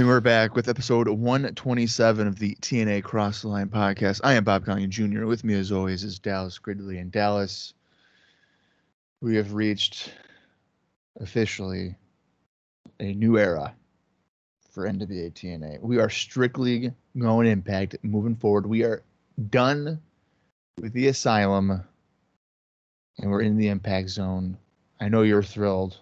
[0.00, 4.22] And we're back with episode 127 of the TNA Cross the Line podcast.
[4.24, 5.26] I am Bob Conley Jr.
[5.26, 6.96] With me, as always, is Dallas Gridley.
[6.96, 7.74] And Dallas,
[9.20, 10.14] we have reached
[11.20, 11.94] officially
[12.98, 13.74] a new era
[14.70, 15.82] for NWA TNA.
[15.82, 18.64] We are strictly going impact moving forward.
[18.64, 19.02] We are
[19.50, 20.00] done
[20.80, 21.84] with the asylum
[23.18, 24.56] and we're in the impact zone.
[24.98, 25.98] I know you're thrilled.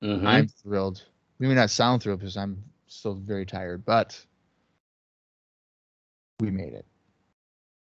[0.00, 0.26] Mhm.
[0.26, 1.02] I'm thrilled.
[1.38, 2.64] We may not sound thrilled because I'm
[2.94, 4.18] still very tired, but
[6.40, 6.86] we made it.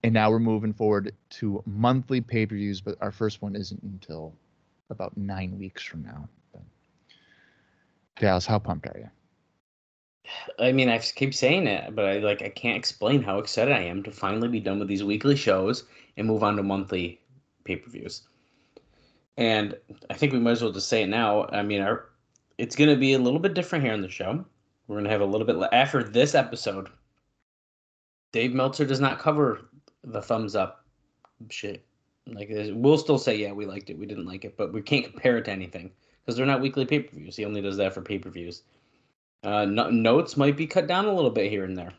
[0.03, 3.83] And now we're moving forward to monthly pay per views, but our first one isn't
[3.83, 4.35] until
[4.91, 6.29] about nine weeks from now.
[6.53, 6.63] But
[8.21, 9.11] Dallas, how pumped are you?
[10.59, 13.83] I mean, I keep saying it, but I like I can't explain how excited I
[13.83, 15.85] am to finally be done with these weekly shows
[16.17, 17.21] and move on to monthly
[17.65, 18.23] pay-per-views.
[19.37, 19.77] And
[20.11, 21.47] I think we might as well just say it now.
[21.53, 22.11] I mean, our
[22.59, 24.45] it's going to be a little bit different here on the show.
[24.87, 26.89] We're going to have a little bit after this episode.
[28.33, 29.69] Dave Meltzer does not cover
[30.05, 30.85] the thumbs up
[31.51, 31.85] shit.
[32.27, 35.05] Like we'll still say yeah, we liked it, we didn't like it, but we can't
[35.05, 35.93] compare it to anything
[36.25, 37.37] because they're not weekly pay-per-views.
[37.37, 38.63] He only does that for pay-per-views.
[39.45, 41.93] Uh, no, notes might be cut down a little bit here and there.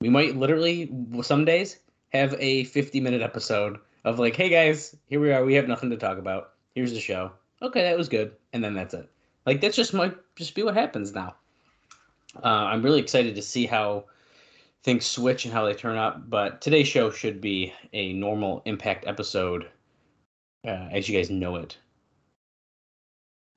[0.00, 0.90] We might literally
[1.22, 1.78] some days
[2.10, 5.44] have a 50 minute episode of like, hey guys, here we are.
[5.44, 6.52] We have nothing to talk about.
[6.74, 7.32] Here's the show.
[7.60, 9.08] Okay, that was good, and then that's it.
[9.44, 11.34] Like that's just might just be what happens now.
[12.42, 14.04] Uh, I'm really excited to see how
[14.84, 16.28] things switch and how they turn up.
[16.30, 19.68] But today's show should be a normal Impact episode,
[20.66, 21.76] uh, as you guys know it.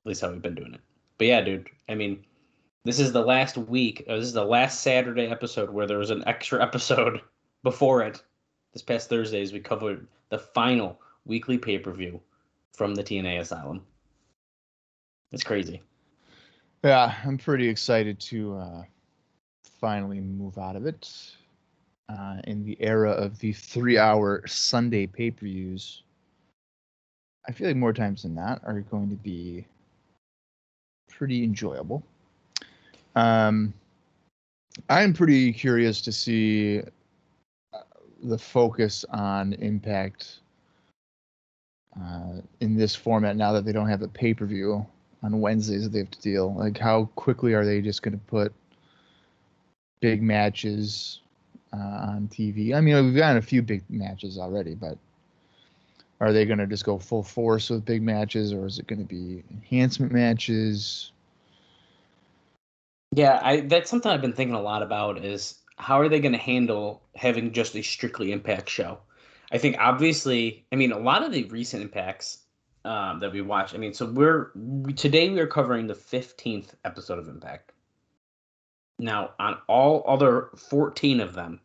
[0.04, 0.80] At least how we've been doing it.
[1.18, 1.70] But yeah, dude.
[1.88, 2.24] I mean,
[2.84, 4.04] this is the last week.
[4.08, 7.20] Uh, this is the last Saturday episode where there was an extra episode
[7.62, 8.22] before it.
[8.72, 12.20] This past Thursdays, we covered the final weekly pay per view
[12.72, 13.82] from the TNA Asylum.
[15.30, 15.82] It's crazy.
[16.82, 18.82] Yeah, I'm pretty excited to uh,
[19.80, 21.08] finally move out of it.
[22.08, 26.02] Uh, in the era of the three hour Sunday pay per views,
[27.48, 29.64] I feel like more times than not are going to be
[31.08, 32.02] pretty enjoyable.
[33.14, 33.72] Um,
[34.88, 36.82] I'm pretty curious to see
[37.72, 37.78] uh,
[38.24, 40.40] the focus on Impact
[41.98, 44.84] uh, in this format now that they don't have a pay per view
[45.22, 46.54] on Wednesdays that they have to deal.
[46.54, 48.52] Like, how quickly are they just going to put
[50.00, 51.20] big matches
[51.72, 51.76] uh,
[52.10, 52.74] on TV?
[52.74, 54.98] I mean, we've gotten a few big matches already, but
[56.20, 59.00] are they going to just go full force with big matches, or is it going
[59.00, 61.10] to be enhancement matches?
[63.14, 66.32] Yeah, I that's something I've been thinking a lot about is how are they going
[66.32, 68.98] to handle having just a strictly impact show?
[69.50, 72.38] I think obviously, I mean, a lot of the recent impacts
[72.84, 73.74] um, that we watched.
[73.74, 77.72] I mean, so we're we, today we are covering the fifteenth episode of Impact.
[78.98, 81.60] Now, on all other fourteen of them,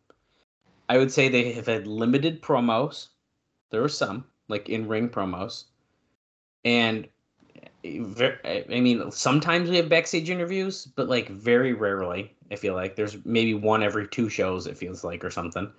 [0.88, 3.08] I would say they have had limited promos.
[3.70, 5.64] There were some like in ring promos,
[6.64, 7.08] and
[7.84, 12.34] I mean, sometimes we have backstage interviews, but like very rarely.
[12.50, 14.66] I feel like there's maybe one every two shows.
[14.66, 15.70] It feels like or something.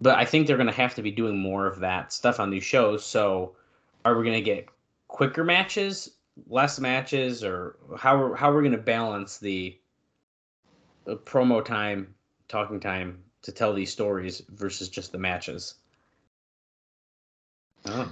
[0.00, 2.50] But I think they're going to have to be doing more of that stuff on
[2.50, 3.04] these shows.
[3.04, 3.56] So,
[4.04, 4.66] are we going to get
[5.08, 6.16] quicker matches,
[6.48, 9.78] less matches, or how are, how are we going to balance the,
[11.04, 12.14] the promo time,
[12.48, 15.74] talking time to tell these stories versus just the matches?
[17.86, 18.10] Oh.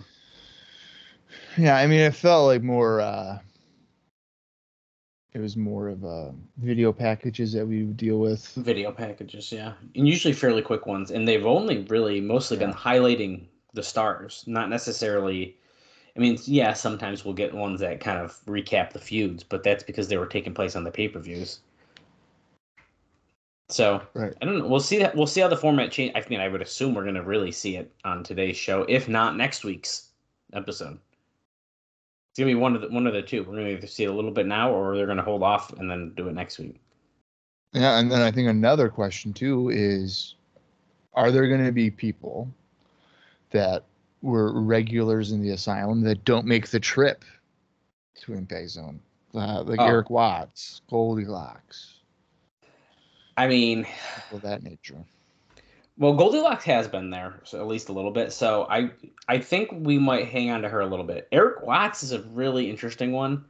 [1.57, 3.01] Yeah, I mean, it felt like more.
[3.01, 3.39] Uh,
[5.35, 8.47] it was more of uh, video packages that we would deal with.
[8.55, 13.45] Video packages, yeah, and usually fairly quick ones, and they've only really mostly been highlighting
[13.75, 15.58] the stars, not necessarily.
[16.19, 19.85] I mean, yeah, sometimes we'll get ones that kind of recap the feuds, but that's
[19.85, 21.61] because they were taking place on the pay per views.
[23.69, 24.35] So Right.
[24.43, 24.67] I don't know.
[24.67, 25.15] We'll see that.
[25.15, 26.13] We'll see how the format change.
[26.17, 29.09] I mean, I would assume we're going to really see it on today's show, if
[29.09, 30.09] not next week's
[30.55, 30.99] episode.
[32.31, 33.45] It's gonna be one of the one of the two.
[33.45, 35.91] We're gonna either see it a little bit now, or they're gonna hold off and
[35.91, 36.81] then do it next week.
[37.73, 40.35] Yeah, and then I think another question too is,
[41.15, 42.49] are there going to be people
[43.51, 43.85] that
[44.23, 47.25] were regulars in the asylum that don't make the trip
[48.23, 49.01] to Impact Zone,
[49.35, 49.87] uh, like Oh.
[49.87, 51.95] Erik Watts, Goldilocks,
[53.37, 53.87] I mean,
[54.33, 55.05] of that nature.
[55.97, 58.33] well, Goldilocks has been there, so at least a little bit.
[58.33, 58.91] So I
[59.29, 61.29] I think we might hang on to her a little bit.
[61.31, 63.45] Erik Watts is a really interesting one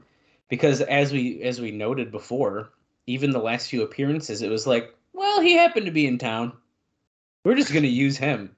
[0.49, 2.71] because as we as we noted before,
[3.07, 6.53] even the last few appearances, it was like, well, he happened to be in town.
[7.45, 8.55] We're just gonna use him,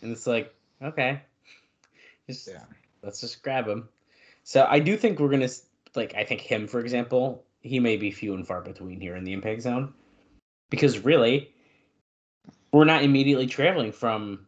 [0.00, 1.20] and it's like, okay,
[2.28, 2.64] just Yeah.
[3.02, 3.88] let's just grab him.
[4.44, 5.48] So I do think we're gonna
[5.94, 9.24] like I think him for example, he may be few and far between here in
[9.24, 9.94] the impact zone,
[10.70, 11.52] because really,
[12.72, 14.46] we're not immediately traveling from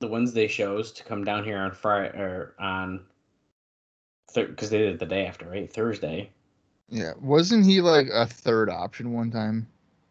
[0.00, 3.04] the Wednesday shows to come down here on Friday or on
[4.34, 5.72] because they did it the day after, right?
[5.72, 6.30] Thursday.
[6.88, 9.66] Yeah, wasn't he like a third option one time?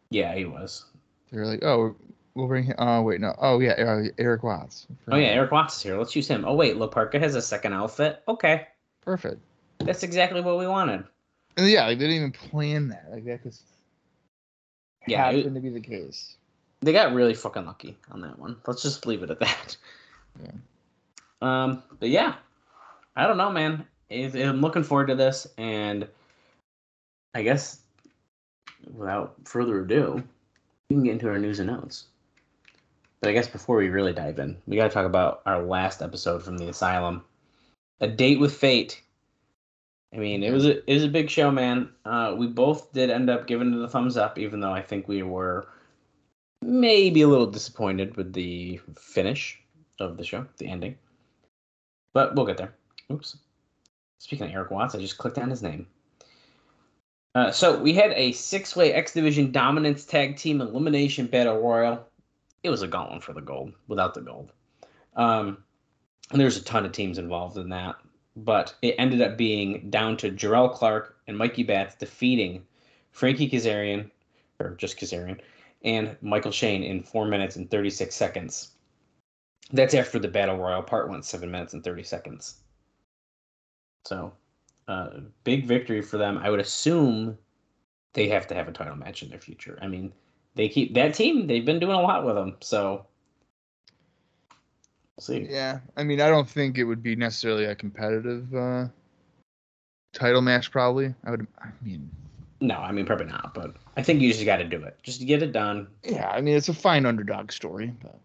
[0.10, 0.86] Yeah, he was.
[1.32, 1.96] They were like, "Oh,
[2.38, 3.36] we'll bring him." Oh, wait, no.
[3.40, 3.74] Oh, yeah,
[4.18, 4.88] Erik Watts.
[5.10, 5.98] Oh yeah, Erik Watts is here.
[5.98, 6.46] Let's use him.
[6.46, 8.22] Oh wait, La Parca has a second outfit.
[8.28, 8.68] Okay,
[9.02, 9.42] perfect.
[9.80, 11.04] that's exactly what we wanted.
[11.58, 13.08] And yeah, like, they didn't even plan that.
[13.12, 13.64] Like that just
[15.08, 16.36] Yeah, it- happened to be the case.
[16.82, 18.58] They got really fucking lucky on that one.
[18.68, 19.78] Let's just leave it at that.
[20.44, 20.52] Yeah.
[21.42, 22.36] Um, but yeah,
[23.16, 23.86] I don't know, man.
[24.10, 26.08] It- I'm looking forward to this, and
[27.34, 27.80] I guess
[28.96, 30.24] without further ado,
[30.90, 32.06] we can get into our news and notes.
[33.20, 36.02] But I guess before we really dive in, we got to talk about our last
[36.02, 37.24] episode from the asylum,
[38.00, 39.02] a date with fate.
[40.14, 41.90] I mean, it was a it was a big show, man.
[42.06, 45.08] Uh, we both did end up giving it a thumbs up, even though I think
[45.08, 45.68] we were
[46.62, 49.60] maybe a little disappointed with the finish
[50.00, 50.96] of the show, the ending.
[52.14, 52.74] But we'll get there.
[53.12, 53.38] Oops.
[54.20, 55.88] Speaking of Erik Watts, I just clicked on his name.
[57.36, 62.04] Uh, so we had a six-way X Division Dominance Tag Team Elimination Battle Royal.
[62.68, 64.52] It was a gauntlet for the gold, without the gold.
[65.16, 65.64] Um,
[66.32, 67.96] and there's a ton of teams involved in that,
[68.36, 72.68] but it ended up being down to Jerrelle Clark and Mikey Batts defeating
[73.12, 74.12] Frankie Kazarian,
[74.60, 75.40] or just Kazarian,
[75.86, 78.72] and Michael Shane in four minutes and 36 seconds.
[79.72, 82.56] That's after the Battle Royal part went seven minutes and 30 seconds.
[84.06, 84.34] So,
[84.90, 86.38] uh, big victory for them.
[86.40, 87.38] I would assume
[88.12, 89.80] they have to have a title match in their future.
[89.82, 90.12] I mean,
[90.58, 92.58] they keep that team, they've been doing a lot with them.
[92.60, 93.06] So,
[95.16, 95.48] we'll see.
[95.50, 98.88] Yeah, I mean, I don't think it would be necessarily a competitive uh,
[100.14, 100.72] title match.
[100.72, 101.48] Probably, I would.
[101.62, 102.10] I mean,
[102.60, 104.98] No, I mean, probably not, but I think you just got to do it.
[105.04, 105.88] Just to get it done.
[106.04, 108.20] yeah, I mean, it's a fine underdog story, but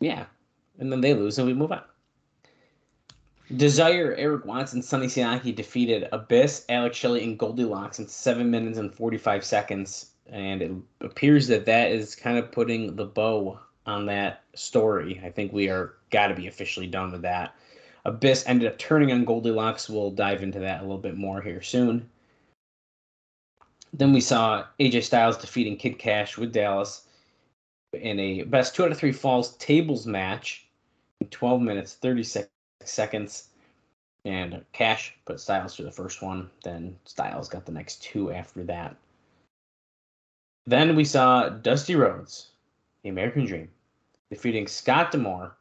[0.00, 0.26] Yeah.
[0.78, 1.82] And then they lose and we move on.
[3.56, 8.92] Desire, Eric Watson, Sonny Siaki defeated Abyss, Alex Shelley, and Goldilocks in 7 minutes and
[8.92, 10.10] 45 seconds.
[10.26, 15.20] And it appears that that is kind of putting the bow on that story.
[15.24, 17.54] I think we are got to be officially done with that.
[18.06, 19.88] Abyss ended up turning on Goldilocks.
[19.88, 22.08] We'll dive into that a little bit more here soon.
[23.92, 27.06] Then we saw AJ Styles defeating Kid Kash with Dallas
[27.94, 30.66] in a best two out of three falls tables match
[31.20, 32.48] in 12 minutes 36
[32.82, 33.48] seconds
[34.24, 38.64] and kash put styles through the first one then styles got the next two after
[38.64, 38.96] that
[40.66, 42.50] then we saw dusty rhodes
[43.02, 43.68] the american dream
[44.30, 45.56] defeating scott d'amore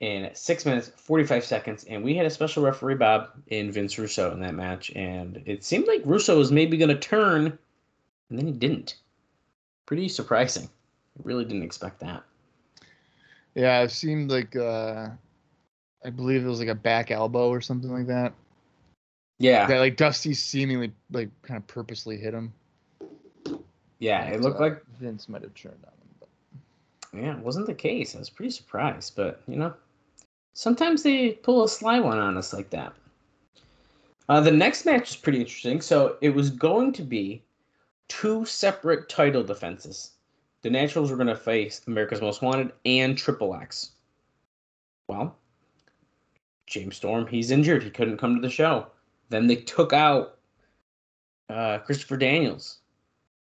[0.00, 4.32] in six minutes 45 seconds and we had a special referee bob in vince russo
[4.32, 7.46] in that match and it seemed like russo was maybe going to turn
[8.30, 8.96] and then he didn't
[9.86, 10.64] pretty surprising
[11.18, 12.22] I really didn't expect that.
[13.54, 15.08] yeah, it seemed like uh,
[16.04, 18.32] I believe it was like a back elbow or something like that.
[19.38, 22.52] Yeah, That like Dusty seemingly like kind of purposely hit him.
[23.98, 26.08] Yeah, it looked uh, like Vince might have turned on him.
[26.20, 28.14] But yeah, it wasn't the case.
[28.14, 29.74] I was pretty surprised, but you know,
[30.54, 32.92] sometimes they pull a sly one on us like that.
[34.28, 35.80] Uh, the next match is pretty interesting.
[35.80, 37.42] So it was going to be
[38.08, 40.12] two separate title defenses.
[40.62, 43.92] The Naturals were going to face America's Most Wanted and Triple X.
[45.06, 45.36] Well,
[46.66, 47.82] James Storm, he's injured.
[47.82, 48.88] He couldn't come to the show.
[49.30, 50.38] Then they took out
[51.48, 52.78] uh, Christopher Daniels.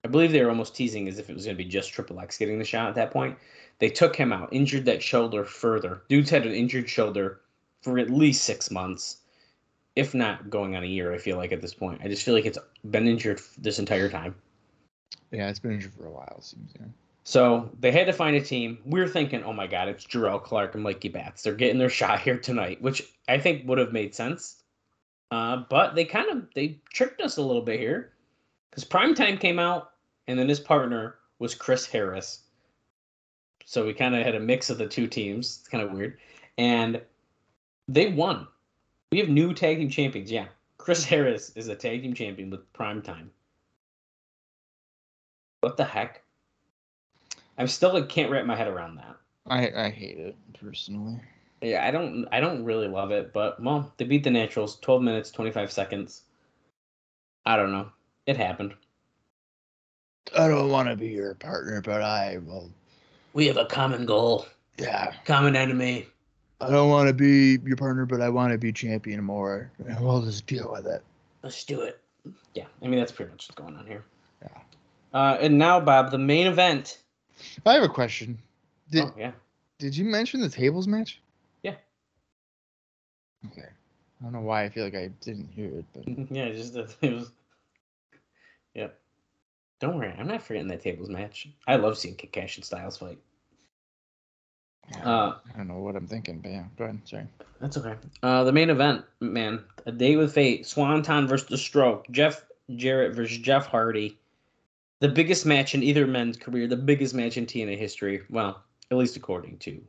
[0.03, 2.19] I believe they were almost teasing as if it was going to be just Triple
[2.19, 3.37] X getting the shot at that point.
[3.79, 6.01] They took him out, injured that shoulder further.
[6.07, 7.41] Dude's had an injured shoulder
[7.81, 9.17] for at least six months,
[9.95, 12.01] if not going on a year, I feel like at this point.
[12.03, 12.57] I just feel like it's
[12.89, 14.35] been injured this entire time.
[15.31, 16.39] yeah, it's been injured for a while.
[16.41, 16.71] Seems.
[16.79, 16.87] Yeah.
[17.23, 18.77] So they had to find a team.
[18.85, 21.43] We are thinking, oh my God, it's Jerrelle Clark and Mikey Batts.
[21.43, 24.63] They're getting their shot here tonight, which I think would have made sense.
[25.29, 28.13] Uh, but they kind of they tricked us a little bit here
[28.69, 29.91] because Primetime came out,
[30.27, 32.41] and then his partner was Chris Harris.
[33.65, 35.57] So we kind of had a mix of the two teams.
[35.59, 36.17] It's kind of weird.
[36.57, 37.01] and
[37.89, 38.47] they won.
[39.11, 40.31] We have new tag team champions.
[40.31, 40.47] Yeah,
[40.77, 43.31] Chris Harris is a tag team champion with prime time.
[45.61, 46.23] What the heck?
[47.57, 49.15] I'm still like, can't wrap my head around that.
[49.47, 51.21] I I hate it personally.
[51.61, 55.01] Yeah, I don't I don't really love it, but well, they beat the Naturals, 12
[55.01, 56.23] minutes, 25 seconds.
[57.45, 57.89] I don't know.
[58.27, 58.73] It happened.
[60.37, 62.69] I don't want to be your partner, but I will.
[63.33, 64.45] We have a common goal,
[64.77, 66.07] Yeah, common enemy.
[66.59, 69.71] I don't want to be your partner, but I want to be champion more.
[69.99, 71.03] We'll just deal with it.
[71.43, 72.01] Let's do it.
[72.53, 74.03] Yeah, I mean that's pretty much what's going on here.
[74.41, 74.57] Yeah.
[75.13, 76.97] Uh, and now, Bob, the main event.
[77.65, 78.37] I have a question.
[78.91, 79.31] Did oh yeah.
[79.77, 81.21] Did you mention the tables match?
[81.63, 81.75] Yeah.
[83.45, 83.67] Okay.
[84.19, 87.13] I don't know why I feel like I didn't hear it, but Yeah, just it
[87.13, 87.31] was.
[89.79, 91.47] Don't worry, I'm not forgetting that tables match.
[91.67, 93.19] I love seeing Kid Kash and Styles fight.
[95.03, 97.01] Uh, I don't know what I'm thinking, but yeah, go ahead.
[97.05, 97.27] Sorry.
[97.59, 97.95] That's okay.
[98.23, 100.65] Uh, the main event, man, a day with fate.
[100.65, 102.07] Swanton versus the Stroke.
[102.09, 104.17] Jeff Jarrett versus Jeff Hardy.
[104.99, 106.67] The biggest match in either men's career.
[106.67, 108.21] The biggest match in TNA history.
[108.29, 109.81] Well, at least according to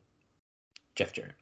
[0.97, 1.35] Jeff Jarrett.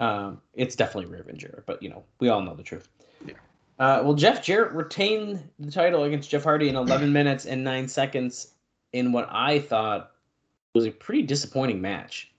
[0.00, 2.88] Um, it's definitely Raven Jarrett, but you know we all know the truth.
[3.26, 3.34] Yeah.
[3.78, 7.86] Uh, well, Jeff Jarrett retained the title against Jeff Hardy in 11 minutes and nine
[7.86, 8.54] seconds
[8.92, 10.12] in what I thought
[10.74, 12.32] was a pretty disappointing match.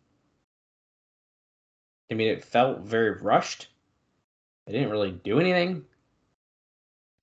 [2.11, 3.67] I mean, it felt very rushed.
[4.65, 5.85] They didn't really do anything.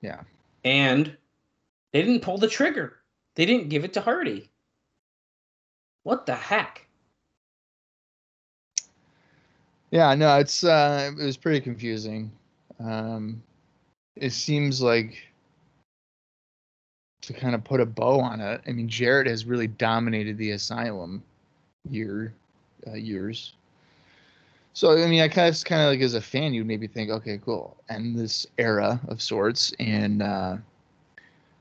[0.00, 0.20] Yeah.
[0.64, 1.16] And
[1.92, 2.96] they didn't pull the trigger.
[3.34, 4.50] They didn't give it to Hardy.
[6.04, 6.86] What the heck?
[9.90, 12.30] Yeah, no, it's uh it was pretty confusing.
[12.80, 13.42] Um
[14.16, 15.16] it seems like
[17.22, 18.60] to kind of put a bow on it.
[18.66, 21.22] I mean, Jarrett has really dominated the asylum
[21.88, 22.34] year
[22.86, 23.54] uh, years.
[24.74, 27.10] So I mean, I kind of kind of like as a fan, you'd maybe think,
[27.10, 30.56] okay, cool, end this era of sorts and uh,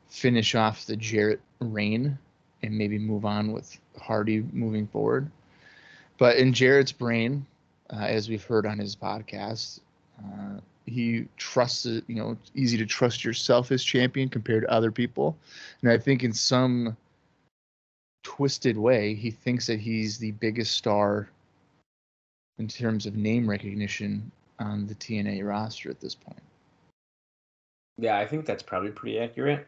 [0.10, 2.18] finish off the Jarrett reign,
[2.64, 5.30] and maybe move on with Hardy moving forward.
[6.18, 7.46] But in Jarrett's brain,
[7.92, 9.80] uh, as we've heard on his podcast,
[10.20, 12.04] uh, he trusts it.
[12.08, 15.38] You know, easy to trust yourself as champion compared to other people,
[15.82, 16.96] and I think in some
[18.24, 21.30] twisted way, he thinks that he's the biggest star
[22.58, 26.42] in terms of name recognition on the TNA roster at this point.
[27.98, 29.68] Yeah, I think that's probably pretty accurate.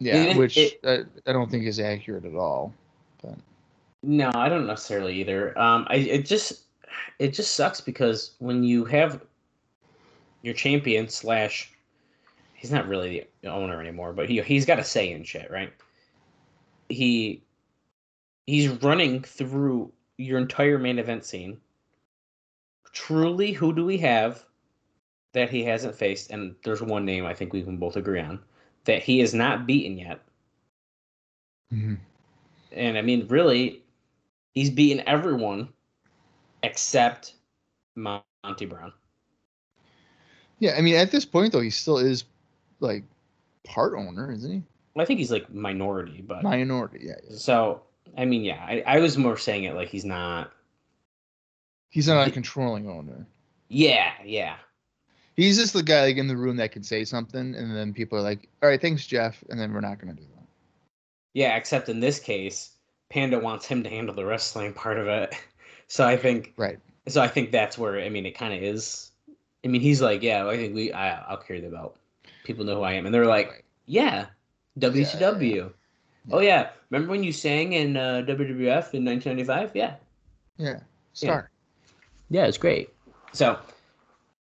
[0.00, 2.72] Yeah, it- which it- I, I don't think is accurate at all.
[3.22, 3.36] But
[4.02, 5.56] No, I don't necessarily either.
[5.58, 6.64] Um, I it just
[7.18, 9.20] it just sucks because when you have
[10.44, 11.72] your champion slash
[12.52, 15.72] he's not really the owner anymore, but he he's got a say in shit, right?
[16.90, 17.42] He
[18.46, 21.56] he's running through your entire main event scene.
[22.92, 24.44] Truly, who do we have
[25.32, 26.30] that he hasn't faced?
[26.30, 28.38] And there's one name I think we can both agree on
[28.84, 30.20] that he has not beaten yet.
[31.72, 31.94] Mm-hmm.
[32.72, 33.82] And I mean, really,
[34.52, 35.70] he's beaten everyone
[36.62, 37.34] except
[37.96, 38.92] Monty Brown.
[40.58, 42.24] Yeah, I mean, at this point though, he still is
[42.80, 43.04] like
[43.64, 44.62] part owner, isn't he?
[45.00, 47.14] I think he's like minority, but Minority, yeah.
[47.28, 47.36] yeah.
[47.36, 47.82] so
[48.16, 50.52] I mean, yeah, I, I was more saying it like he's not.
[51.90, 53.26] He's not a controlling owner.
[53.68, 54.56] Yeah, yeah,
[55.36, 58.18] He's just the guy like in the room that can say something, and then people
[58.18, 60.44] are like, "All right, thanks, Jeff," and then we're not gonna do that.
[61.32, 61.56] yeah.
[61.56, 62.76] Except in this case,
[63.10, 65.34] Panda wants him to handle the wrestling part of it.
[65.86, 66.78] So I think, Right.
[67.08, 69.10] so I think that's where I mean it kind of is.
[69.64, 71.96] I mean, he's like, yeah, I think we, I, I'll carry the belt.
[72.44, 74.26] People know who I am, and they're like, yeah,
[74.78, 75.56] WCW.
[75.56, 75.68] yeah.
[76.30, 79.72] Oh yeah, remember when you sang in uh, WWF in 1995?
[79.74, 79.94] Yeah,
[80.58, 80.80] Yeah.
[81.12, 81.50] Star.
[82.30, 82.90] Yeah, it's great.
[83.32, 83.58] So,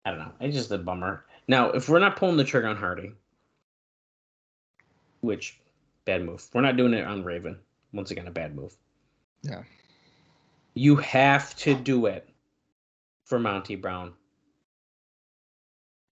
[0.05, 0.31] I don't know.
[0.39, 1.25] It's just a bummer.
[1.47, 3.13] Now, if we're not pulling the trigger on Hardy,
[5.21, 5.59] which
[6.05, 6.47] bad move.
[6.53, 7.57] We're not doing it on Raven.
[7.93, 8.75] Once again, a bad move.
[9.43, 9.63] Yeah.
[10.73, 12.27] You have to do it
[13.25, 14.13] for Monty Brown.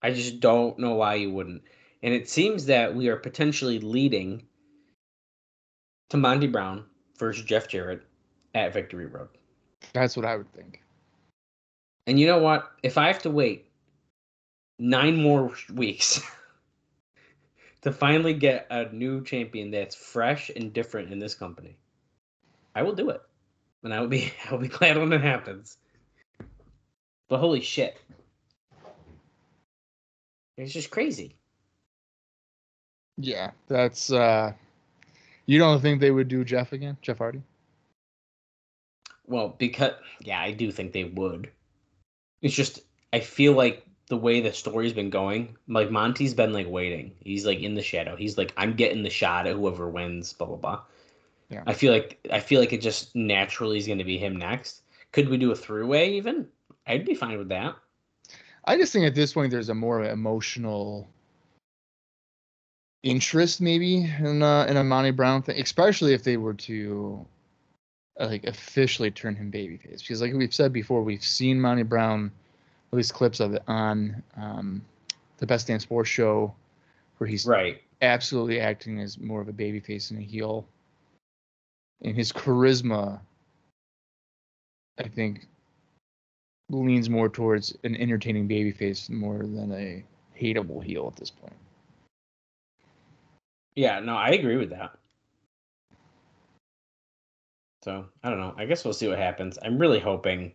[0.06, 1.64] I just don't know why you wouldn't.
[2.04, 4.44] And it seems that we are potentially leading
[6.12, 6.86] to Monty Brown
[7.18, 8.04] versus Jeff Jarrett
[8.54, 9.30] at Victory Road.
[9.94, 10.84] That's what I would think.
[12.06, 12.72] And you know what?
[12.84, 13.72] If I have to wait
[14.78, 16.22] nine more weeks
[17.82, 21.78] to finally get a new champion that's fresh and different in this company,
[22.76, 23.24] I will do it.
[23.82, 25.80] And I will be I will be glad when it happens.
[27.28, 27.98] But holy shit.
[30.58, 31.36] It's just crazy.
[33.18, 34.12] Yeah, that's.
[34.12, 34.54] uh
[35.46, 37.42] You don't think they would do Jeff again, Jeff Hardy?
[39.28, 41.50] Well, because yeah, I do think they would.
[42.42, 42.82] It's just
[43.14, 47.14] I feel like the way the story's been going, like Monty's been like waiting.
[47.22, 48.16] He's like in the shadow.
[48.16, 50.82] He's like, I'm getting the shot at whoever wins, blah blah blah.
[51.50, 51.64] Yeah.
[51.66, 54.82] I feel like I feel like it just naturally is going to be him next.
[55.12, 56.48] Could we do a three way even?
[56.88, 57.76] I'd be fine with that.
[58.66, 61.08] I just think at this point there's a more emotional
[63.04, 67.26] interest maybe in uh, in a Monty Brown thing, especially if they were to
[68.20, 70.00] uh, like officially turn him babyface.
[70.00, 72.32] Because like we've said before, we've seen Monty Brown,
[72.92, 74.82] at least clips of it on um,
[75.38, 76.54] the Best Damn Sports show,
[77.18, 77.82] where he's Right.
[78.02, 80.68] absolutely acting as more of a babyface and a heel.
[82.02, 83.20] And his charisma,
[84.98, 85.48] I think,
[86.70, 90.04] leans more towards an entertaining babyface more than a
[90.40, 91.54] hateable heel at this point.
[93.76, 94.98] Yeah, no, I agree with that.
[97.84, 98.54] So I don't know.
[98.58, 99.60] I guess we'll see what happens.
[99.62, 100.54] I'm really hoping.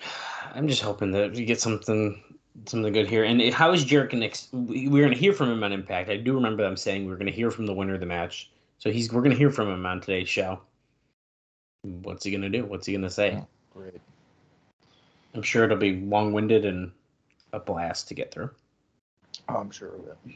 [0.54, 2.22] I'm just hoping that we get something
[2.66, 3.24] something good here.
[3.24, 4.30] And how is Jarrett gonna?
[4.52, 6.08] we- We're gonna hear from him on Impact.
[6.08, 8.50] I do remember them saying we are gonna hear from the winner of the match.
[8.78, 10.60] So he's we're gonna hear from him on today's show.
[11.82, 12.64] What's he gonna do?
[12.64, 13.32] What's he gonna say?
[13.32, 13.44] Yeah.
[13.74, 14.00] Great.
[15.34, 16.92] I'm sure it'll be long winded and
[17.52, 18.50] a blast to get through.
[19.48, 20.34] Oh, I'm sure of it.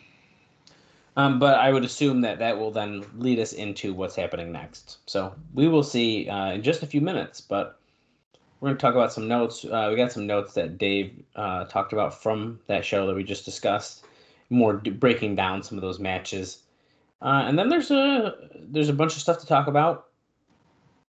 [1.17, 4.99] Um, but I would assume that that will then lead us into what's happening next.
[5.07, 7.41] So we will see uh, in just a few minutes.
[7.41, 7.79] But
[8.61, 9.65] we're going to talk about some notes.
[9.65, 13.25] Uh, we got some notes that Dave uh, talked about from that show that we
[13.25, 14.05] just discussed,
[14.50, 16.62] more d- breaking down some of those matches.
[17.23, 20.07] Uh, and then there's a there's a bunch of stuff to talk about.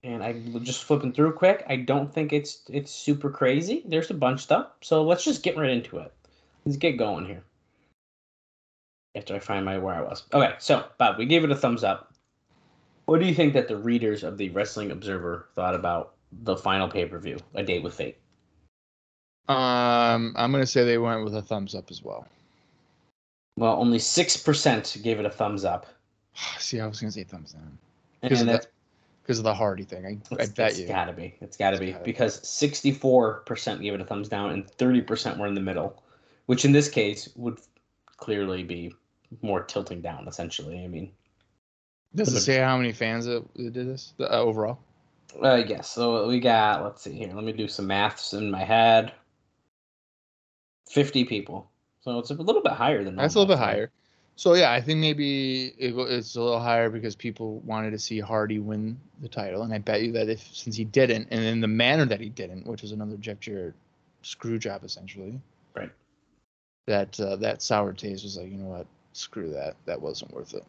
[0.03, 1.63] And I just flipping through quick.
[1.67, 3.83] I don't think it's it's super crazy.
[3.85, 4.67] There's a bunch of stuff.
[4.81, 6.11] So let's just get right into it.
[6.65, 7.43] Let's get going here
[9.15, 10.23] after I find my where I was.
[10.33, 12.13] Okay, so Bob, we gave it a thumbs up.
[13.05, 16.87] What do you think that the readers of the Wrestling Observer thought about the final
[16.87, 18.17] pay per view, A Date with Fate?
[19.47, 22.27] Um, I'm gonna say they went with a thumbs up as well.
[23.57, 25.85] Well, only six percent gave it a thumbs up,
[26.59, 27.77] See, I was gonna say thumbs down
[28.21, 28.67] and because of
[29.23, 30.05] because of the Hardy thing.
[30.05, 30.87] I, I it's- bet it's you.
[30.87, 31.35] gotta be.
[31.41, 35.01] It's gotta It's be gotta because sixty-four percent gave it a thumbs down, and thirty
[35.01, 36.03] percent were in the middle,
[36.45, 37.57] which in this case would
[38.17, 38.93] clearly be
[39.41, 40.27] more tilting down.
[40.27, 41.11] Essentially, I mean,
[42.13, 44.79] Does it say how many fans it, it did this uh, overall?
[45.41, 45.89] Uh, yes.
[45.89, 46.83] So we got.
[46.83, 47.31] Let's see here.
[47.33, 49.13] Let me do some maths in my head.
[50.89, 51.69] Fifty people.
[52.01, 53.15] So it's a little bit higher than.
[53.15, 53.23] That.
[53.23, 53.89] That's a little bit higher.
[54.35, 58.19] So yeah, I think maybe it, it's a little higher because people wanted to see
[58.19, 61.61] Hardy win the title, and I bet you that if since he didn't, and in
[61.61, 63.75] the manner that he didn't, which is another Jeff Jarrett
[64.23, 65.39] screw job essentially,
[65.75, 65.91] Right.
[66.87, 70.53] That uh, that sour taste was like, you know what, screw that, that wasn't worth
[70.53, 70.65] it.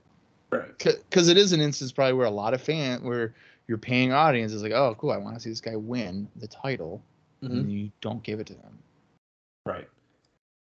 [0.51, 0.77] Right.
[0.79, 3.35] Because it is an instance probably where a lot of fan, where
[3.67, 6.47] your paying audience is like, oh cool, I want to see this guy win the
[6.49, 7.03] title,
[7.43, 7.51] Mhm.
[7.51, 8.79] and you don't give it to them.
[9.67, 9.89] Right.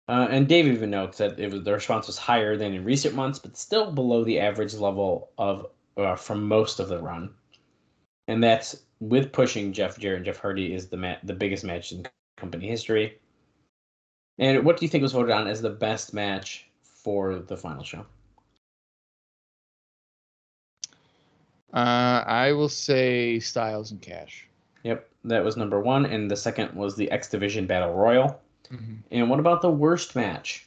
[0.09, 3.15] Uh, and Dave even notes that it was, the response was higher than in recent
[3.15, 5.67] months, but still below the average level of
[5.99, 7.31] uh, from most of the run.
[8.27, 11.93] And that's with pushing Jeff Jarrett and Jeff Hardy is the ma- the biggest match
[11.93, 13.19] in company history.
[14.39, 17.85] And what do you think was voted on as the best match for the final
[17.85, 18.07] show?
[21.75, 24.47] Uh, I will say Styles and Kash.
[24.85, 28.41] Yep, that was number one, and the second was the X Division Battle Royal.
[28.73, 28.95] Mm-hmm.
[29.11, 30.67] And what about the worst match?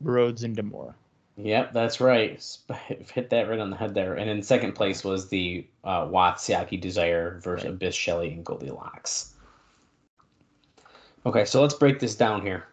[0.00, 0.94] Rhodes and Demora.
[1.36, 2.44] Yep, that's right.
[3.12, 4.14] Hit that right on the head there.
[4.14, 7.74] And in second place was the uh, Watts Siaki Desire versus Right.
[7.74, 9.34] Abyss Shelley and Goldilocks.
[11.24, 12.66] Okay, so let's break this down here.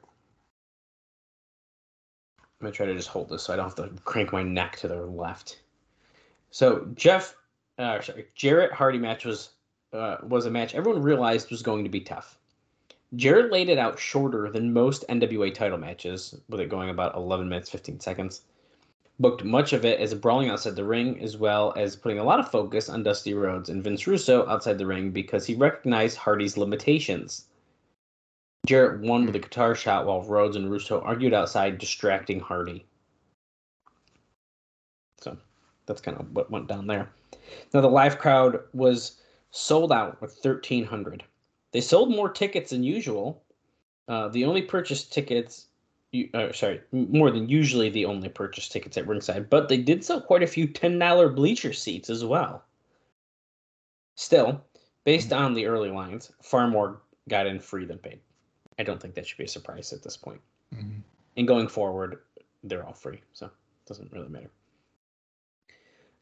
[2.41, 4.75] I'm gonna try to just hold this so I don't have to crank my neck
[4.77, 5.59] to the left.
[6.51, 7.35] So Jeff,
[7.77, 9.51] uh, sorry, Jarrett Hardy match was
[9.93, 12.38] uh, was a match everyone realized was going to be tough.
[13.15, 17.49] Jarrett laid it out shorter than most NWA title matches, with it going about 11
[17.49, 18.41] minutes 15 seconds.
[19.19, 22.23] Booked much of it as a brawling outside the ring, as well as putting a
[22.23, 26.17] lot of focus on Dusty Rhodes and Vince Russo outside the ring because he recognized
[26.17, 27.47] Hardy's limitations.
[28.67, 32.85] Jarrett won with a guitar shot while Rhodes and Russo argued outside, distracting Hardy.
[35.19, 35.35] So
[35.87, 37.09] that's kind of what went down there.
[37.73, 39.19] Now, the live crowd was
[39.49, 41.23] sold out with 1,300.
[41.71, 43.43] They sold more tickets than usual.
[44.07, 45.67] Uh, the only purchased tickets,
[46.33, 50.19] uh, sorry, more than usually the only purchased tickets at ringside, but they did sell
[50.21, 52.63] quite a few $10 bleacher seats as well.
[54.15, 54.63] Still,
[55.03, 58.19] based on the early lines, far more got in free than paid.
[58.79, 60.41] I don't think that should be a surprise at this point.
[60.73, 61.01] Mhm.
[61.37, 62.23] And going forward,
[62.63, 63.51] they're all free, so it
[63.85, 64.49] doesn't really matter.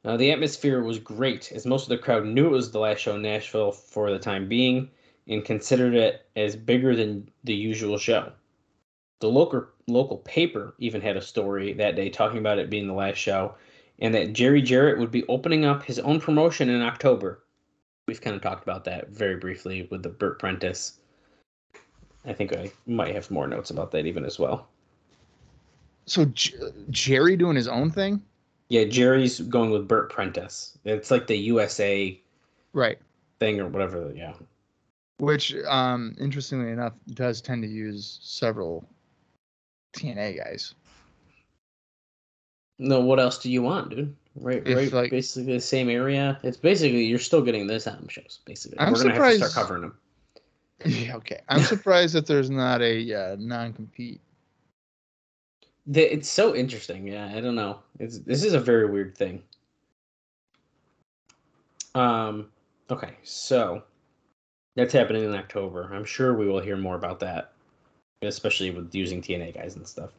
[0.03, 2.99] Uh, the atmosphere was great, as most of the crowd knew it was the last
[2.99, 4.89] show in Nashville for the time being
[5.27, 8.31] and considered it as bigger than the usual show.
[9.19, 12.93] The local local paper even had a story that day talking about it being the
[12.93, 13.55] last show,
[13.99, 17.43] and that Jerry Jarrett would be opening up his own promotion in October.
[18.07, 20.99] We've kind of talked about that very briefly with the Bert Prentice.
[22.25, 24.67] I think I might have more notes about that even as well.
[26.05, 26.53] So J-
[26.89, 28.21] Jerry doing his own thing,
[28.69, 30.77] Yeah, Jerry's going with Bert Prentice.
[30.85, 32.17] It's like the USA
[32.73, 32.97] right?
[33.39, 34.11] thing or whatever.
[34.15, 34.33] Yeah.
[35.19, 38.87] Which, um, interestingly enough, does tend to use several
[39.93, 40.75] TNA guys.
[42.79, 44.15] No, what else do you want, dude?
[44.35, 44.93] Right, If, right.
[44.93, 46.39] like- basically the same area.
[46.43, 48.39] It's basically you're still getting this album shows.
[48.45, 49.97] Basically, I'm we're gonna have to start covering them.
[50.85, 51.41] Yeah, okay.
[51.49, 54.21] I'm surprised that there's not a uh, non-compete.
[55.87, 57.07] The- It's so interesting.
[57.07, 57.79] Yeah, I don't know.
[57.99, 59.41] It's this is a very weird thing.
[61.95, 62.49] Um.
[62.91, 63.81] Okay, so
[64.77, 65.89] that's happening in October.
[65.91, 67.51] I'm sure we will hear more about that,
[68.21, 70.11] especially with using TNA guys and stuff.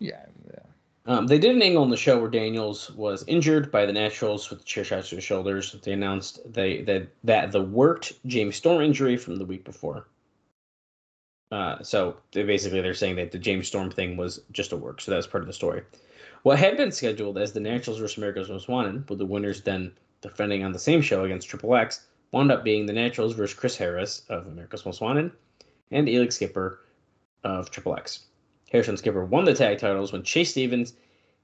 [0.00, 0.58] Yeah, yeah.
[1.06, 4.50] Um, they did an angle on the show where Daniels was injured by the Naturals
[4.50, 5.72] with chair shots to his shoulders.
[5.82, 10.06] They announced they that that the worked James Storm injury from the week before.
[11.52, 15.00] Uh, so they basically they're saying that the James Storm thing was just a work,
[15.00, 15.82] so that was part of the story.
[16.42, 19.92] What had been scheduled as the Naturals versus America's Most Wanted, with the winners then
[20.20, 23.76] defending on the same show against Triple X, wound up being the Naturals versus Chris
[23.76, 25.30] Harris of America's Most Wanted,
[25.90, 26.80] and Elix Skipper
[27.44, 28.26] of Triple X.
[28.70, 30.94] Harris and Skipper won the tag titles when Chase Stevens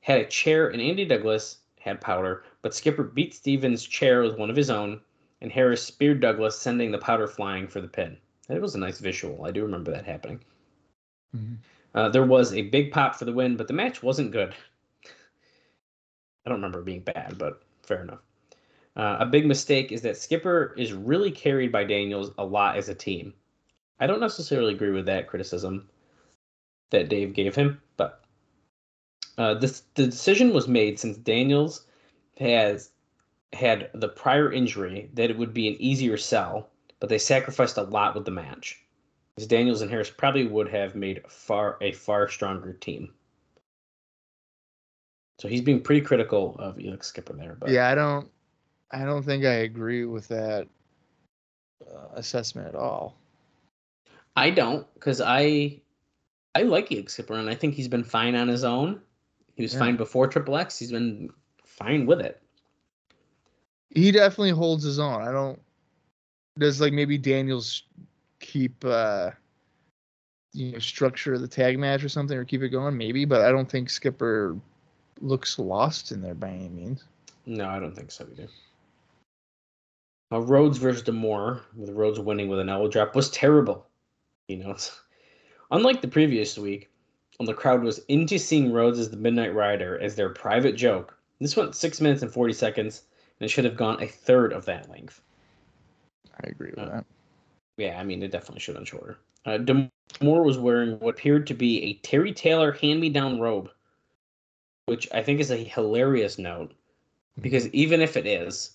[0.00, 4.50] had a chair and Andy Douglas had powder, but Skipper beat Stevens' chair with one
[4.50, 5.00] of his own,
[5.40, 8.16] and Harris speared Douglas, sending the powder flying for the pin.
[8.48, 9.44] That was a nice visual.
[9.44, 10.40] I do remember that happening.
[11.36, 11.58] Mhm.
[11.94, 14.54] Uh, there was a big pop for the win, but the match wasn't good.
[15.04, 18.20] I don't remember it being bad, but fair enough.
[18.98, 22.88] Uh, a big mistake is that Skipper is really carried by Daniels a lot as
[22.88, 23.32] a team.
[24.00, 25.88] I don't necessarily agree with that criticism
[26.90, 28.24] that Dave gave him, but
[29.38, 31.86] uh, this the decision was made since Daniels
[32.38, 32.90] has
[33.52, 37.82] had the prior injury that it would be an easier sell, but they sacrificed a
[37.82, 38.82] lot with the match.
[39.36, 43.14] As Daniels and Harris probably would have made far a far stronger team.
[45.38, 48.28] So he's being pretty critical of Elix Skipper there, but Yeah, I don't,
[48.90, 50.66] I don't think I agree with that
[51.86, 53.16] uh, assessment at all.
[54.36, 55.80] I don't because I
[56.54, 59.00] I like and I think he's been fine on his own.
[59.54, 59.80] He was Yeah.
[59.80, 60.78] fine before Triple X.
[60.78, 61.30] He's been
[61.64, 62.40] fine with it.
[63.90, 65.22] He definitely holds his own.
[65.22, 65.60] I don't.
[66.58, 67.84] Does like maybe Daniels
[68.40, 69.30] keep uh
[70.52, 73.42] you know structure of the tag match or something or keep it going maybe, but
[73.42, 74.56] I don't think Skipper
[75.20, 77.04] looks lost in there by any means.
[77.46, 78.48] No, I don't think so either.
[80.30, 83.86] Uh, Rhodes versus D'Amore, with Rhodes winning with an elbow drop, was terrible.
[84.48, 84.76] You know,
[85.70, 86.90] unlike the previous week,
[87.38, 91.16] when the crowd was into seeing Rhodes as the Midnight Rider as their private joke,
[91.40, 93.04] this went six minutes and forty seconds,
[93.38, 95.22] and it should have gone a third of that length.
[96.42, 97.06] I agree with Uh, that.
[97.78, 99.18] Yeah, I mean, it definitely should have been shorter.
[99.46, 103.70] Uh, D'Amore was wearing what appeared to be a Terry Taylor hand-me-down robe,
[104.86, 106.74] which I think is a hilarious note,
[107.40, 108.72] because even if it is,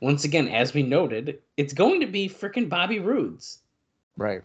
[0.00, 3.58] once again, as we noted, it's going to be freaking Bobby Roode's,
[4.16, 4.42] Right.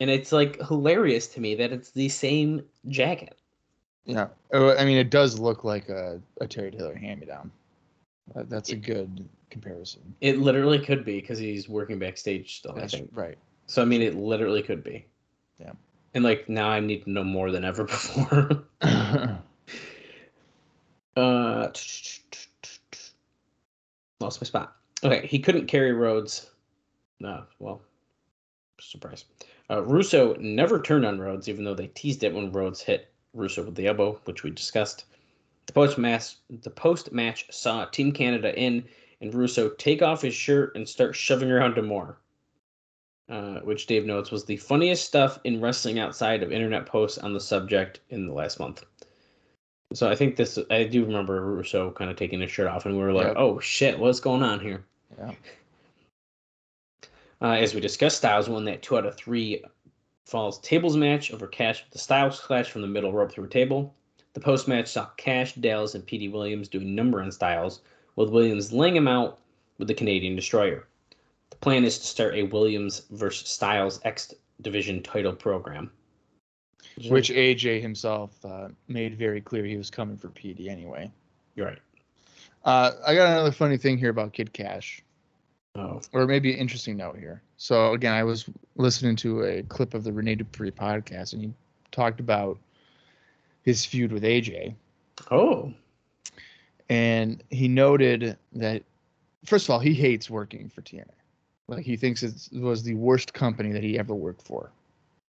[0.00, 3.36] and it's like hilarious to me that it's the same jacket.
[4.04, 4.28] Yeah.
[4.52, 7.50] Oh, I mean, it does look like a, a Terry Taylor hand me down.
[8.34, 10.14] Uh, that's a good comparison.
[10.20, 12.72] It literally could be because he's working backstage still.
[12.74, 13.38] That's I think right.
[13.66, 13.82] so.
[13.82, 15.06] I mean, it literally could be.
[15.58, 15.72] Yeah.
[16.14, 18.64] And like now, I need to know more than ever before.
[21.14, 21.70] Uh,
[24.22, 24.76] lost my spot.
[25.04, 26.50] Okay, he couldn't carry Rhodes.
[27.20, 27.82] No, well,
[28.80, 29.24] surprise.
[29.70, 33.64] Uh, Russo never turned on Rhodes, even though they teased it when Rhodes hit Russo
[33.64, 35.04] with the elbow, which we discussed.
[35.66, 38.84] The post match, the post match saw Team Canada in
[39.22, 42.18] and Russo take off his shirt and start shoving around D'Amore,
[43.28, 47.32] uh, which Dave notes was the funniest stuff in wrestling outside of internet posts on
[47.32, 48.84] the subject in the last month.
[49.94, 52.96] So I think this, I do remember Russo kind of taking his shirt off, and
[52.96, 53.36] we were like, Yep.
[53.38, 54.84] "Oh shit, what's going on here?"
[55.18, 55.32] yeah.
[57.40, 59.64] Uh, as we discussed, Styles won that two out of three
[60.24, 63.48] falls tables match over Kash with the Styles clash from the middle rope through a
[63.48, 63.92] table.
[64.34, 67.80] The post match saw Kash, Dallas, and Petey Williams doing number on Styles,
[68.14, 69.40] with Williams laying him out
[69.78, 70.86] with the Canadian Destroyer.
[71.50, 75.90] The plan is to start a Williams versus Styles X Division title program.
[77.08, 81.10] Which AJ himself uh, made very clear he was coming for Petey anyway.
[81.54, 81.78] you're right.
[82.64, 85.02] Uh, I got another funny thing here about Kid Kash,
[85.74, 87.42] Oh, or maybe an interesting note here.
[87.56, 88.44] So again, I was
[88.76, 91.52] listening to a clip of the Rene Dupree podcast, and he
[91.90, 92.58] talked about
[93.62, 94.74] his feud with AJ,
[95.30, 95.72] oh,
[96.88, 98.82] and he noted that
[99.44, 101.06] first of all, he hates working for TNA.
[101.68, 104.70] Like he thinks it was the worst company that he ever worked for.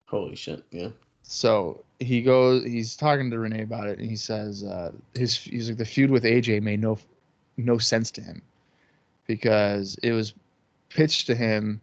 [0.06, 0.62] holy shit!
[0.70, 0.88] Yeah.
[1.24, 5.68] So he goes, he's talking to Renee about it, and he says uh, his he's
[5.68, 6.98] like the feud with AJ made no
[7.56, 8.42] no sense to him
[9.26, 10.34] because it was
[10.90, 11.80] pitched to him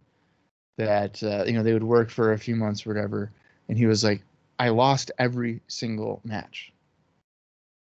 [0.78, 3.32] that uh, you know they would work for a few months or whatever,
[3.68, 4.22] and he was like,
[4.60, 6.72] I lost every single match.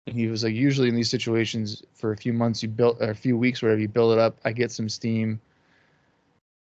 [0.07, 3.11] And he was like, usually in these situations, for a few months, you build or
[3.11, 4.39] a few weeks, whatever, you build it up.
[4.45, 5.41] I get some steam,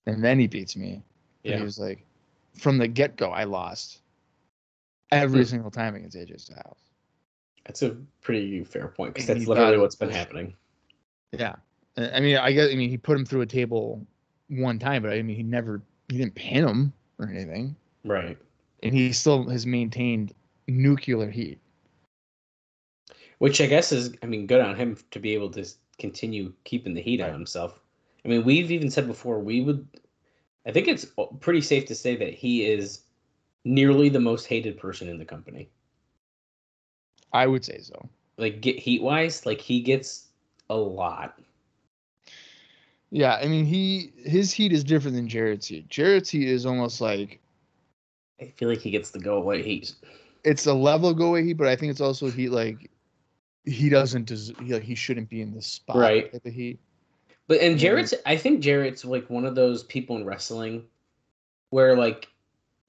[0.06, 1.02] and then he beats me.
[1.46, 1.58] And Yeah.
[1.58, 2.04] he was like,
[2.54, 4.02] from the get go, I lost
[5.12, 5.48] every Hmm.
[5.48, 6.78] single time against AJ Styles.
[7.66, 10.54] That's a pretty fair point because that's literally what's been happening.
[11.32, 11.56] Yeah,
[11.96, 14.06] I I mean, I guess I mean he put him through a table
[14.48, 18.36] one time, but I mean he never he didn't pin him or anything, Right.
[18.82, 20.34] and he still has maintained
[20.66, 21.60] nuclear heat.
[23.38, 25.64] Which I guess is, I mean, good on him to be able to
[25.98, 27.80] continue keeping the heat on himself.
[28.24, 29.86] I mean, we've even said before, we would,
[30.66, 31.06] I think it's
[31.40, 33.00] pretty safe to say that he is
[33.64, 35.70] nearly the most hated person in the company.
[37.32, 38.08] I would say so.
[38.38, 40.28] Like, get heat wise, like, he gets
[40.68, 41.38] a lot.
[43.12, 45.88] Yeah, I mean he his heat is different than Jarrett's heat.
[45.88, 47.40] Jarrett's heat is almost like
[48.40, 49.94] I feel like he gets the go away heat.
[50.44, 52.88] it's a level go away heat, but I think it's also heat like
[53.64, 56.30] he doesn't des- he, like he shouldn't be in this spot Right.
[56.32, 56.78] type of heat.
[57.48, 57.76] But and.
[57.76, 60.84] Jarrett's I think Jarrett's like one of those people in wrestling
[61.70, 62.28] where like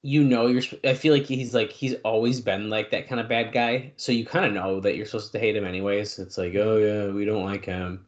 [0.02, 3.28] you know you're I feel like he's like he's always been like that kind of
[3.28, 3.92] bad guy.
[3.96, 6.18] So you kind of know that you're supposed to hate him anyways.
[6.18, 8.04] It's like, "Oh yeah, we don't like him."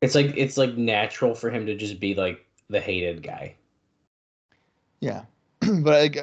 [0.00, 3.56] It's like it's like natural for him to just be like the hated guy.
[5.00, 5.24] Yeah,
[5.60, 6.22] but like uh,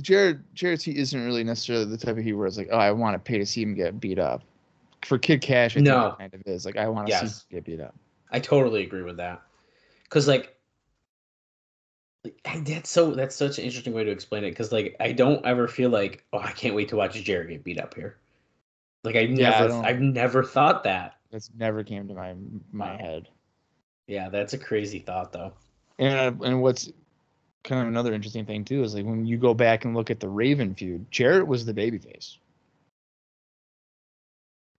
[0.00, 3.14] Jared Jarrett's heat isn't really necessarily the type of where it's like, oh, I want
[3.14, 4.42] to pay to see him get beat up.
[5.02, 6.08] For Kid Kash, I No.
[6.08, 7.94] it kind of is like I want to see him get beat up.
[8.30, 9.42] I totally agree with that.
[10.04, 10.59] Like like,
[12.66, 15.68] that's so that's such an interesting way to explain it cuz like I don't ever
[15.68, 18.18] feel like, "Oh, I can't wait to watch Jarrett get beat up here."
[19.04, 21.16] Like I Yeah, I never don't- I've never thought that.
[21.30, 22.34] That's never came to my
[22.72, 23.28] my head.
[24.06, 25.52] Yeah, that's a crazy thought, though.
[25.98, 26.90] And uh, and what's
[27.62, 30.18] kind of another interesting thing too is like when you go back and look at
[30.20, 32.36] the Raven feud, Jarrett was the babyface.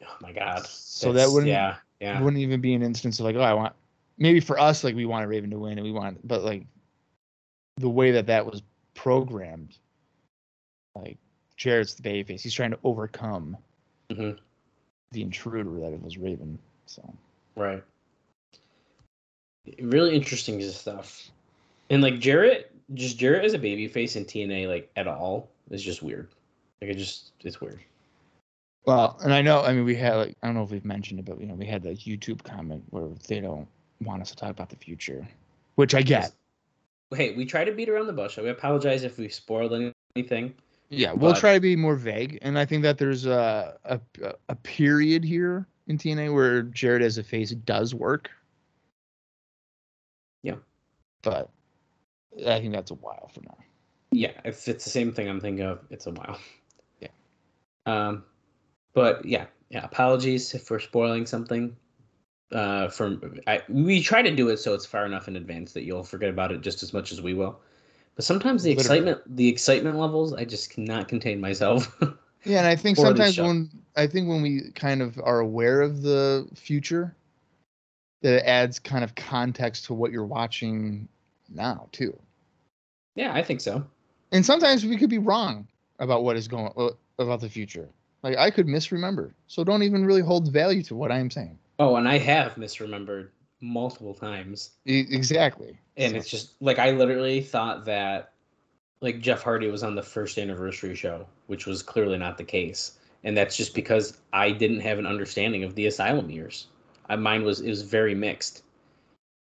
[0.04, 0.66] Oh my god.
[0.66, 3.74] So that wouldn't yeah, yeah, wouldn't even be an instance of like, oh, I want
[4.18, 6.66] maybe for us like we wanted Raven to win and we want, but like
[7.78, 8.62] the way that that was
[8.94, 9.78] programmed,
[10.96, 11.18] like
[11.58, 12.42] Jarrett's the babyface.
[12.42, 13.58] He's trying to overcome
[14.10, 14.38] Mhm.
[15.12, 16.58] the intruder that it was Raven.
[16.86, 17.02] So
[17.56, 17.84] right.
[19.80, 21.30] Really interesting stuff.
[21.90, 26.02] And like Jarrett, just Jarrett as a babyface in TNA, like at all, is just
[26.02, 26.30] weird.
[26.82, 27.80] Like it just, it's weird.
[28.86, 31.20] well, and I know I mean we had like I don't know if we've mentioned
[31.20, 33.68] it, but you know we had that YouTube comment where they don't
[34.02, 35.28] want us to talk about the future,
[35.76, 36.34] which I get.
[37.14, 38.38] Hey, we try to beat around the bush.
[38.38, 39.74] We apologize if we spoiled
[40.16, 40.54] anything.
[40.90, 44.00] Yeah, we'll But- try to be more vague, and I think that there's a, a
[44.50, 48.30] a period here in TNA where Jarrett as a face does work.
[50.44, 50.56] Yeah.
[51.22, 51.50] but
[52.48, 53.58] I think that's a while from now.
[54.12, 56.40] Yeah, if it's the same thing I'm thinking of, it's a while.
[57.00, 57.10] Yeah.
[57.86, 58.24] Um,
[58.94, 59.86] but yeah, yeah.
[59.86, 61.76] Apologies if we're spoiling something.
[62.52, 65.84] Uh, from I, we try to do it so it's far enough in advance that
[65.84, 67.60] you'll forget about it just as much as we will.
[68.16, 69.12] But sometimes the Literally.
[69.12, 71.98] excitement, the excitement levels, I just cannot contain myself.
[72.44, 76.02] Yeah, and I think sometimes when I think when we kind of are aware of
[76.02, 77.16] the future,
[78.22, 81.08] that it adds kind of context to what you're watching
[81.50, 82.18] now too.
[83.16, 83.86] yeah, I think so.
[84.32, 85.68] And sometimes we could be wrong
[86.00, 87.90] about what is going uh, about the future.
[88.24, 91.58] Like I could misremember, so don't even really hold value to what I am saying.
[91.82, 94.74] Oh, and I have misremembered multiple times.
[94.86, 95.80] E- exactly.
[95.98, 98.34] And So- it's just like I literally thought that
[99.02, 103.00] like Jeff Hardy was on the first anniversary show, which was clearly not the case.
[103.24, 106.68] And that's just because I didn't have an understanding of the asylum years.
[107.10, 108.62] I, mine was it was very mixed.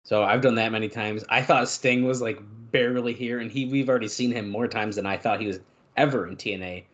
[0.05, 1.25] So I've done that many times.
[1.27, 2.39] I thought Sting was like
[2.71, 5.59] barely here, and he we've already seen him more times than I thought he was
[5.97, 6.85] ever in TNA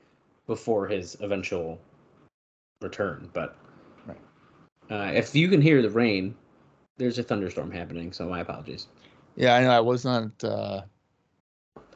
[0.47, 1.79] before his eventual
[2.81, 3.29] return.
[3.31, 3.55] But.
[4.89, 6.35] Uh, if you can hear the rain,
[6.97, 8.11] there's a thunderstorm happening.
[8.13, 8.87] So my apologies.
[9.35, 9.71] Yeah, I know.
[9.71, 10.81] I was not uh,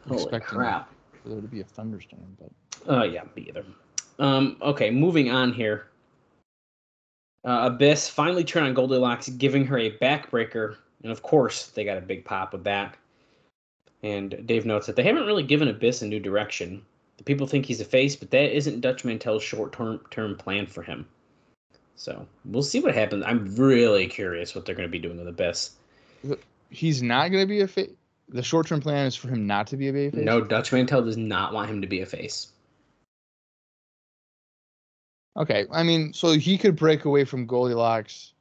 [0.08, 0.90] Holy expecting crap!
[1.24, 2.52] for there to be a thunderstorm, but
[2.88, 3.66] Oh yeah, me either.
[4.18, 5.88] Um, okay, moving on here.
[7.46, 11.98] Uh, Abyss finally turned on Goldilocks, giving her a backbreaker, and of course they got
[11.98, 12.98] a big pop with that.
[14.04, 16.82] And Dave notes that they haven't really given Abyss a new direction.
[17.18, 20.66] The people think he's a face, but that isn't Dutch Mantell's short term term plan
[20.66, 21.06] for him.
[22.00, 23.26] So we'll see what happens.
[23.28, 25.72] I'm really curious what they're going to be doing with Abyss.
[26.70, 27.90] He's not going to be a face.
[28.30, 30.14] The short term plan is for him not to be a babyface.
[30.14, 32.54] No, Dutch Mantell does not want him to be a face.
[35.36, 38.34] Okay, I mean, so he could break away from Goldilocks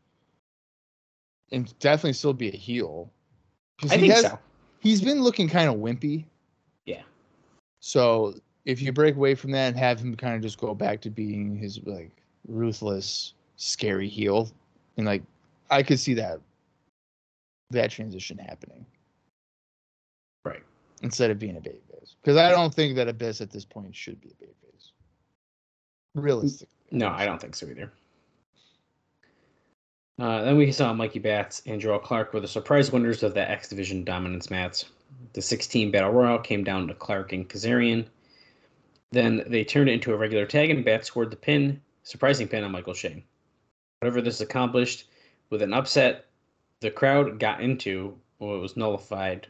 [1.51, 3.11] and definitely still be a heel.
[3.91, 4.39] I he think has- so.
[4.79, 6.27] He's been looking kind of wimpy.
[6.87, 7.03] Yeah.
[7.81, 11.01] So if you break away from that and have him kind of just go back
[11.01, 12.13] to being his like
[12.47, 14.51] ruthless, scary heel,
[14.97, 15.23] and like
[15.71, 16.41] I could see that
[17.71, 18.87] that transition happening
[20.45, 20.63] Right.
[21.03, 22.15] instead of being a baby babyface.
[22.23, 24.91] Because I don't think that Abyss at this point should be a baby babyface.
[26.15, 26.75] Realistically.
[26.91, 27.93] No, I don't think so either.
[30.19, 33.49] Uh, then we saw Mikey Batts and Jerrelle Clark were the surprise winners of the
[33.49, 34.85] X Division dominance match.
[35.35, 38.07] The 16 Battle Royal came down to Clark and Kazarian.
[39.13, 42.65] Then they turned it into a regular tag, and Batts scored the pin, surprising pin
[42.65, 43.23] on Michael Shane.
[44.01, 45.07] Whatever this accomplished
[45.51, 46.27] with an upset,
[46.81, 49.47] the crowd got into, well, it was nullified.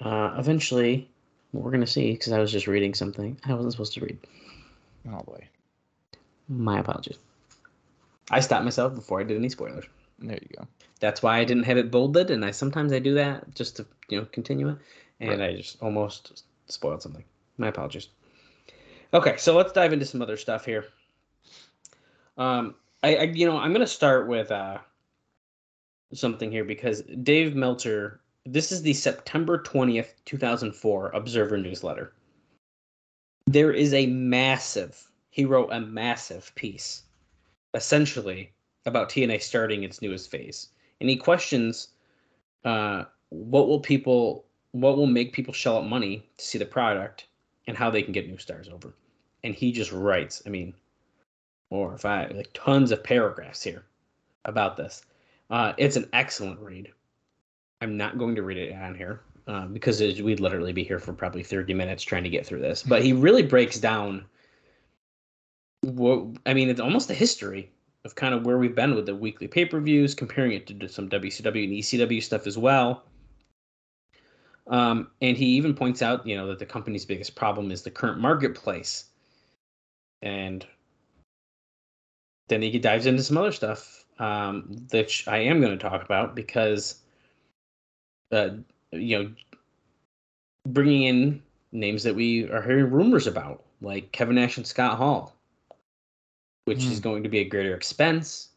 [0.00, 1.08] Uh, eventually,
[1.52, 4.18] we're going to see, because I was just reading something I wasn't supposed to read.
[5.10, 5.48] Oh boy.
[6.48, 7.18] My apologies.
[8.30, 9.84] I stopped myself before I did any spoilers.
[10.18, 10.66] There you go.
[11.00, 13.86] That's why I didn't have it bolded, and I sometimes I do that just to
[14.08, 14.78] you know continue it,
[15.20, 15.50] and Right.
[15.50, 17.24] I just almost spoiled something.
[17.56, 18.08] My apologies.
[19.14, 20.86] Okay, so let's dive into some other stuff here.
[22.36, 24.78] Um, I, I you know I'm gonna start with uh
[26.12, 28.20] something here because Dave Meltzer.
[28.46, 32.12] This is the September twentieth, two thousand four Observer newsletter.
[33.46, 35.10] There is a massive.
[35.30, 37.02] He wrote a massive piece
[37.74, 38.52] essentially
[38.86, 40.68] about TNA starting its newest phase.
[41.00, 41.88] And he questions
[42.64, 47.26] uh, what will people what will make people shell out money to see the product
[47.66, 48.94] and how they can get new stars over.
[49.44, 50.74] And he just writes, I mean,
[51.70, 53.84] four or five, like tons of paragraphs here
[54.44, 55.04] about this.
[55.50, 56.92] Uh, it's an excellent read.
[57.80, 60.98] I'm not going to read it on here uh, because it, we'd literally be here
[60.98, 62.82] for probably 30 minutes trying to get through this.
[62.82, 64.26] But he really breaks down
[65.82, 67.70] what I mean, it's almost a history
[68.04, 70.88] of kind of where we've been with the weekly pay per views, comparing it to
[70.88, 73.04] some WCW and ECW stuff as well.
[74.66, 77.90] Um, and he even points out, you know, that the company's biggest problem is the
[77.90, 79.04] current marketplace.
[80.20, 80.66] And
[82.48, 86.34] then he dives into some other stuff, um, which I am going to talk about
[86.34, 86.96] because,
[88.32, 88.50] uh,
[88.92, 89.32] you know,
[90.66, 95.34] bringing in names that we are hearing rumors about, like Kevin Nash and Scott Hall,
[96.64, 97.00] which is Hmm.
[97.00, 98.48] going to be a greater expense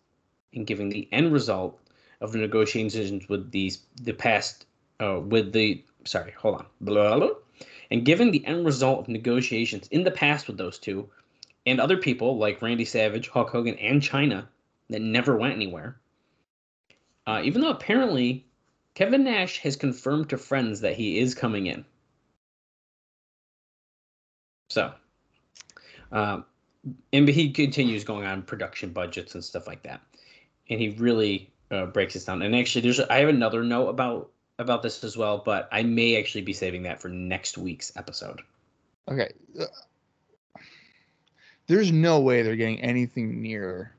[0.54, 1.80] in giving the end result
[2.22, 4.66] of the negotiations with these the past
[5.00, 7.36] uh, with the sorry hold on blah, blah, blah.
[7.92, 11.10] and given the end result of negotiations in the past with those two
[11.66, 14.48] and other people like Randy Savage, Hulk Hogan, and Chyna
[14.90, 16.00] that never went anywhere.
[17.28, 18.46] Uh, even though apparently
[18.96, 21.86] Kevin Nash has confirmed to friends that he is coming in.
[24.70, 24.94] So,
[26.12, 26.46] um,
[27.14, 30.02] and he continues going on production budgets and stuff like that,
[30.70, 32.42] and he really uh, breaks this down.
[32.42, 36.18] And actually, there's I have another note about about this as well, but I may
[36.18, 38.42] actually be saving that for next week's episode.
[39.10, 39.32] Okay.
[41.72, 43.94] There's no way they're getting anything near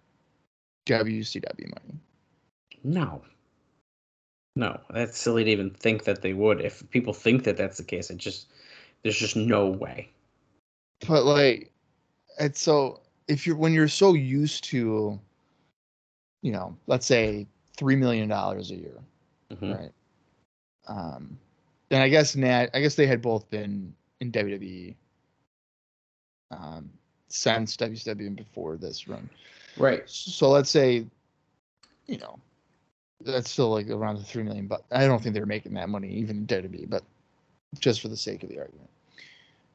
[0.84, 1.98] WCW money.
[2.84, 3.22] No,
[4.56, 6.60] no, that's silly to even think that they would.
[6.60, 8.48] If people think that that's the case, it just
[9.02, 10.10] there's just no way.
[11.08, 11.72] But like
[12.38, 15.18] it's so if you're when you're so used to
[16.42, 17.46] you know, let's say
[17.78, 19.00] three million dollars a year,
[19.50, 19.78] Mhm.
[19.78, 19.92] right?
[20.88, 21.38] Um
[21.88, 24.94] then I guess Nat I guess they had both been in WWE
[26.50, 26.90] um
[27.32, 29.28] since WCW and before this run.
[29.76, 30.02] Right.
[30.06, 31.06] So let's say,
[32.06, 32.38] you know,
[33.20, 34.66] that's still like around the three million.
[34.66, 36.90] But I don't think they're making that money even in WWE.
[36.90, 37.02] But
[37.78, 38.90] just for the sake of the argument,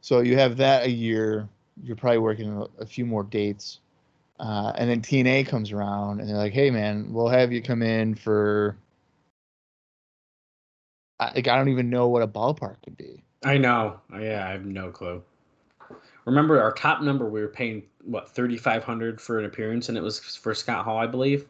[0.01, 1.47] so you have that a year.
[1.83, 3.79] You're probably working a, a few more dates,
[4.39, 7.81] uh, and then TNA comes around and they're like, "Hey, man, we'll have you come
[7.81, 8.77] in for."
[11.19, 13.23] I, like I don't even know what a ballpark could be.
[13.43, 13.99] I know.
[14.11, 15.23] Yeah, I have no clue.
[16.27, 19.97] Remember our top number we were paying what thirty five hundred for an appearance, and
[19.97, 21.45] it was for Scott Hall, I believe.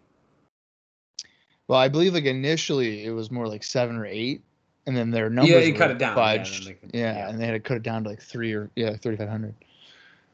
[1.67, 4.43] Well, I believe like initially it was more like seven or eight,
[4.85, 6.79] and then their numbers Yeah, they cut it down, yeah, fudged.
[6.79, 7.29] could- Yeah, yeah.
[7.29, 9.55] and they had to cut it down to like three or yeah, thirty five hundred.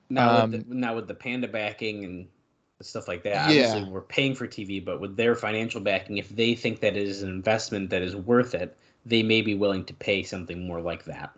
[0.10, 2.28] Now, Um, with the, now with the Panda backing and
[2.82, 3.46] stuff like that.
[3.48, 3.88] Obviously, Yeah.
[3.88, 7.24] we're paying for TV, but with their financial backing, if they think that it is
[7.24, 8.76] an investment that is worth it,
[9.06, 11.34] they may be willing to pay something more like that.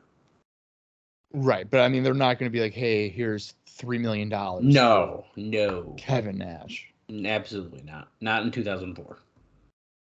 [1.33, 4.63] Right, but I mean, they're not going to be like, "Hey, here's three million dollars."
[4.65, 6.91] No, no, Kevin Nash.
[7.25, 8.09] absolutely not.
[8.21, 9.19] Not in 2004.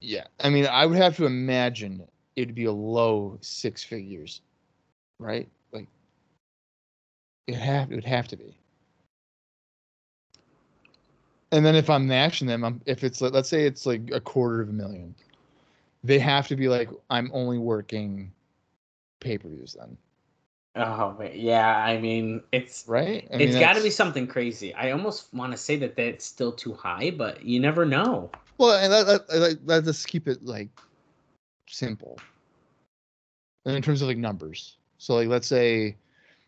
[0.01, 4.41] Yeah, I mean, I would have to imagine it'd be a low six figures,
[5.19, 5.47] right?
[5.71, 5.87] Like,
[7.47, 8.57] it have it would have to be.
[11.51, 14.19] And then if I'm matching them, I'm if it's like, let's say it's like a
[14.21, 15.13] quarter of a million,
[16.03, 18.31] they have to be like, I'm only working
[19.19, 19.97] pay per views then,
[20.75, 21.31] Oh, man.
[21.35, 21.77] yeah.
[21.77, 23.27] I mean, it's right?
[23.33, 24.73] I mean, it's got to be something crazy.
[24.73, 28.29] I almost want to say that that's still too high, but you never know.
[28.57, 30.69] Well, and let, let, let, let's keep it like
[31.67, 32.19] simple.
[33.65, 35.95] And in terms of like numbers, so like let's say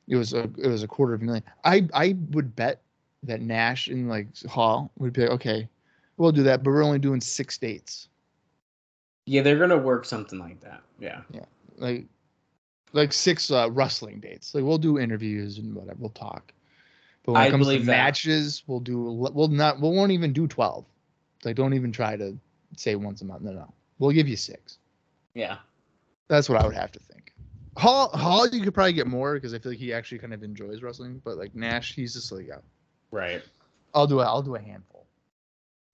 [0.08, 1.44] it was a it was a quarter of a million.
[1.64, 2.82] I I would bet
[3.24, 5.68] that Nash and like Hall would be like, okay,
[6.18, 8.10] we'll do that, but we're only doing six dates,
[9.26, 10.82] Yeah, they're gonna work something like that.
[11.00, 11.22] Yeah.
[11.32, 11.46] Yeah.
[11.78, 12.06] like
[12.94, 14.56] like six uh, wrestling dates.
[14.56, 16.54] Like we'll do interviews and whatever, we'll talk.
[17.24, 17.86] But when I it comes to that.
[17.86, 20.86] matches, we'll do we'll not we won't even do twelve.
[21.44, 22.38] Like don't even try to
[22.78, 23.42] say once a month.
[23.42, 24.78] No, no, we'll give you six.
[25.34, 25.58] Yeah.
[26.30, 27.34] That's what I would have to think.
[27.76, 30.44] Hall, Hall, you could probably get more because I feel like he actually kind of
[30.44, 31.22] enjoys wrestling.
[31.24, 32.58] But like Nash, he's just like, yeah,
[33.14, 33.44] Right.
[33.94, 34.24] I'll do it.
[34.24, 35.06] I'll do a handful.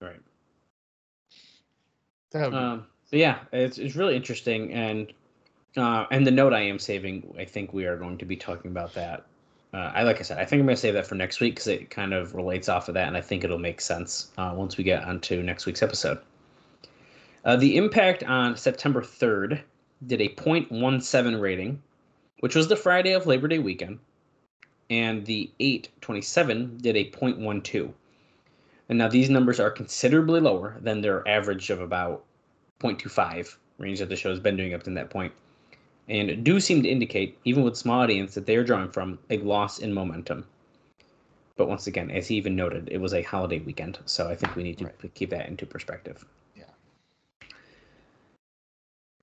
[0.02, 0.22] Right.
[2.34, 5.12] Um, but yeah, it's it's really interesting, and
[5.78, 8.72] uh, and the note I am saving, I think we are going to be talking
[8.72, 9.26] about that.
[9.72, 11.56] Uh, I like I said, I think I'm going to save that for next week
[11.56, 14.52] because it kind of relates off of that, and I think it'll make sense uh,
[14.56, 16.20] once we get onto next week's episode.
[17.46, 19.62] Uh, the Impact on September 3rd
[20.08, 21.82] did a 0.17 rating,
[22.40, 24.00] which was the Friday of Labor Day weekend,
[24.90, 27.94] and the 827 did a 0.12.
[28.90, 32.24] And now these numbers are considerably lower than their average of about
[32.80, 35.32] 0.25 range that the show has been doing up to that point,
[36.10, 39.38] and do seem to indicate, even with small audience, that they are drawing from a
[39.38, 40.46] loss in momentum.
[41.56, 44.56] But once again, as he even noted, it was a holiday weekend, so I think
[44.56, 45.14] we need to Right.
[45.14, 46.26] keep that into perspective.
[46.56, 46.64] Yeah.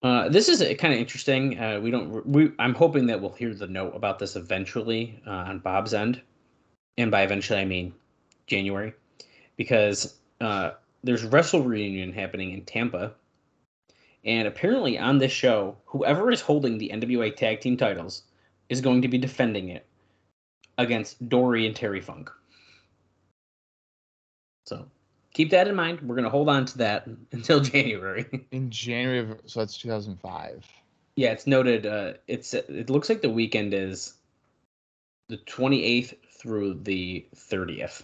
[0.03, 1.59] Uh, this is kind of interesting.
[1.59, 2.27] Uh, we don't.
[2.27, 6.21] We, I'm hoping that we'll hear the note about this eventually uh, on Bob's end,
[6.99, 7.95] and by eventually I mean
[8.47, 8.93] January,
[9.57, 10.73] because uh,
[11.03, 13.15] there's Wrestle Reunion happening in Tampa,
[14.27, 18.25] and apparently on this show, whoever is holding the NWA Tag Team titles
[18.69, 19.87] is going to be defending it
[20.77, 22.31] against Dory and Terry Funk.
[24.67, 24.87] So
[25.33, 26.01] keep that in mind.
[26.03, 28.27] We're gonna hold on to that until January.
[28.51, 30.67] in January of so that's 2005.
[31.15, 31.87] Yeah, it's noted.
[31.87, 34.15] Uh, it's it looks like the weekend is
[35.29, 38.03] the 28th through the 30th.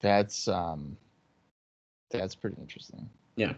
[0.00, 0.96] That's um,
[2.10, 3.08] that's pretty interesting.
[3.36, 3.52] Yeah,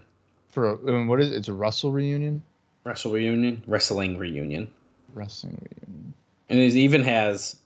[0.51, 1.37] For I mean, what is it?
[1.37, 2.43] It's a Russell reunion.
[2.85, 4.71] Wrestle reunion, wrestling reunion,
[5.15, 6.15] Wrestling reunion.
[6.49, 7.57] and it even has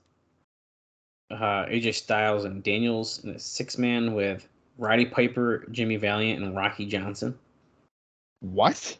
[1.31, 6.55] uh, AJ Styles and Daniels in a six man with Roddy Piper, Jimmy Valiant, and
[6.55, 7.37] Rocky Johnson.
[8.41, 8.97] What?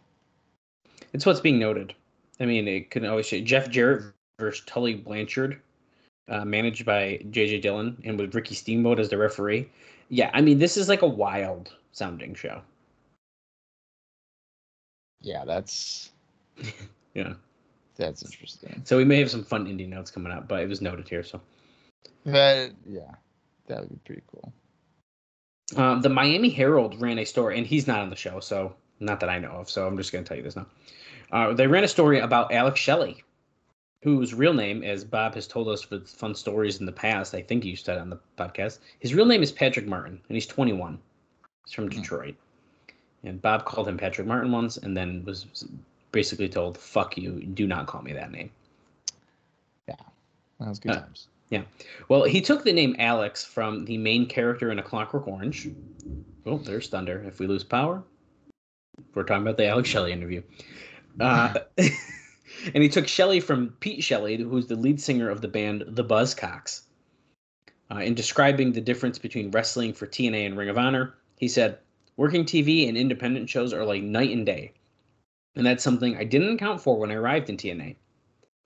[1.14, 1.94] It's what's being noted.
[2.40, 5.60] I mean, it could always say Jeff Jarrett versus Tully Blanchard,
[6.30, 9.70] uh, managed by JJ Dillon, and with Ricky Steamboat as the referee.
[10.10, 12.62] Yeah, I mean, this is like a wild sounding show.
[15.22, 16.12] Yeah, that's
[17.14, 17.34] Yeah.
[17.96, 18.82] that's interesting.
[18.86, 21.24] So we may have some fun indie notes coming up, but it was noted here.
[21.24, 21.42] So
[22.26, 23.12] That yeah,
[23.68, 24.54] that would be pretty cool.
[25.78, 29.20] um, the Miami Herald ran a story, and he's not on the show, so not
[29.22, 29.70] that I know of.
[29.70, 30.68] So I'm just going to tell you this now.
[31.32, 33.24] Uh, they ran a story about Alex Shelley,
[34.04, 37.42] whose real name, as Bob has told us with fun stories in the past, I
[37.42, 41.00] think you said on the podcast, his real name is Patrick Martin, and he's 21.
[41.66, 42.00] He's from Hmm.
[42.02, 42.36] Detroit.
[43.24, 45.48] And Bob called him Patrick Martin once, and then was
[46.12, 48.52] basically told, "Fuck you, do not call me that name."
[49.88, 49.96] Yeah,
[50.60, 51.28] that was good Uh, times.
[51.50, 51.64] Yeah.
[52.08, 55.70] Well, he took the name Alex from the main character in A Clockwork Orange.
[56.46, 57.24] Oh, there's Thunder.
[57.28, 58.04] If we lose power,
[59.16, 60.44] we're talking about the Alex Shelley interview.
[61.20, 61.54] Uh,
[62.74, 66.04] and he took Shelley from Pete Shelley, who's the lead singer of the band The
[66.04, 66.82] Buzzcocks.
[67.92, 71.78] Uh, in describing the difference between wrestling for TNA and Ring of Honor, he said,
[72.18, 74.72] Working TV and independent shows are like night and day.
[75.56, 77.96] And that's something I didn't account for when I arrived in TNA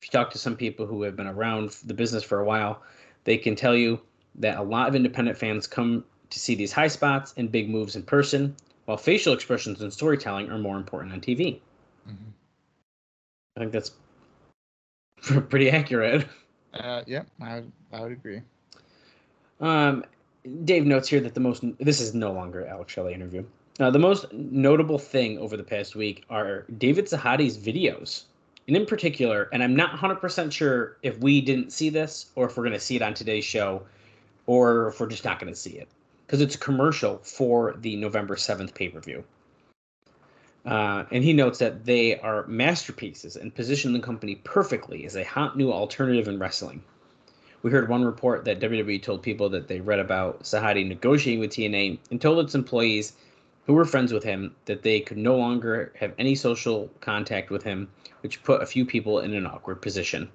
[0.01, 2.81] if you talk to some people who have been around the business for a while,
[3.25, 3.99] they can tell you
[4.35, 7.95] that a lot of independent fans come to see these high spots and big moves
[7.95, 11.59] in person, while facial expressions and storytelling are more important on TV.
[12.07, 12.31] Mhm.
[13.59, 13.91] I think that's
[15.49, 16.25] pretty accurate.
[16.73, 18.41] Uh, yeah, I would, I would agree.
[19.59, 20.05] Um,
[20.63, 23.43] Dave notes here that the most this is no longer Alex Shelley interview.
[23.81, 28.23] Uh, the most notable thing over the past week are David Sahadi's videos,
[28.67, 32.55] and in particular, and I'm not 100% sure if we didn't see this or if
[32.55, 33.81] we're going to see it on today's show,
[34.47, 35.89] or if we're just not going to see it
[36.25, 39.23] because it's a commercial for the November 7th pay per view.
[40.65, 45.23] Uh, and he notes that they are masterpieces and position the company perfectly as a
[45.23, 46.83] hot new alternative in wrestling.
[47.61, 51.51] We heard one report that WWE told people that they read about Sahadi negotiating with
[51.51, 53.13] TNA and told its employees
[53.65, 57.63] who were friends with him that they could no longer have any social contact with
[57.63, 57.89] him,
[58.21, 60.29] which put a few people in an awkward position.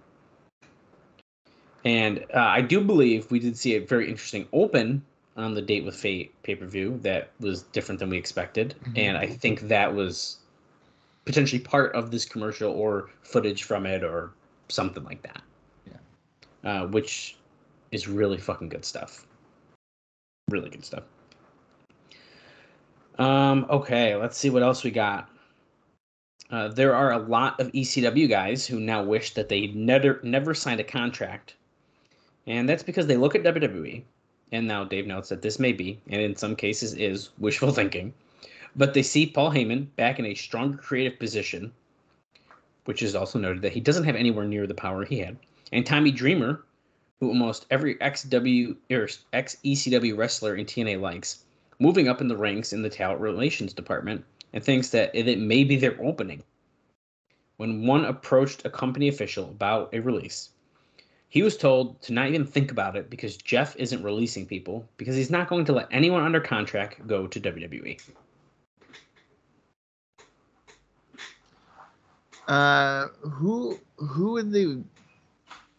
[1.84, 5.02] And uh, I do believe we did see a very interesting open
[5.37, 8.97] on the date with Fate pay per view that was different than we expected, mm-hmm.
[8.97, 10.39] and I think that was
[11.24, 14.32] potentially part of this commercial or footage from it or
[14.68, 15.43] something like that.
[15.87, 17.37] Yeah, uh, which
[17.91, 19.26] is really fucking good stuff.
[20.51, 21.05] Really good stuff.
[23.18, 25.30] Um, okay, let's see what else we got.
[26.51, 30.55] Uh, there are a lot of ECW guys who now wish that they never never
[30.55, 31.55] signed a contract,
[32.47, 34.05] and that's because they look at WWE
[34.53, 38.12] and now Dave notes that this may be, and in some cases is, wishful thinking,
[38.76, 41.72] but they see Paul Heyman back in a stronger creative position,
[42.84, 45.36] which is also noted that he doesn't have anywhere near the power he had,
[45.72, 46.64] and Tommy Dreamer,
[47.20, 51.45] who almost every XW or ex ECW wrestler in TNA likes,
[51.78, 55.64] moving up in the ranks in the talent relations department, and thinks that it may
[55.64, 56.42] be their opening.
[57.57, 60.51] When one approached a company official about a release,
[61.35, 65.16] he was told to not even think about it because Jeff isn't releasing people because
[65.16, 68.01] he's not going to let anyone under contract go to WWE.
[72.47, 74.76] Uh, who who would they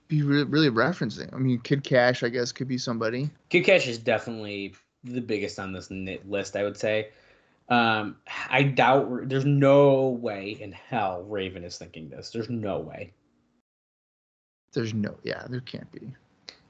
[0.10, 1.34] be really referencing?
[1.34, 3.30] I mean, Kid Kash, I guess, could be somebody.
[3.47, 4.76] Kid Kash is definitely
[5.06, 7.12] the biggest on this list, I would say.
[7.70, 8.18] Um,
[8.49, 12.32] I doubt there's no way in hell Raven is thinking this.
[12.32, 13.14] There's no way.
[14.76, 16.13] There's no, yeah, there can't be.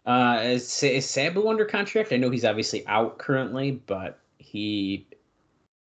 [0.06, 2.14] Uh, is, is Sabu under contract?
[2.14, 5.08] I know he's obviously out currently, but he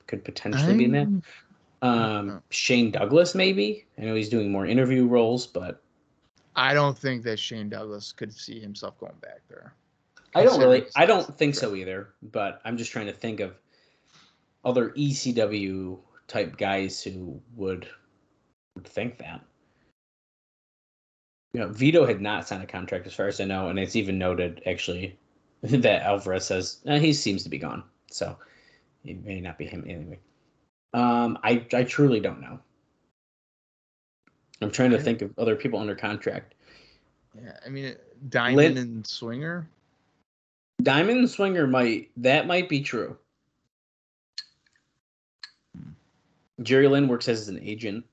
[0.06, 1.86] could potentially I'm, be in that.
[1.86, 3.86] Um, Shane Douglas, maybe.
[3.96, 5.80] I know he's doing more interview roles, but
[6.56, 9.74] I don't think that Shane Douglas could see himself going back there.
[10.34, 10.86] I don't really.
[10.96, 12.10] I don't think so either.
[12.22, 13.54] But I'm just trying to think of
[14.64, 17.88] other ECW type guys who would
[18.74, 19.40] would think that
[21.52, 23.96] you know, Vito had not signed a contract as far as I know, and it's
[23.96, 25.16] even noted actually
[25.62, 28.36] that Alvarez says eh, he seems to be gone, so
[29.04, 30.18] it may not be him anyway.
[30.94, 32.58] Um, I I truly don't know.
[34.60, 36.54] I'm trying to think of other people under contract.
[37.40, 37.94] Yeah, I mean
[38.28, 39.68] Diamond Lin- and Swinger.
[40.82, 43.16] Diamond and Swinger might that might be true.
[45.76, 45.90] Hmm.
[46.62, 48.04] Jerry Lynn works as an agent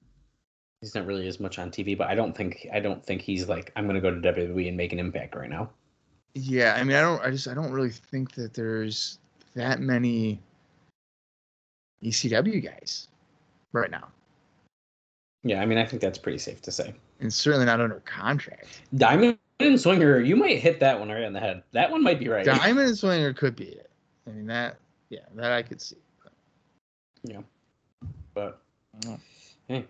[0.86, 3.50] he's not really as much on TV, but I don't think I don't think he's
[3.50, 5.72] like I'm gonna go to WWE and make an impact right now.
[6.36, 9.18] Yeah, I mean I don't I just I don't really think that there's
[9.56, 10.40] that many
[12.04, 13.08] ECW guys
[13.74, 14.08] right now.
[15.44, 16.94] Yeah, I mean I think that's pretty safe to say.
[17.20, 18.82] And certainly not under contract.
[18.96, 21.64] Diamond and Swinger, you might hit that one right on the head.
[21.72, 22.46] That one might be right.
[22.46, 23.90] Diamond and Swinger could be it.
[24.28, 24.78] I mean that
[25.10, 25.98] yeah, that I could see.
[27.24, 27.42] Yeah.
[28.36, 28.62] But
[29.68, 29.88] hey,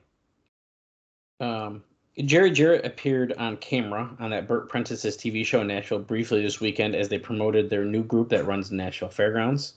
[1.39, 1.83] um,
[2.23, 6.61] Jerry Jarrett appeared on camera on that Bert Prentice's TV show in Nashville briefly this
[6.61, 9.73] weekend as they promoted their new group that runs the Nashville Fairgrounds.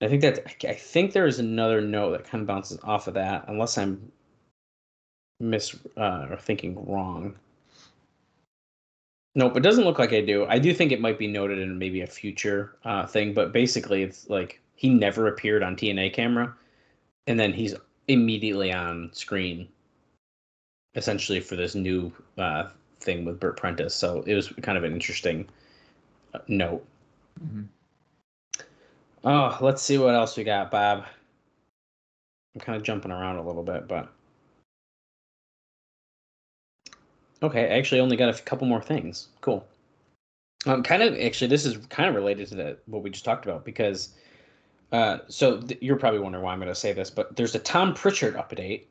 [0.00, 3.14] I think that I think there is another note that kind of bounces off of
[3.14, 4.10] that, unless I'm
[5.40, 7.34] mis uh, or thinking wrong.
[9.34, 10.44] Nope, it doesn't look like I do.
[10.46, 14.02] I do think it might be noted in maybe a future uh, thing, but basically,
[14.02, 16.54] it's like he never appeared on TNA camera,
[17.26, 17.74] and then he's
[18.08, 19.68] immediately on screen
[20.94, 22.68] essentially for this new uh,
[23.00, 23.94] thing with Bert Prentice.
[23.94, 25.48] So it was kind of an interesting
[26.34, 26.84] uh, note.
[27.42, 27.62] Mm-hmm.
[29.24, 31.04] Oh, let's see what else we got, Bob.
[32.54, 34.12] I'm kind of jumping around a little bit, but
[37.42, 37.72] okay.
[37.72, 39.28] I actually only got a couple more things.
[39.40, 39.66] Cool.
[40.66, 43.44] Um, kind of actually, this is kind of related to the, what we just talked
[43.44, 44.10] about because.
[44.90, 47.58] Uh, so th- you're probably wondering why I'm going to say this, but there's a
[47.58, 48.82] Tom Pritchard update.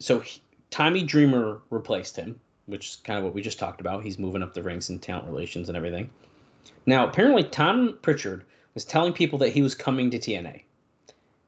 [0.00, 4.04] So he, Tommy Dreamer replaced him, which is kind of what we just talked about.
[4.04, 6.10] He's moving up the ranks in talent relations and everything.
[6.86, 8.44] Now, apparently, Tom Pritchard
[8.74, 10.62] was telling people that he was coming to TNA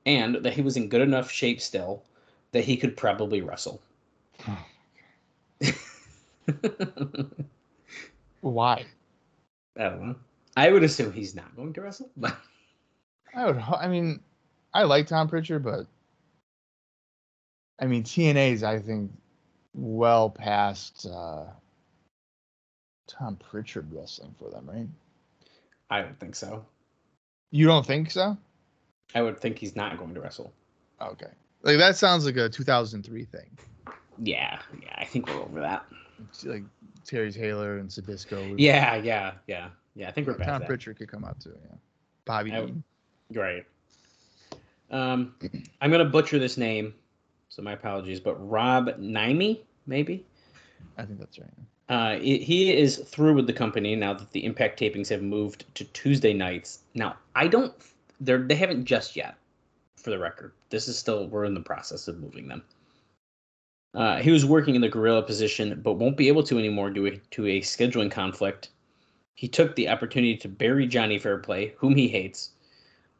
[0.06, 2.02] and that he was in good enough shape still
[2.50, 3.80] that he could probably wrestle.
[8.40, 8.84] Why?
[9.78, 10.16] I don't know.
[10.56, 12.36] I would assume he's not going to wrestle, but
[13.34, 13.56] I would.
[13.56, 14.20] I mean,
[14.74, 15.86] I like Tom Pritchard, but
[17.82, 19.10] I mean TNA is, I think
[19.74, 21.46] well past uh,
[23.08, 24.88] Tom Pritchard wrestling for them, right?
[25.90, 26.64] I don't think so.
[27.50, 28.38] You don't think so?
[29.16, 30.52] I would think he's not going to wrestle.
[31.00, 31.26] Okay.
[31.62, 33.40] Like that sounds like a 2003 thing.
[34.22, 35.84] Yeah, yeah, I think we're over that.
[36.28, 36.62] It's like
[37.04, 38.54] Terry Taylor and Sabisco.
[38.58, 40.08] Yeah, yeah, yeah, yeah.
[40.08, 40.62] I think we're past Tom.
[40.64, 41.58] Pritchard could come up too.
[41.68, 41.76] Yeah.
[42.26, 42.84] Bobby I- Dean.
[43.32, 43.66] Right.
[44.90, 45.34] Um,
[45.80, 46.94] I'm gonna butcher this name,
[47.52, 48.18] so my apologies.
[48.18, 50.24] But Rob Nimey, maybe.
[50.96, 51.50] I think that's right.
[51.88, 55.66] Uh, he he is through with the company now that the Impact tapings have moved
[55.74, 56.80] to Tuesday nights.
[56.94, 57.74] Now, I don't.
[58.20, 59.36] They're they haven't just yet,
[59.96, 60.52] for the record.
[60.70, 62.62] This is still we're in the process of moving them.
[63.94, 67.20] Uh, he was working in the gorilla position, but won't be able to anymore due
[67.32, 68.70] to a scheduling conflict.
[69.34, 72.52] He took the opportunity to bury Johnny Fairplay, whom he hates.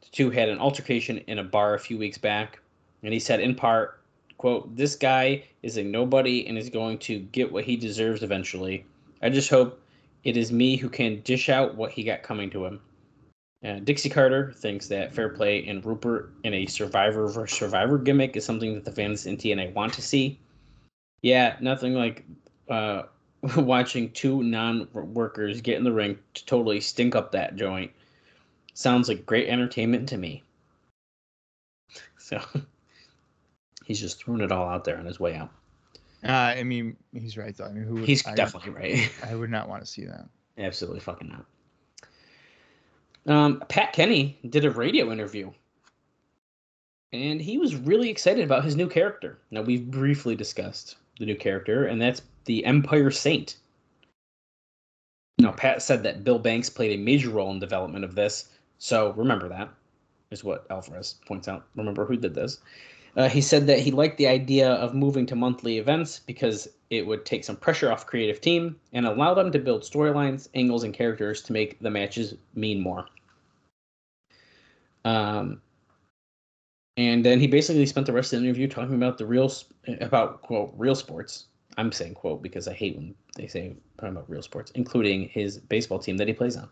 [0.01, 2.59] The two had an altercation in a bar a few weeks back,
[3.03, 3.99] and he said in part,
[4.37, 8.85] quote, This guy is a nobody and is going to get what he deserves eventually.
[9.21, 9.81] I just hope
[10.23, 12.81] it is me who can dish out what he got coming to him.
[13.63, 18.43] Uh, Dixie Carter thinks that Fairplay and Rupert in a survivor versus survivor gimmick is
[18.43, 20.37] something that the fans in TNA want to see.
[21.21, 22.25] Yeah, nothing like
[22.69, 23.03] uh,
[23.57, 27.91] watching two non-workers get in the ring to totally stink up that joint.
[28.73, 30.43] Sounds like great entertainment to me.
[32.17, 32.41] So
[33.83, 35.51] he's just throwing it all out there on his way out.
[36.25, 37.65] Uh, I mean, he's right though.
[37.65, 39.11] I mean, who would, He's I, definitely right.
[39.29, 40.25] I would not want to see that.
[40.57, 41.45] Absolutely fucking not.
[43.25, 45.51] Um, Pat Kenny did a radio interview,
[47.11, 49.39] and he was really excited about his new character.
[49.51, 53.57] Now we've briefly discussed the new character, and that's the Empire Saint.
[55.39, 59.11] Now Pat said that Bill Banks played a major role in development of this, so
[59.13, 59.69] remember that
[60.31, 61.65] is what Alvarez points out.
[61.75, 62.59] Remember who did this.
[63.15, 67.05] Uh, he said that he liked the idea of moving to monthly events because it
[67.05, 70.93] would take some pressure off creative team and allow them to build storylines, angles, and
[70.93, 73.05] characters to make the matches mean more.
[75.05, 75.61] Um,
[76.97, 79.51] and then he basically spent the rest of the interview talking about the real
[80.01, 81.45] about quote real sports.
[81.77, 85.57] I'm saying quote because I hate when they say talking about real sports, including his
[85.57, 86.69] baseball team that he plays on.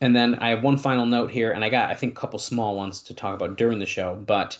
[0.00, 2.38] And then I have one final note here, and I got I think a couple
[2.38, 4.58] small ones to talk about during the show, but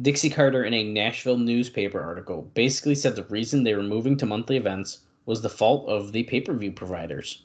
[0.00, 4.26] Dixie Carter in a Nashville newspaper article basically said the reason they were moving to
[4.26, 7.44] monthly events was the fault of the pay-per-view providers.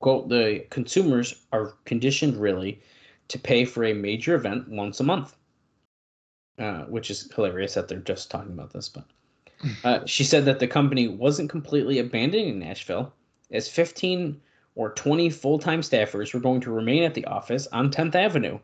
[0.00, 2.80] Quote, the consumers are conditioned really
[3.28, 5.36] to pay for a major event once a month.
[6.58, 9.04] Uh, which is hilarious that they're just talking about this, but
[9.84, 13.10] uh, she said that the company wasn't completely abandoning Nashville,
[13.50, 14.38] as 15
[14.74, 18.58] or 20 full time staffers were going to remain at the office on 10th Avenue.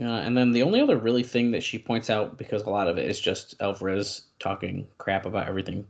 [0.00, 2.88] Uh, and then the only other really thing that she points out, because a lot
[2.88, 5.86] of it is just Alvarez talking crap about everything,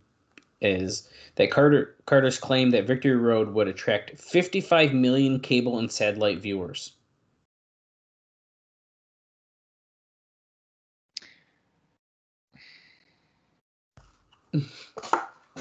[0.60, 6.38] is that Carter Carter's claim that Victory Road would attract 55 million cable and satellite
[6.38, 6.92] viewers.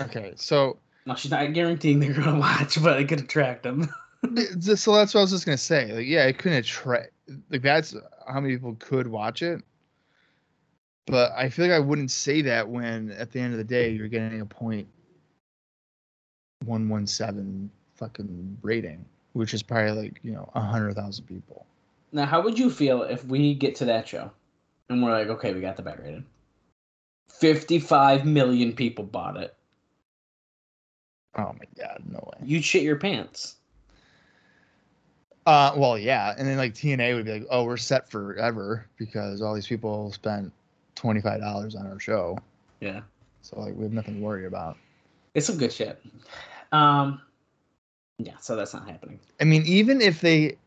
[0.02, 3.90] Okay, so Now she's not guaranteeing they're going to watch, but it could attract them.
[4.60, 5.92] so that's what I was just gonna say.
[5.92, 7.12] Like, yeah, it couldn't attract.
[7.50, 7.96] Like, that's
[8.28, 9.62] how many people could watch it.
[11.08, 13.92] But I feel like I wouldn't say that when, at the end of the day,
[13.92, 14.88] you're getting a point
[16.64, 21.66] one one seven fucking rating, which is probably like you know a hundred thousand people.
[22.12, 24.32] Now, how would you feel if we get to that show
[24.90, 26.24] and we're like, okay, we got the bet rated?
[27.30, 29.55] 55 million people bought it.
[31.38, 32.46] Oh my god, no way.
[32.48, 33.56] You'd shit your pants.
[35.46, 39.42] Uh, well, yeah, and then like TNA would be like, oh, we're set forever because
[39.42, 40.52] all these people spent
[40.96, 42.38] twenty five dollars on our show,
[42.80, 43.02] Yeah.
[43.42, 44.78] so like we have nothing to worry about.
[45.36, 46.02] It's some good shit.
[46.72, 47.22] Um,
[48.18, 49.20] yeah, so that's not happening.
[49.40, 50.58] I mean, even if they,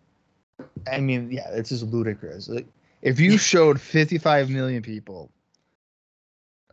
[0.91, 2.49] I mean, yeah, it's just ludicrous.
[2.49, 2.67] Like,
[3.03, 5.31] if you showed 55 million people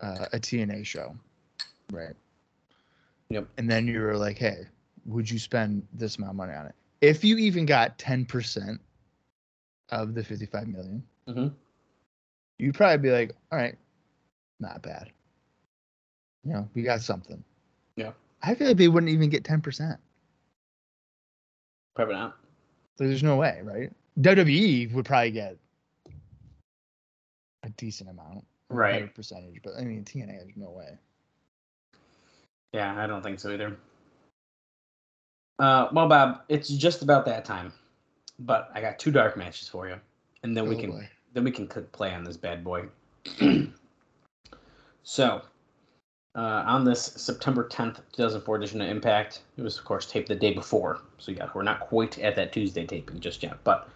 [0.01, 1.15] uh, a TNA show,
[1.91, 2.13] right?
[3.29, 3.47] Yep.
[3.57, 4.65] And then you were like, hey,
[5.05, 6.75] would you spend this amount of money on it?
[7.01, 8.79] If you even got 10%
[9.89, 11.53] of the 55 million, Mhm.
[12.59, 13.77] you'd probably be like, all right,
[14.59, 15.11] not bad.
[16.43, 17.43] You know, we got something.
[17.95, 18.13] Yeah.
[18.43, 19.99] I feel like they wouldn't even get 10%.
[21.95, 22.37] Probably not.
[22.97, 23.91] So there's no way, right?
[24.21, 25.57] WWE would probably get
[27.63, 29.13] a decent amount, Right.
[29.13, 30.97] percentage, but I mean TNA, there's no way.
[32.75, 33.77] Yeah, I don't think so either.
[35.59, 37.71] Uh, well, Bob, it's just about that time,
[38.39, 39.95] but I got two dark matches for you,
[40.43, 41.09] and then we Oh, can boy.
[41.33, 42.87] then we can click play on this bad boy.
[45.03, 45.41] so,
[46.35, 50.35] uh, on this September 10th, 2004 edition of Impact, it was, of course, taped the
[50.35, 50.99] day before.
[51.17, 53.57] So, yeah, we're not quite at that Tuesday taping just yet.
[53.63, 53.87] But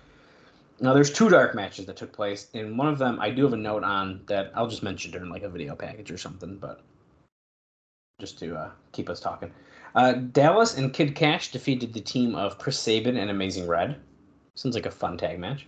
[0.80, 2.48] now there's two dark matches that took place.
[2.54, 5.30] And one of them I do have a note on that I'll just mention during
[5.30, 6.82] like a video package or something, but
[8.20, 9.52] just to uh, keep us talking.
[9.96, 13.96] Uh, Dallas and Kid Kash defeated the team of Chris Sabin and Amazing Red.
[14.56, 15.66] Sounds like a fun tag match.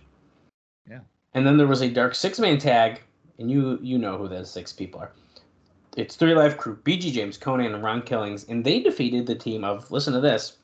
[0.88, 1.00] Yeah.
[1.34, 3.02] And then there was a dark six man tag,
[3.38, 5.12] and you you know who those six people are.
[5.96, 9.64] It's Three Live Crew, BG James, Konnan, and Ron Killings, and they defeated the team
[9.64, 10.58] of listen to this: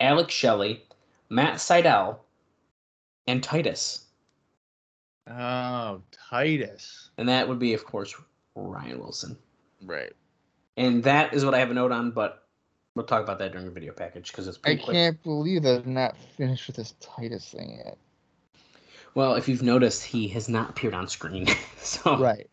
[0.00, 0.84] Alex Shelley,
[1.30, 2.18] Matt Sydal,
[3.26, 4.06] and Titus.
[5.30, 7.10] Oh, Titus.
[7.18, 8.14] And that would be, of course,
[8.54, 9.36] Ryan Wilson.
[9.84, 10.12] Right.
[10.78, 12.46] And that is what I have a note on, but
[12.94, 14.94] we'll talk about that during the video package because it's I quick.
[14.94, 17.98] can't believe that I'm not finished with this Titus thing yet.
[19.14, 21.48] Well, if you've noticed, he has not appeared on screen.
[21.78, 22.48] so Right.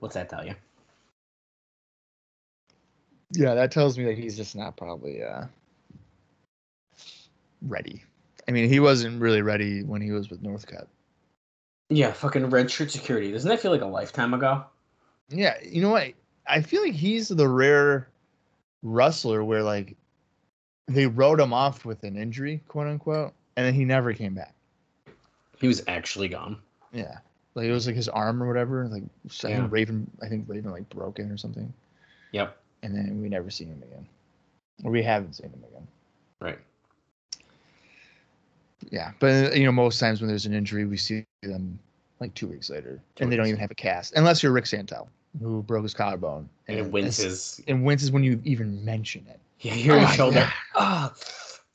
[0.00, 0.54] what's that tell you?
[3.32, 5.44] Yeah, that tells me that he's just not probably uh
[7.60, 8.02] ready.
[8.48, 10.86] I mean, he wasn't really ready when he was with Northcutt.
[11.90, 13.30] Yeah, fucking red shirt security.
[13.32, 14.64] Doesn't that feel like a lifetime ago?
[15.28, 16.14] Yeah, you know what?
[16.46, 18.08] I feel like he's the rare
[18.82, 19.96] wrestler where like
[20.86, 24.54] they wrote him off with an injury, quote unquote, and then he never came back.
[25.58, 26.58] He was actually gone.
[26.92, 27.18] Yeah.
[27.54, 28.88] Like it was like his arm or whatever.
[28.88, 29.04] Like
[29.44, 29.60] I Yeah.
[29.60, 31.72] think Raven I think Raven like broke it or something.
[32.32, 32.56] Yep.
[32.82, 34.06] And then we never seen him again.
[34.84, 35.86] Or we haven't seen him again.
[36.40, 36.58] Right.
[38.90, 41.78] Yeah, but you know, most times when there's an injury, we see them
[42.18, 44.66] like two weeks later, Two and they don't even have a cast, unless you're Rick
[44.66, 45.08] Santel,
[45.40, 47.60] who broke his collarbone, And it winces.
[47.68, 49.40] And winces when you even mention it.
[49.60, 50.38] Yeah, you're your Oh, shoulder.
[50.40, 50.52] yeah.
[50.74, 51.14] Ah,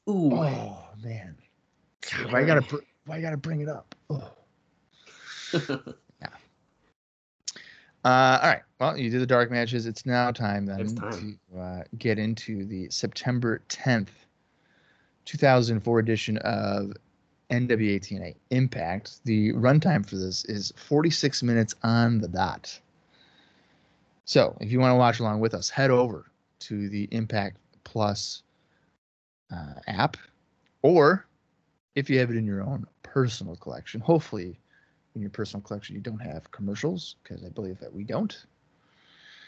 [0.10, 0.34] ooh.
[0.34, 1.36] Oh man,
[2.02, 3.96] God, why I gotta br- why I gotta bring it up?
[4.10, 4.32] Oh.
[8.06, 8.62] Uh, all right.
[8.80, 9.86] Well, you did the dark matches.
[9.86, 11.40] It's now time then It's time.
[11.52, 14.10] to uh, get into the September 10th,
[15.26, 16.94] 2004 edition of
[17.50, 19.20] NWA TNA Impact.
[19.26, 22.80] The runtime for this is 46 minutes on the dot.
[24.28, 26.26] So, if you want to watch along with us, head over
[26.60, 28.44] to the Impact Plus
[29.54, 30.18] uh, app,
[30.82, 31.26] or
[31.96, 34.60] if you have it in your own personal collection, hopefully
[35.16, 38.46] in your personal collection you don't have commercials because I believe that we don't.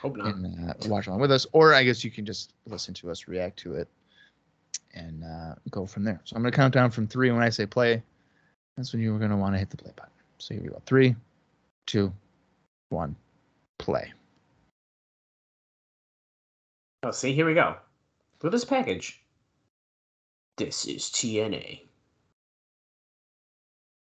[0.01, 0.35] Hope not.
[0.35, 3.27] And uh, watch along with us, or I guess you can just listen to us
[3.27, 3.89] react to it
[4.93, 6.21] and uh, go from there.
[6.23, 7.31] So I'm going to count down from three.
[7.31, 8.01] When I say play,
[8.77, 10.11] that's when you're going to want to hit the play button.
[10.37, 11.17] So here we go: three,
[11.85, 12.13] two,
[12.87, 13.13] one,
[13.77, 14.13] play.
[17.03, 17.75] Oh, see, here we go.
[18.41, 19.21] Look at this package.
[20.57, 21.81] This is TNA.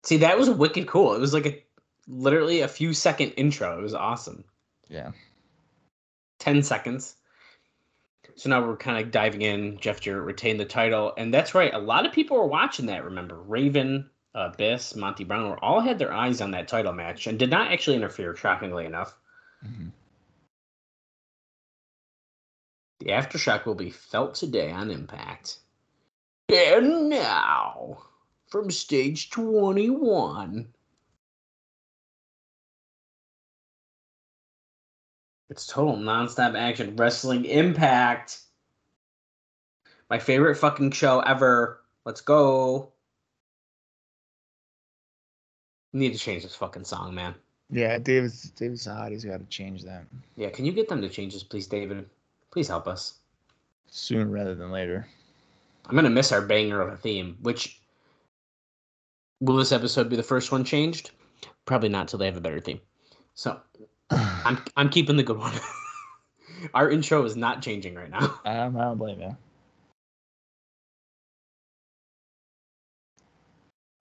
[0.03, 1.13] See, that was wicked cool.
[1.13, 1.63] It was like a
[2.07, 3.77] literally a few second intro.
[3.77, 4.43] It was awesome.
[4.87, 5.11] Yeah.
[6.39, 7.15] 10 seconds.
[8.35, 9.77] So now we're kind of diving in.
[9.79, 11.13] Jeff Jarrett retained the title.
[11.17, 11.73] And that's right.
[11.73, 13.35] A lot of people were watching that, remember?
[13.35, 17.37] Raven, uh, Biss, Monty Brown were all had their eyes on that title match and
[17.37, 19.15] did not actually interfere, shockingly enough.
[19.63, 19.91] Mhm.
[22.99, 25.57] The aftershock will be felt today on Impact.
[26.49, 27.99] And now,
[28.47, 30.67] from stage 21.
[35.49, 38.39] It's total nonstop action wrestling impact.
[40.09, 41.81] My favorite fucking show ever.
[42.05, 42.91] Let's go.
[45.93, 47.33] Need to change this fucking song, man.
[47.71, 51.33] Yeah, David's David Sahadi's got to change that Yeah, can you get them to change
[51.33, 52.09] this, please, David?
[52.51, 53.19] Please help us.
[53.91, 55.07] sooner rather than later.
[55.85, 57.37] I'm gonna miss our banger of a theme.
[57.41, 57.79] Which
[59.39, 61.11] will this episode be the first one changed?
[61.65, 62.81] Probably not till they have a better theme.
[63.33, 63.59] So
[64.09, 65.53] I'm I'm keeping the good one.
[66.73, 68.39] our intro is not changing right now.
[68.45, 69.37] Um, I don't blame you.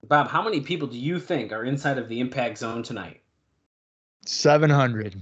[0.07, 3.21] Bob, how many people do you think are inside of the impact zone tonight?
[4.25, 5.15] Seven hundred.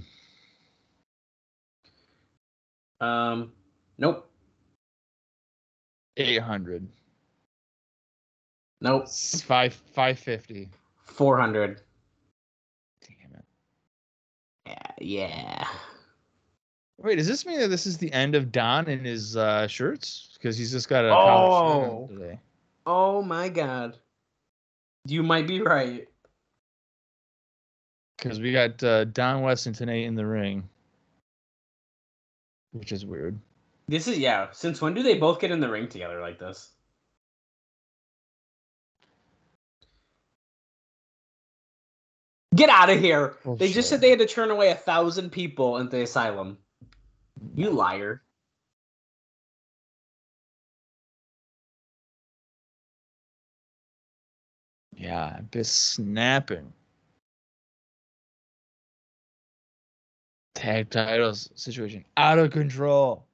[3.00, 3.52] Um,
[3.98, 4.28] nope,
[6.16, 6.86] Eight hundred.
[8.80, 10.68] nope, Five five fifty.
[11.04, 11.80] four hundred.
[13.06, 13.44] Damn it.
[14.66, 15.68] Yeah, yeah.
[17.00, 20.30] Wait, does this mean that this is the end of Don in his uh, shirts?
[20.34, 22.08] Because he's just got a Oh.
[22.10, 22.40] today.
[22.84, 23.96] Oh my god,
[25.06, 26.08] you might be right.
[28.16, 30.68] Because we got uh, Don Weston tonight in the ring,
[32.78, 33.38] which is weird.
[33.88, 34.48] This is yeah.
[34.52, 36.70] Since when do they both get in the ring together like this?
[42.54, 43.36] Get out of here!
[43.44, 46.58] Oh, they just said they had to turn away a thousand people into the asylum.
[47.54, 48.22] You liar!
[54.96, 56.72] Yeah, i this snapping.
[60.58, 63.24] Tag titles situation out of control.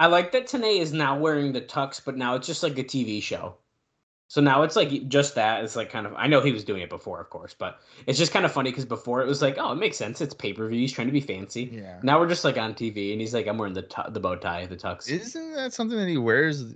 [0.00, 2.84] I like that Tenay is now wearing the tux, but now it's just like a
[2.84, 3.56] TV show.
[4.28, 5.62] So now it's like just that.
[5.62, 6.14] It's like kind of.
[6.16, 8.70] I know he was doing it before, of course, but it's just kind of funny
[8.70, 10.20] because before it was like, oh, it makes sense.
[10.22, 10.80] It's pay per view.
[10.80, 11.70] He's trying to be fancy.
[11.70, 12.00] Yeah.
[12.02, 14.36] Now we're just like on TV, and he's like, I'm wearing the tu- the bow
[14.36, 15.08] tie, the tux.
[15.10, 16.74] Isn't that something that he wears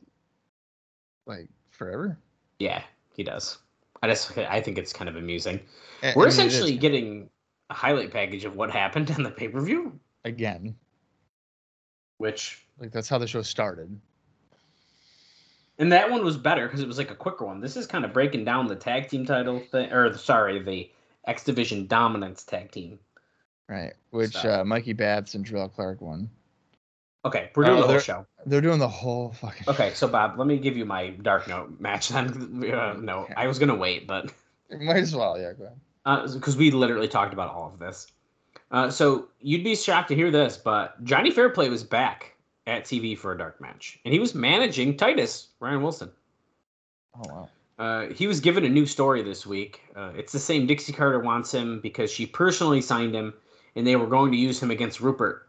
[1.26, 2.18] like forever?
[2.58, 2.82] yeah,
[3.14, 3.56] he does.
[4.02, 5.60] I just I think it's kind of amusing.
[6.02, 7.30] I- We're I mean, essentially getting
[7.70, 10.74] a highlight package of what happened in the pay per view, again,
[12.18, 13.98] which like that's how the show started.
[15.78, 17.60] and that one was better because it was like a quicker one.
[17.60, 20.90] This is kind of breaking down the tag team title thing, or sorry, the
[21.26, 22.98] X Division Dominance tag team.
[23.68, 23.92] Right.
[24.10, 24.60] Which Stop.
[24.60, 26.30] uh, Mikey Batts and Jerrelle Clark won.
[27.24, 28.26] Okay, we're doing Oh, the whole show.
[28.46, 31.78] They're doing the whole fucking Okay, so Bob, let me give you my Dark Note
[31.80, 32.64] match then.
[32.72, 34.32] Uh, no, I was gonna wait, but
[34.70, 35.80] Might as well, yeah, go ahead.
[36.16, 38.08] Because we literally talked about all of this.
[38.70, 42.34] Uh, so you'd be shocked to hear this, but Johnny Fairplay was back
[42.66, 46.10] at TV for a dark match, and he was managing Titus Ryan Wilson.
[47.16, 47.48] Oh wow.
[47.78, 49.82] Uh, he was given a new story this week.
[49.94, 50.66] Uh, it's the same.
[50.66, 53.32] Dixie Carter wants him because she personally signed him,
[53.76, 55.48] and they were going to use him against Rupert.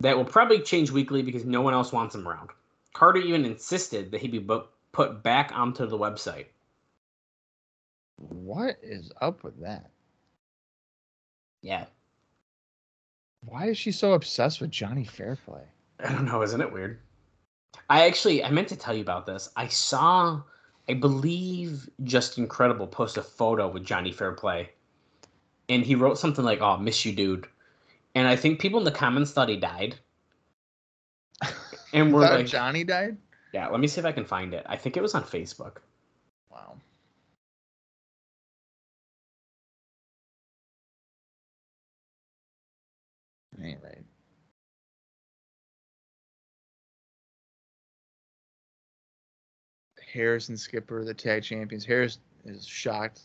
[0.00, 2.50] That will probably change weekly because no one else wants him around.
[2.92, 4.46] Carter even insisted that he be
[4.92, 6.46] put back onto the website.
[8.28, 9.90] What is up with that?
[11.62, 11.86] Yeah,
[13.44, 15.62] Why is she so obsessed with Johnny Fairplay?
[16.00, 16.42] I don't know.
[16.42, 16.98] Isn't it weird?
[17.88, 19.48] I actually I meant to tell you about this.
[19.56, 20.42] I saw,
[20.88, 24.70] I believe Justin Credible post a photo with Johnny Fairplay,
[25.68, 27.46] and he wrote something like, "Oh, miss you, dude,"
[28.14, 29.96] and I think people in the comments thought he died.
[31.94, 33.18] And we're like, Johnny died?
[33.52, 34.64] yeah, let me see if I can find it.
[34.66, 35.76] I think it was on Facebook.
[36.50, 36.76] Wow.
[43.62, 43.98] Anyway.
[50.12, 51.84] Harrison Skipper, the tag champions.
[51.84, 53.22] Harris is shocked.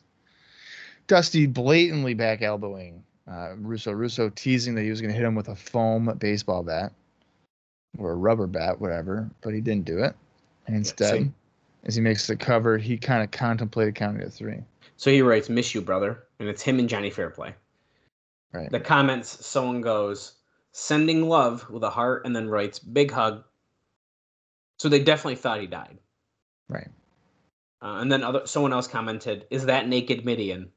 [1.07, 3.91] Dusty blatantly back elbowing uh, Russo.
[3.91, 6.93] Russo teasing that he was going to hit him with a foam baseball bat
[7.97, 10.15] or a rubber bat, whatever, but he didn't do it.
[10.67, 11.31] Instead, see?
[11.85, 14.63] as he makes the cover, he kind of contemplated counting to three.
[14.97, 17.53] So he writes, "Miss you, brother," and it's him and Johnny Fairplay.
[18.53, 18.71] Right.
[18.71, 20.33] The comments, someone goes,
[20.71, 23.43] "Sending love" with a heart, and then writes, "Big hug."
[24.79, 25.97] So they definitely thought he died.
[26.69, 26.89] Right.
[27.81, 30.71] Uh, and then other someone else commented, "Is that naked Midian?"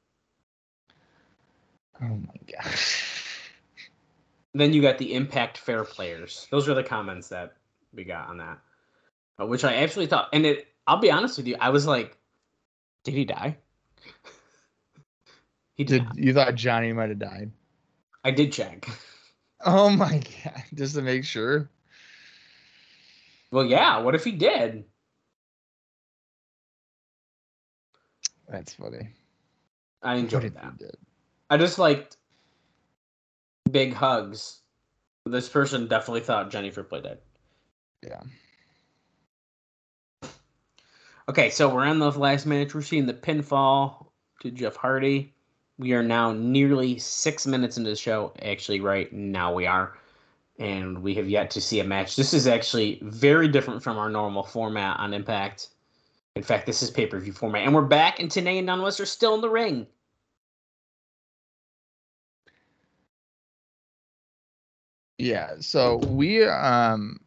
[2.03, 2.99] Oh my gosh.
[4.53, 6.49] Then you got the Impact Fair players.
[6.51, 7.55] Those are the comments that
[7.95, 8.59] we got on that,
[9.41, 10.29] uh, which I actually thought.
[10.33, 12.19] And it, I'll be honest with you, I was like,
[13.05, 13.59] "Did he die?"
[15.77, 16.05] he did.
[16.15, 17.53] Did you thought Johnny might have died?
[18.25, 18.89] I did check.
[19.65, 20.63] Oh my god!
[20.75, 21.69] Just to make sure.
[23.51, 23.99] Well, yeah.
[23.99, 24.85] What if he did?
[28.49, 29.09] That's funny.
[30.03, 30.95] I enjoyed that.
[31.51, 32.17] I just liked
[33.71, 34.61] big hugs.
[35.27, 37.19] This person definitely thought Jennifer played dead.
[38.03, 38.21] Yeah.
[41.29, 42.75] Okay, so we're in the last match.
[42.75, 44.07] We're seeing the pinfall
[44.41, 45.35] to Jeff Hardy.
[45.81, 48.35] We are now nearly six minutes into the show.
[48.43, 49.97] Actually, right now we are.
[50.59, 52.17] And we have yet to see a match.
[52.17, 55.69] This is actually very different from our normal format on Impact.
[56.37, 57.63] In fact, this is pay per view format.
[57.63, 59.87] And we're back, and Tenay and Don West are still in the ring.
[65.17, 65.55] Yeah.
[65.61, 67.21] So we um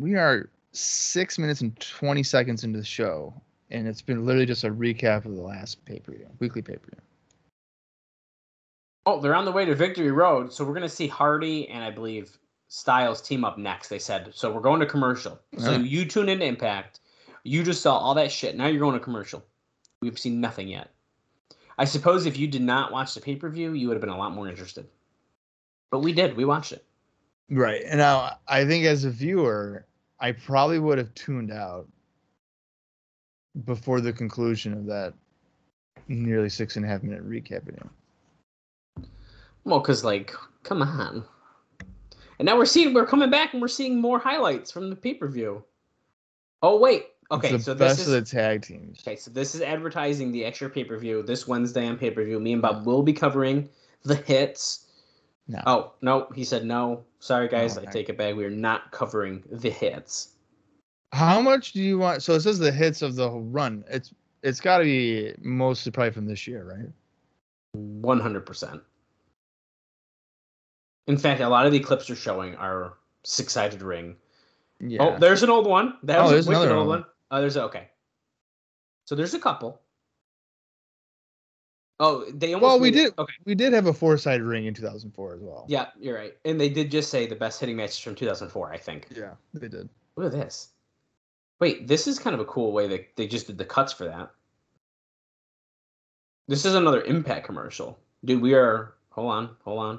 [0.00, 3.32] we are six minutes and twenty seconds into the show,
[3.70, 6.74] and it's been literally just a recap of the last pay per view, weekly pay
[6.74, 7.07] per view.
[9.08, 10.52] Oh, they're on the way to Victory Road.
[10.52, 12.36] So we're going to see Hardy and I believe
[12.68, 14.34] Styles team up next, they said.
[14.34, 15.40] So we're going to commercial.
[15.56, 15.78] So Yeah.
[15.78, 17.00] you tune into Impact.
[17.42, 18.54] You just saw all that shit.
[18.54, 19.42] Now you're going to commercial.
[20.02, 20.90] We've seen nothing yet.
[21.78, 24.10] I suppose if you did not watch the pay per view, you would have been
[24.10, 24.86] a lot more interested.
[25.90, 26.36] But we did.
[26.36, 26.84] We watched it.
[27.48, 27.80] Right.
[27.86, 29.86] And now I think as a viewer,
[30.20, 31.88] I probably would have tuned out
[33.64, 35.14] before the conclusion of that
[36.08, 37.88] nearly six and a half minute recap video.
[39.64, 40.32] Well, because, like,
[40.62, 41.24] come on.
[42.38, 45.14] And now we're seeing we're coming back and we're seeing more highlights from the pay
[45.14, 45.64] per view.
[46.62, 49.00] Oh wait, okay, It's the so best this of is the tag teams.
[49.00, 49.16] okay.
[49.16, 52.38] So this is advertising the extra pay per view this Wednesday on pay per view.
[52.38, 53.68] Me and Bob will be covering
[54.04, 54.86] the hits.
[55.48, 55.62] No.
[55.66, 57.04] Oh no, he said no.
[57.18, 57.90] Sorry guys, I okay.
[57.90, 58.36] take it back.
[58.36, 60.34] We are not covering the hits.
[61.12, 62.22] How much do you want?
[62.22, 63.84] So it says the hits of the run.
[63.88, 66.90] It's it's got to be mostly probably from this year, right?
[67.72, 68.80] One hundred percent.
[71.08, 72.94] In fact, a lot of the clips are showing our
[73.24, 74.14] six-sided ring.
[74.80, 75.02] Yeah.
[75.02, 75.94] Oh, there's an old one.
[76.04, 77.00] That Oh, was there's a another old one.
[77.00, 77.08] one.
[77.30, 77.88] Oh, there's a, okay.
[79.06, 79.80] So there's a couple.
[82.00, 82.62] Oh, they almost.
[82.62, 83.14] well, we it- did.
[83.18, 83.32] Okay.
[83.44, 85.64] We did have a four-sided ring in 2004 as well.
[85.68, 86.34] Yeah, you're right.
[86.44, 88.70] And they did just say the best hitting matches from 2004.
[88.72, 89.08] I think.
[89.10, 89.88] Yeah, they did.
[90.16, 90.68] Look at this.
[91.58, 94.04] Wait, this is kind of a cool way that they just did the cuts for
[94.04, 94.30] that.
[96.46, 98.40] This is another Impact commercial, dude.
[98.42, 98.94] We are.
[99.10, 99.98] Hold on, hold on.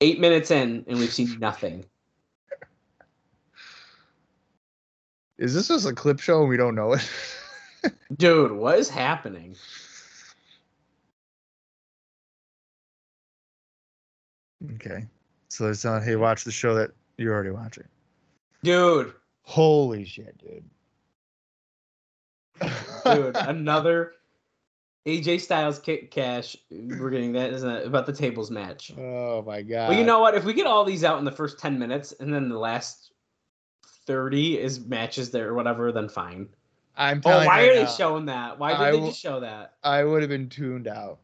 [0.00, 1.84] Eight minutes in, and we've seen nothing.
[5.38, 7.10] Is this just a clip show and we don't know it?
[8.16, 9.56] Dude, what is happening?
[14.74, 15.06] okay.
[15.48, 16.02] So it's not.
[16.02, 17.84] Hey, watch the show that you're already watching.
[18.62, 20.64] Dude, Holy shit, dude.
[23.04, 24.12] dude, another
[25.06, 26.56] AJ Styles Kid Kash.
[26.70, 27.86] We're getting that isn't it?
[27.86, 28.92] about the tables match.
[28.96, 29.90] oh my god.
[29.90, 30.34] Well, you know what?
[30.34, 33.12] If we get all these out in the first ten minutes, and then the last
[34.06, 36.48] thirty is matches there or whatever, then fine.
[36.96, 38.58] I'm Oh, why are they showing that?
[38.58, 39.74] Why did I they just show that?
[39.82, 41.18] I would have been tuned out.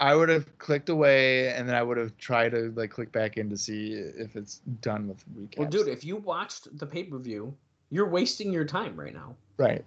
[0.00, 3.36] I would have clicked away and then I would have tried to like click back
[3.36, 5.58] in to see if it's done with recaps.
[5.58, 7.56] Well, dude, if you watched the pay per view,
[7.90, 9.34] you're wasting your time right now.
[9.56, 9.84] right.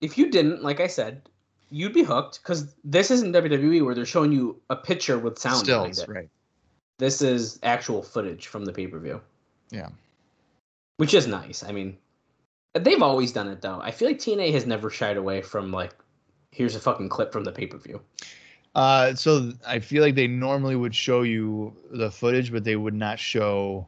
[0.00, 1.22] If you didn't, like I said,
[1.70, 5.58] you'd be hooked because this isn't WWE where they're showing you a picture with sound
[5.58, 6.28] Stills, right.
[6.98, 9.20] This is actual footage from the pay per view.
[9.70, 9.88] Yeah.
[10.98, 11.64] which is nice.
[11.64, 11.98] I mean,
[12.74, 13.80] they've always done it though.
[13.82, 15.92] I feel like TNA has never shied away from like,
[16.52, 18.00] here's a fucking clip from the pay per view.
[18.74, 22.94] Uh, so I feel like they normally would show you the footage, but they would
[22.94, 23.86] not show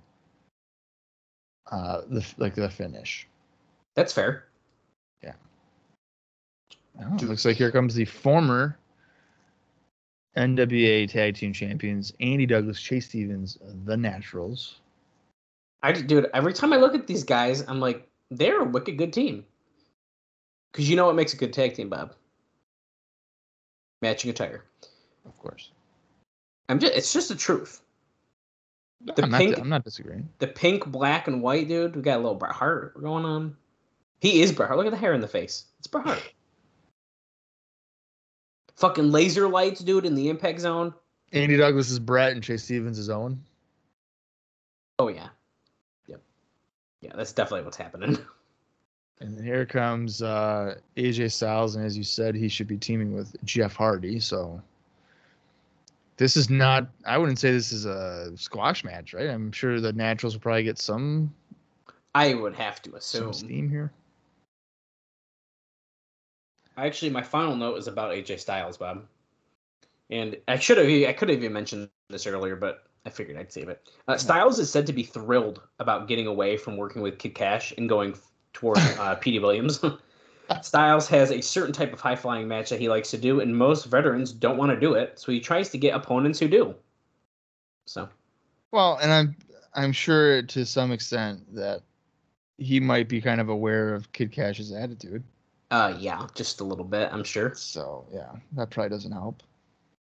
[1.70, 3.28] uh the like the finish.
[3.94, 4.47] That's fair.
[7.00, 8.76] Oh, it looks like here comes the former
[10.36, 14.80] NWA Tag Team Champions Andy Douglas, Chase Stevens, the Naturals.
[15.82, 18.98] I just- dude, every time I look at these guys, I'm like, they're a wicked
[18.98, 19.44] good team.
[20.72, 22.14] Because you know what makes a good tag team, Bob?
[24.02, 24.64] Matching attire.
[25.24, 25.70] Of course.
[26.68, 27.80] I'm just, it's just the truth.
[29.00, 30.28] The I'm, pink- not, I'm not disagreeing.
[30.38, 31.96] The pink, black, and white dude.
[31.96, 33.56] We got a little Bret Hart going on.
[34.20, 34.76] He is Bret Hart.
[34.78, 35.66] Look at the hair in the face.
[35.78, 36.32] It's Bret Hart.
[38.78, 40.94] Fucking laser lights, dude, in the impact zone.
[41.32, 43.42] Andy Douglas is Bret and Chase Stevens is Owen.
[44.98, 45.28] Oh yeah.
[46.06, 46.20] Yep.
[47.00, 48.18] Yeah, that's definitely what's happening.
[49.20, 53.34] And here comes uh, AJ Styles, and as you said, he should be teaming with
[53.44, 54.20] Jeff Hardy.
[54.20, 54.62] So
[56.18, 56.86] this is not.
[57.04, 59.28] I wouldn't say this is a squash match, right?
[59.28, 61.34] I'm sure the Naturals will probably get some
[62.14, 63.32] I would have to some assume.
[63.32, 63.90] steam here.
[66.78, 69.04] Actually, my final note is about AJ Styles, Bob.
[70.10, 73.52] And I should have, I could have even mentioned this earlier, but I figured I'd
[73.52, 73.88] save it.
[74.06, 77.72] Uh, Styles is said to be thrilled about getting away from working with Kid Kash
[77.76, 78.14] and going
[78.52, 79.84] toward uh, Petey Williams.
[80.62, 83.56] Styles has a certain type of high flying match that he likes to do, and
[83.56, 86.74] most veterans don't want to do it, so he tries to get opponents who do.
[87.86, 88.08] So,
[88.70, 89.36] Well, and I'm
[89.74, 91.82] I'm sure to some extent that
[92.56, 95.22] he might be kind of aware of Kid Kash's attitude.
[95.70, 97.54] Uh, yeah, just a little bit, I'm sure.
[97.54, 99.42] So yeah, that probably doesn't help.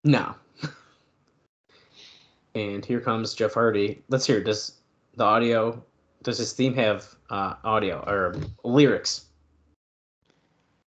[0.04, 0.36] No.
[2.56, 4.04] and here comes Jeff Hardy.
[4.10, 4.44] Let's hear.
[4.44, 4.74] Does
[5.16, 5.84] the audio?
[6.24, 9.26] Does his theme have uh, audio or lyrics?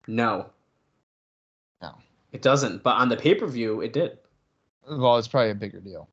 [0.06, 0.50] No.
[1.82, 1.94] No.
[2.32, 2.82] It doesn't.
[2.82, 4.18] But on the pay per view, it did.
[4.88, 6.08] Well, it's probably a bigger deal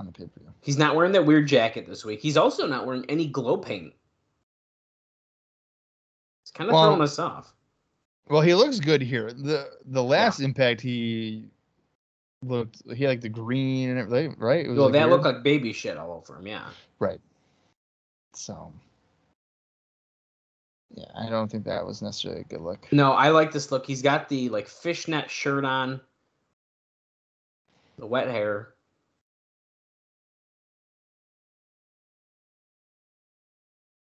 [0.00, 0.52] on the pay per view.
[0.62, 2.20] He's not wearing that weird jacket this week.
[2.20, 3.92] He's also not wearing any glow paint.
[6.50, 7.54] It's kind of Well, throwing us off.
[8.28, 9.32] Well, he looks good here.
[9.32, 11.48] the The last impact, he
[12.42, 14.64] looked he had like the green and everything, right?
[14.66, 15.22] It was Well, like that weird.
[15.22, 16.46] looked like baby shit all over him.
[16.48, 16.68] Yeah.
[16.98, 17.20] right.
[18.34, 18.72] So
[20.90, 22.88] yeah, I don't think that was necessarily a good look.
[22.90, 23.86] No, I like this look.
[23.86, 26.00] He's got the like fishnet shirt on,
[27.96, 28.74] the wet hair.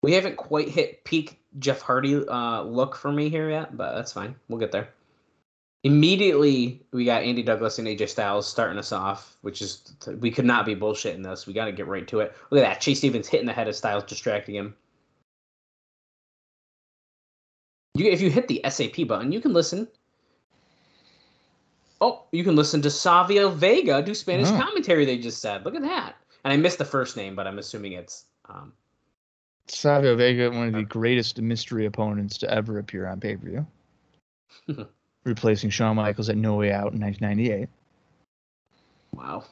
[0.03, 4.11] We haven't quite hit peak Jeff Hardy uh, look for me here yet, but that's
[4.11, 4.35] fine.
[4.49, 4.89] We'll get there.
[5.83, 10.45] Immediately, we got Andy Douglas and AJ Styles starting us off, which is we could
[10.45, 11.45] not be bullshitting this.
[11.45, 12.33] We got to get right to it.
[12.49, 14.75] Look at that, Chase Stevens hitting the head of Styles, distracting him.
[17.93, 19.87] You, if you hit the SAP button, you can listen.
[22.01, 24.59] Oh, you can listen to Savio Vega do Spanish Oh.
[24.59, 25.05] commentary.
[25.05, 27.93] They just said, "Look at that." And I missed the first name, but I'm assuming
[27.93, 28.73] it's um,
[29.67, 33.65] Savio Vega, one of the greatest mystery opponents to ever appear on pay per
[34.67, 34.85] view,
[35.23, 37.69] replacing Shawn Michaels at No Way Out in 1998.
[39.13, 39.43] wow.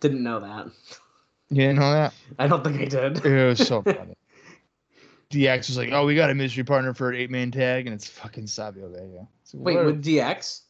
[0.00, 0.66] Didn't know that.
[1.48, 2.12] You didn't know that?
[2.38, 3.24] I don't think I did.
[3.24, 4.14] It was so funny.
[5.30, 7.94] DX was like, "Oh, we got a mystery partner for an eight man tag, and
[7.94, 10.60] it's fucking Savio Vega." Like, Wait, with DX?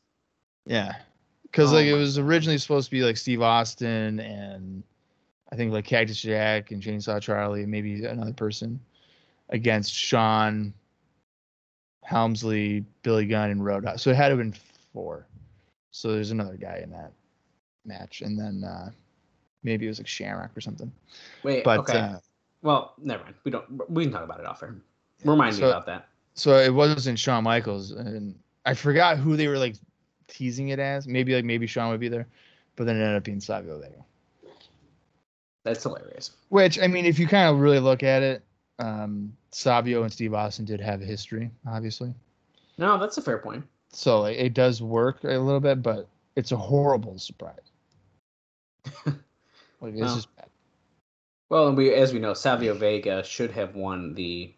[0.67, 0.95] yeah,
[1.43, 4.83] because Oh like it was originally supposed to be like Steve Austin and
[5.55, 8.81] I think like Cactus Jack and Chainsaw Charlie and maybe another person
[9.51, 10.75] against Sean
[12.03, 14.03] Helmsley, Billy Gunn, and Roadhouse.
[14.03, 14.57] So it had to have been
[14.93, 15.29] four.
[15.93, 17.13] So there's another guy in that
[17.85, 18.91] match, and then uh,
[19.63, 20.91] maybe it was like Shamrock or something.
[21.45, 21.99] Wait, But okay.
[22.01, 22.19] uh,
[22.63, 23.37] well, never mind.
[23.45, 23.89] We don't.
[23.89, 24.75] We can talk about it off air.
[25.25, 26.09] Remind me about that.
[26.35, 28.35] so it wasn't Shawn Michaels, and
[28.67, 29.77] I forgot who they were like
[30.27, 31.07] teasing it as.
[31.07, 32.27] Maybe like maybe Shawn would be there,
[32.75, 34.05] but then it ended up being Savio Vega.
[35.65, 36.31] That's hilarious.
[36.51, 38.45] Which I mean, if you kind of really look at it,
[38.79, 42.13] um, Savio and Steve Austin did have a history, obviously.
[42.77, 43.65] No, that's a fair point.
[43.91, 47.59] So like, it does work a little bit, but it's a horrible surprise.
[49.07, 50.19] like this Well.
[50.19, 50.47] is bad.
[51.51, 54.53] Well, and we, as we know, Savio Vega should have won the.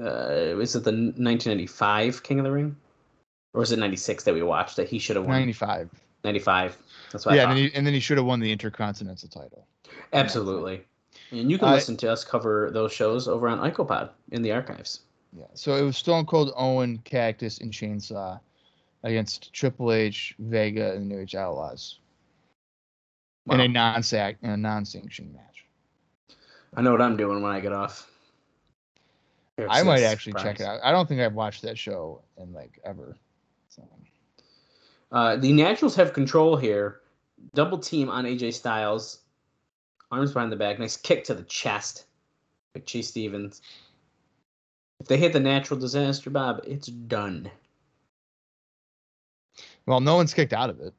[0.00, 2.76] Uh, is it the 1995 King of the Ring,
[3.54, 5.36] or was it 96 that we watched that he should have won?
[5.36, 5.88] ninety-five.
[6.24, 6.76] 95.
[7.10, 9.66] That's Yeah, and then, he, and then he should have won the Intercontinental title.
[10.12, 10.82] Absolutely.
[11.30, 14.52] And you can I- listen to us cover those shows over on IcoPod in the
[14.52, 15.00] archives.
[15.36, 15.44] Yeah.
[15.54, 18.40] So it was Stone Cold, Owen, Cactus, and Chainsaw
[19.04, 21.98] against Triple H, Vega, and the New Age Outlaws
[23.48, 25.64] in a non-sac in a non-sanctioned match.
[26.74, 28.10] I know what I'm doing when I get off.
[29.68, 30.80] I might actually check it out.
[30.82, 33.16] I don't think I've watched that show in like ever.
[33.68, 33.82] So
[35.12, 36.99] Uh, the Naturals have control here.
[37.54, 39.20] Double team on AJ Styles.
[40.10, 40.78] Arms behind the back.
[40.78, 42.06] Nice kick to the chest.
[42.74, 43.62] By Chase Stevens.
[45.00, 47.50] If they hit the natural disaster, Bob, it's done.
[49.86, 50.92] well, no one's kicked out of it,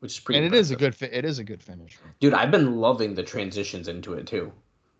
[0.00, 0.38] Which is pretty.
[0.38, 0.94] and it is a good.
[0.94, 1.98] Fi- it is a good finish.
[2.20, 4.52] Dude, I've been loving the transitions into it too.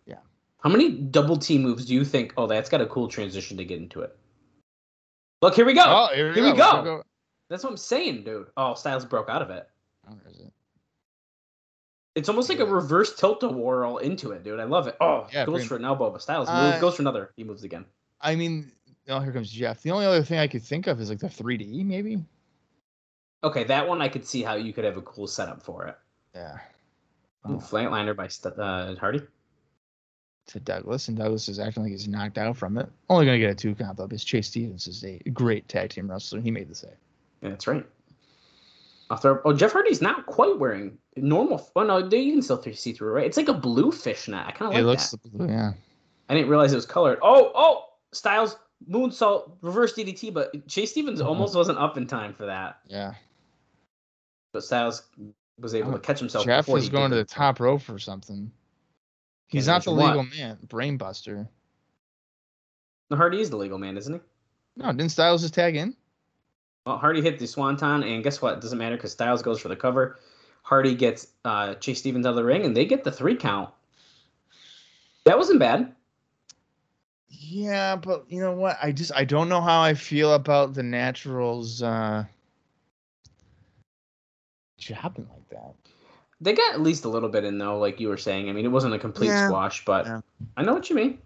[0.06, 0.18] Yeah.
[0.62, 2.34] How many double team moves do you think?
[2.36, 4.16] Oh, that's got a cool transition to get into it.
[5.40, 5.82] Look, here we go.
[5.84, 6.52] Oh, here we Here go.
[6.52, 7.02] we Let's go.
[7.48, 8.46] That's what I'm saying, dude.
[8.56, 9.68] Oh, Styles broke out of it.
[10.08, 10.52] Oh, there is it.
[12.14, 14.60] It's almost like a reverse tilt a whirl into it, dude.
[14.60, 14.96] I love it.
[15.00, 17.32] Oh, Yeah, goes for an elbow, but Styles Uh, moves, goes for another.
[17.36, 17.86] He moves again.
[18.20, 18.70] I mean,
[19.08, 19.80] oh, here comes Jeff.
[19.82, 22.22] The only other thing I could think of is like the 3D, maybe.
[23.44, 25.96] Okay, that one I could see how you could have a cool setup for it.
[26.34, 26.58] Yeah.
[27.48, 29.22] Ooh, Oh, Flatliner by St- uh, Hardy.
[30.48, 32.88] to Douglas, and Douglas is acting like he's knocked out from it.
[33.08, 36.10] Only gonna get a two count though, because Chase Stevens is a great tag team
[36.10, 36.38] wrestler.
[36.38, 36.90] and He made the save.
[37.40, 37.86] Yeah, that's right.
[39.12, 39.40] I'll.
[39.44, 41.70] Oh, Jeff Hardy's not quite wearing normal.
[41.76, 43.26] Oh no, they can still see through, right?
[43.26, 44.46] It's like a blue fishnet.
[44.46, 45.48] I kind of it like looks, that.
[45.48, 45.72] yeah.
[46.28, 47.18] I didn't realize it was colored.
[47.22, 48.56] Oh, oh, Styles
[48.90, 51.26] moonsault reverse DDT, but Chase Stevens Mhm.
[51.26, 52.80] almost wasn't up in time for that.
[52.86, 53.14] Yeah.
[54.52, 55.02] But Styles
[55.58, 56.44] was able Oh, to catch himself.
[56.44, 58.50] Jeff was going to the top rope for something.
[59.48, 60.58] He's not the legal man.
[60.66, 61.46] Brainbuster.
[63.10, 64.20] No, Hardy is the legal man, isn't he?
[64.76, 65.94] No, didn't Styles just tag in?
[66.86, 68.54] Well, Hardy hit the swanton, and guess what?
[68.54, 70.18] It doesn't matter because Styles goes for the cover.
[70.62, 73.70] Hardy gets uh, Chase Stevens out of the ring, and they get the three count.
[75.24, 75.94] That wasn't bad.
[77.28, 78.78] Yeah, but you know what?
[78.82, 82.24] I just I don't know how I feel about the Naturals uh
[84.78, 85.74] jobbing like that.
[86.40, 88.48] They got at least a little bit in though, like you were saying.
[88.48, 89.46] I mean, it wasn't a complete Yeah.
[89.46, 90.20] squash, but Yeah.
[90.56, 91.18] I know what you mean.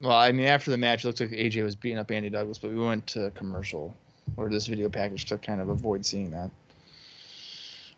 [0.00, 2.58] Well, I mean, after the match, it looks like AJ was beating up Andy Douglas,
[2.58, 3.94] but we went to commercial,
[4.36, 6.50] or this video package to kind of avoid seeing that.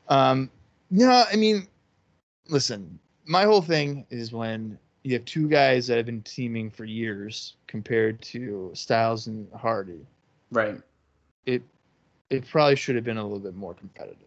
[0.08, 0.50] Um,
[0.90, 1.68] yeah, I mean,
[2.48, 6.84] listen, my whole thing is when you have two guys that have been teaming for
[6.84, 10.04] years compared to Styles and Hardy,
[10.50, 10.80] Right.
[11.46, 11.62] it
[12.30, 14.18] it probably should have been a little bit more competitive.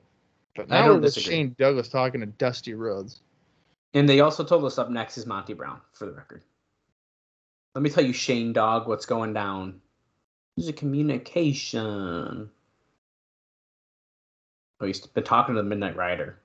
[0.56, 1.14] But now don't with.
[1.14, 3.20] Shane Douglas talking to Dusty Rhodes,
[3.94, 6.42] And they also told us up next is Monty Brown, for the record.
[7.76, 9.82] Let me tell you, Shane Dog, what's going down.
[10.56, 12.50] There's a communication.
[14.80, 16.40] Oh, he's been talking to the Midnight Rider.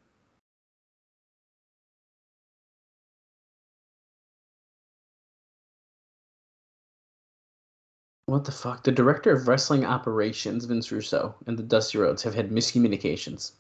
[8.27, 8.83] What the fuck?
[8.83, 13.53] The director of wrestling operations, Vince Russo, and the Dusty Rhodes have had miscommunications.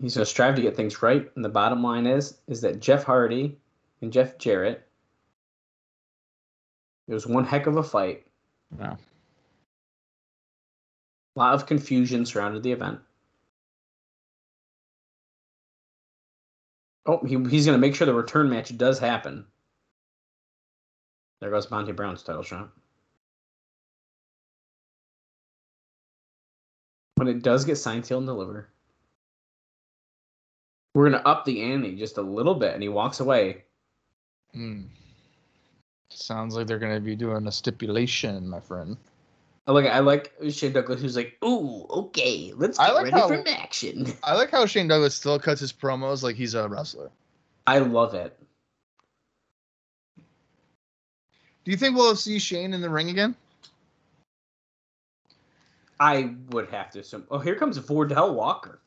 [0.00, 2.80] He's going to strive to get things right, and the bottom line is is that
[2.80, 3.58] Jeff Hardy
[4.02, 4.86] and Jeff Jarrett.
[7.08, 8.26] It was one heck of a fight.
[8.78, 8.98] Wow.
[11.34, 13.00] A lot of confusion surrounded the event.
[17.06, 19.46] Oh, he, he's going to make sure the return match does happen.
[21.40, 22.70] There goes Monty Brown's title shot.
[27.14, 28.66] When it does get signed, sealed, and delivered,
[30.96, 33.64] we're going to up the ante just a little bit, and he walks away.
[34.54, 34.84] Hmm.
[36.08, 38.96] Sounds like they're gonna be doing a stipulation, my friend.
[39.66, 43.16] I like I like Shane Douglas, who's like, "Ooh, okay, let's I get like ready
[43.18, 46.66] how- for action." I like how Shane Douglas still cuts his promos like he's a
[46.66, 47.10] wrestler.
[47.66, 48.38] I love it.
[50.16, 53.34] Do you think we'll see Shane in the ring again?
[56.00, 57.26] I would have to assume.
[57.30, 58.80] Oh, here comes Vordell Walker.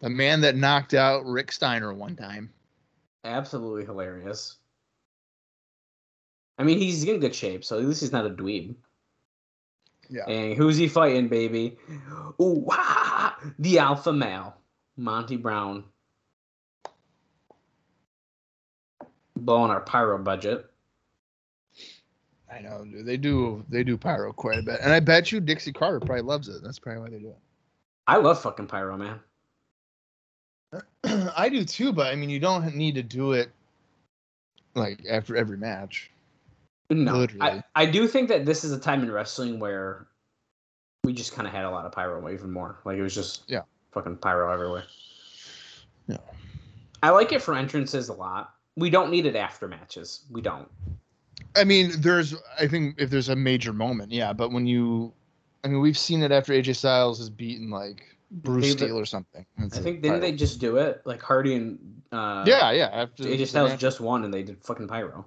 [0.00, 2.50] The man that knocked out Rick Steiner one time.
[3.24, 4.56] Absolutely hilarious.
[6.58, 8.74] I mean, he's in good shape, so at least he's not a dweeb.
[10.08, 10.24] Yeah.
[10.28, 11.76] And who's he fighting, baby?
[12.40, 14.56] Ooh, wah, the alpha male,
[14.96, 15.84] Monty Brown.
[19.34, 20.70] Blowing our pyro budget.
[22.50, 23.04] I know, dude.
[23.04, 24.80] They do they do pyro quite a bit.
[24.80, 26.62] And I bet you Dixie Carter probably loves it.
[26.62, 27.38] That's probably why they do it.
[28.06, 29.20] I love fucking pyro, man.
[31.36, 33.50] I do too, but I mean you don't need to do it
[34.74, 36.10] like after every match.
[36.90, 37.62] No, I, Literally.
[37.74, 40.06] I do think that this is a time in wrestling where
[41.04, 42.78] we just kind of had a lot of pyro, even more.
[42.84, 43.62] Like it was just Yeah.
[43.92, 44.84] fucking pyro everywhere.
[46.06, 46.18] Yeah.
[47.02, 48.54] I like it for entrances a lot.
[48.76, 50.24] We don't need it after matches.
[50.30, 50.68] We don't.
[51.56, 55.12] I mean, there's I think if there's a major moment, yeah, but when you
[55.64, 59.04] I mean we've seen it after AJ Styles has beaten like Bruce They- Steele or
[59.06, 59.46] something.
[59.58, 62.88] It's I a think didn't they just do it like Hardy and uh, Yeah, yeah.
[62.92, 63.80] After AJ the Styles match.
[63.80, 65.26] just won and they did fucking pyro.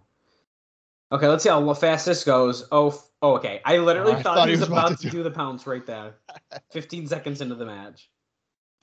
[1.11, 2.65] Okay, let's see how fast this goes.
[2.71, 3.61] Oh, f- oh okay.
[3.65, 5.09] I literally I thought, he was about, to do...
[5.09, 6.15] do- the pounce right there.
[6.71, 8.09] 15 seconds into the match.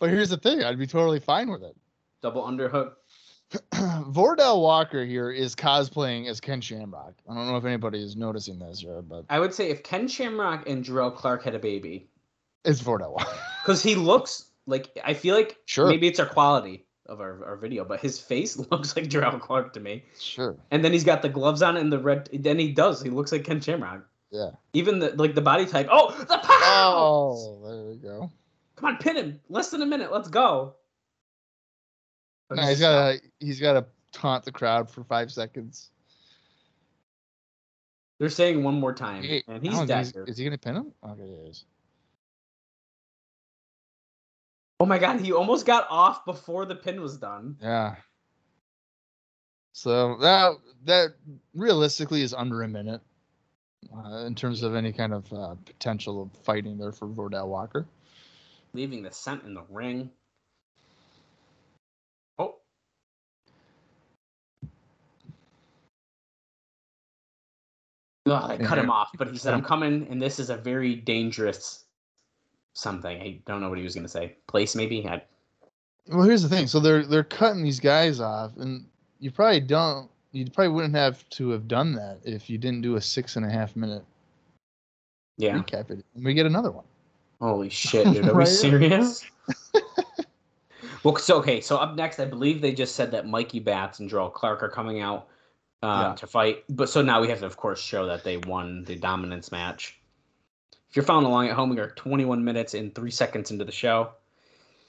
[0.01, 1.77] But here's the thing, I'd be totally fine with it.
[2.23, 2.93] Double underhook.
[3.73, 7.15] Vordell Walker here is cosplaying as Ken Shamrock.
[7.31, 10.09] I don't know if anybody is noticing this here, but I would say if Ken
[10.09, 12.09] Shamrock and Jerrelle Clark had a baby,
[12.67, 13.37] it's Vordell Walker.
[13.63, 15.87] because he looks like I feel like Sure.
[15.89, 19.73] maybe it's our quality of our, our video, but his face looks like Jerrelle Clark
[19.75, 20.05] to me.
[20.19, 20.57] sure.
[20.73, 22.29] And then he's got the gloves on and the red.
[22.33, 23.01] Then he does.
[23.01, 24.05] He looks like Ken Shamrock.
[24.31, 24.51] Yeah.
[24.73, 25.89] Even the like the body type.
[25.91, 26.95] Oh, the pow!
[26.97, 28.31] Oh, there we go.
[28.75, 29.41] Come on, pin him.
[29.49, 30.11] Less than a minute.
[30.13, 30.75] Let's go.
[32.51, 35.91] No, he's got to he's got to taunt the crowd for five seconds.
[38.19, 40.25] They're saying one more time, Hey, and he's dagger.
[40.27, 40.93] Is he gonna pin him?
[41.07, 41.65] Okay, he is.
[44.79, 47.57] Oh my god, he almost got off before the pin was done.
[47.63, 47.97] Yeah.
[49.73, 50.53] So that
[50.85, 51.15] that
[51.55, 53.01] realistically is under a minute
[53.95, 57.87] uh, in terms of any kind of uh, potential of fighting there for Vordell Walker.
[58.75, 60.11] Leaving the scent in the ring.
[62.39, 62.57] Oh.
[68.27, 70.95] Oh, they cut him off, but he said, I'm coming, and this is a very
[70.95, 71.86] dangerous
[72.77, 73.21] something.
[73.21, 74.37] I don't know what he was going to say.
[74.47, 75.07] Place, maybe?
[75.09, 75.23] I,
[76.09, 76.67] Well, here's the thing.
[76.67, 78.87] So they're they're cutting these guys off, and
[79.19, 80.11] you probably don't.
[80.33, 83.47] You probably wouldn't have to have done that if you didn't do a six and
[83.47, 84.05] a half minute
[85.39, 85.57] yeah.
[85.57, 85.91] recap.
[85.91, 86.85] It and we get another one.
[87.41, 88.29] Holy shit, dude.
[88.29, 89.25] Are we serious?
[91.03, 94.11] well, so, okay, so up next, I believe they just said that Mikey Batts and
[94.11, 95.29] Joel Clark are coming out
[95.83, 96.15] uh, Yeah.
[96.17, 96.65] to fight.
[96.69, 99.96] But so now we have to, of course, show that they won the dominance match.
[100.89, 103.73] If you're following along at home, we are 21 minutes and three seconds into the
[103.73, 104.11] show.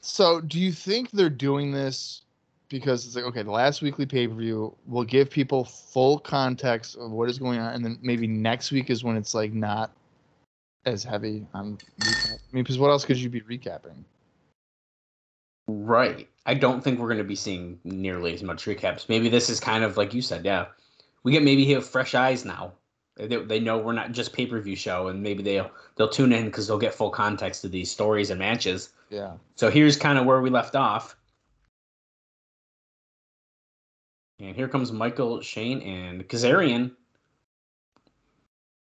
[0.02, 2.22] So, do you think they're doing this
[2.70, 6.98] because it's like okay, the last weekly pay per view will give people full context
[6.98, 9.92] of what is going on, and then maybe next week is when it's like not
[10.86, 12.34] as heavy on recap.
[12.34, 14.04] I mean, because what else could you be recapping?
[15.68, 16.30] Right.
[16.46, 19.10] I don't think we're going to be seeing nearly as much recaps.
[19.10, 20.68] Maybe this is kind of like you said, yeah.
[21.24, 22.72] We get maybe have fresh eyes now.
[23.18, 26.32] They, they know we're not just pay per view show, and maybe they'll they'll tune
[26.32, 28.90] in because they'll get full context of these stories and matches.
[29.10, 29.34] Yeah.
[29.56, 31.16] So here's kind of where we left off.
[34.40, 36.92] And here comes Michael, Shane, and Kazarian.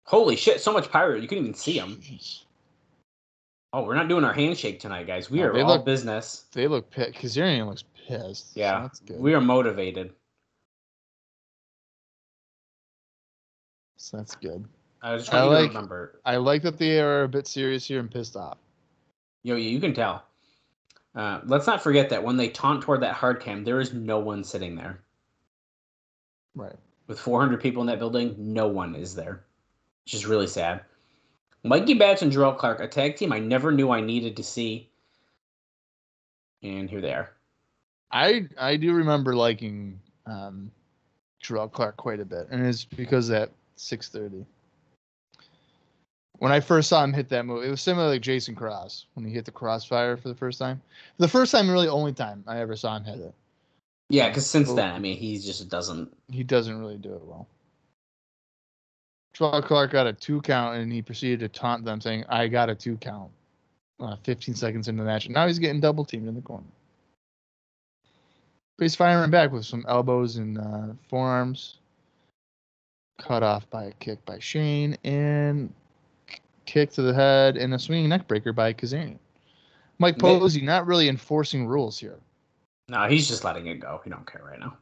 [0.07, 1.15] Holy shit, so much pyro.
[1.17, 1.97] You couldn't even see him.
[1.97, 2.45] Jeez.
[3.75, 5.31] Oh, we're not doing our handshake tonight, guys.
[5.31, 6.45] We Oh, are they all look- business.
[6.53, 7.13] They look pissed.
[7.19, 8.55] Kazarian looks pissed.
[8.55, 9.19] so Yeah, that's good.
[9.21, 10.13] We are motivated.
[14.03, 14.65] So that's good.
[15.01, 16.21] I was trying I like, to remember.
[16.25, 18.59] I like that they are a bit serious here and pissed off.
[19.45, 20.25] Yo, yeah, you can tell.
[21.15, 24.19] Uh, let's not forget that when they taunt toward that hard cam, there is no
[24.19, 24.99] one sitting there.
[26.57, 26.75] Right.
[27.07, 29.45] With 400 people in that building, no one is there,
[30.05, 30.81] which is really sad.
[31.63, 34.91] Mikey Batts and Jerrelle Clark, a tag team I never knew I needed to see.
[36.65, 37.31] And here they are.
[38.11, 40.73] I I do remember liking um,
[41.43, 43.51] Jerrelle Clark quite a bit, and it's because that
[43.83, 44.47] 630.
[46.39, 49.25] When I first saw him hit that move, it was similar like Jason Cross when
[49.25, 50.81] he hit the crossfire for the first time.
[51.19, 53.35] The first time, really, only time I ever saw him hit it.
[54.09, 56.15] Yeah, because since then, I mean, he just doesn't.
[56.31, 57.47] He doesn't really do it well.
[59.33, 62.69] Trevor Clark got a two count, and he proceeded to taunt them, saying, "I got
[62.69, 63.31] a two count."
[64.01, 66.67] Uh, 15 seconds into the match, now he's getting double teamed in the corner.
[68.77, 71.79] But he's firing back with some elbows and uh, forearms.
[73.19, 75.73] Cut off by a kick by Shane, and
[76.67, 79.19] kick to the head, and a swinging neckbreaker by Kazarian.
[79.99, 82.19] Mike Posey not really enforcing rules here.
[82.89, 84.01] No, he's just letting it go.
[84.03, 84.77] He don't care right now.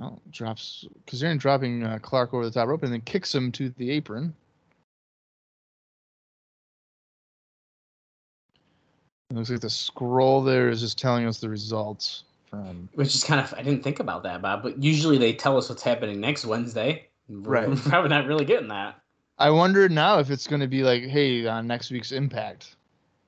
[0.00, 3.70] Oh, drops Kazarian dropping uh, Clark over the top rope and then kicks him to
[3.70, 4.34] the apron.
[9.30, 12.24] It looks like the scroll there is just telling us the results
[12.62, 12.88] from.
[12.94, 14.62] Which is kind of I didn't think about that, Bob.
[14.62, 17.08] But usually they tell us what's happening next Wednesday.
[17.28, 17.68] Right.
[17.68, 17.84] We're Right.
[17.84, 19.00] probably not really getting that.
[19.38, 22.76] I wonder now if it's going to be like, hey, on next week's Impact,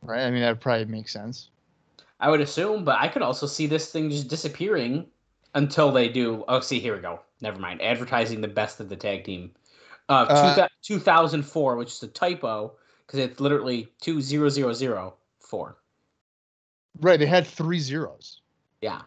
[0.02, 0.22] right?
[0.24, 1.50] I mean, that would probably make sense.
[2.20, 5.06] I would assume, but I could also see this thing just disappearing
[5.54, 6.44] until they do.
[6.46, 7.20] Oh, see, here we go.
[7.40, 7.82] Never mind.
[7.82, 9.50] Advertising the best of the tag team.
[10.08, 12.72] Uh, Uh, two thou- 2004, which is a typo
[13.06, 15.76] because it's literally 20004.
[17.00, 18.40] Right, they had three zeros.
[18.80, 19.02] Yeah.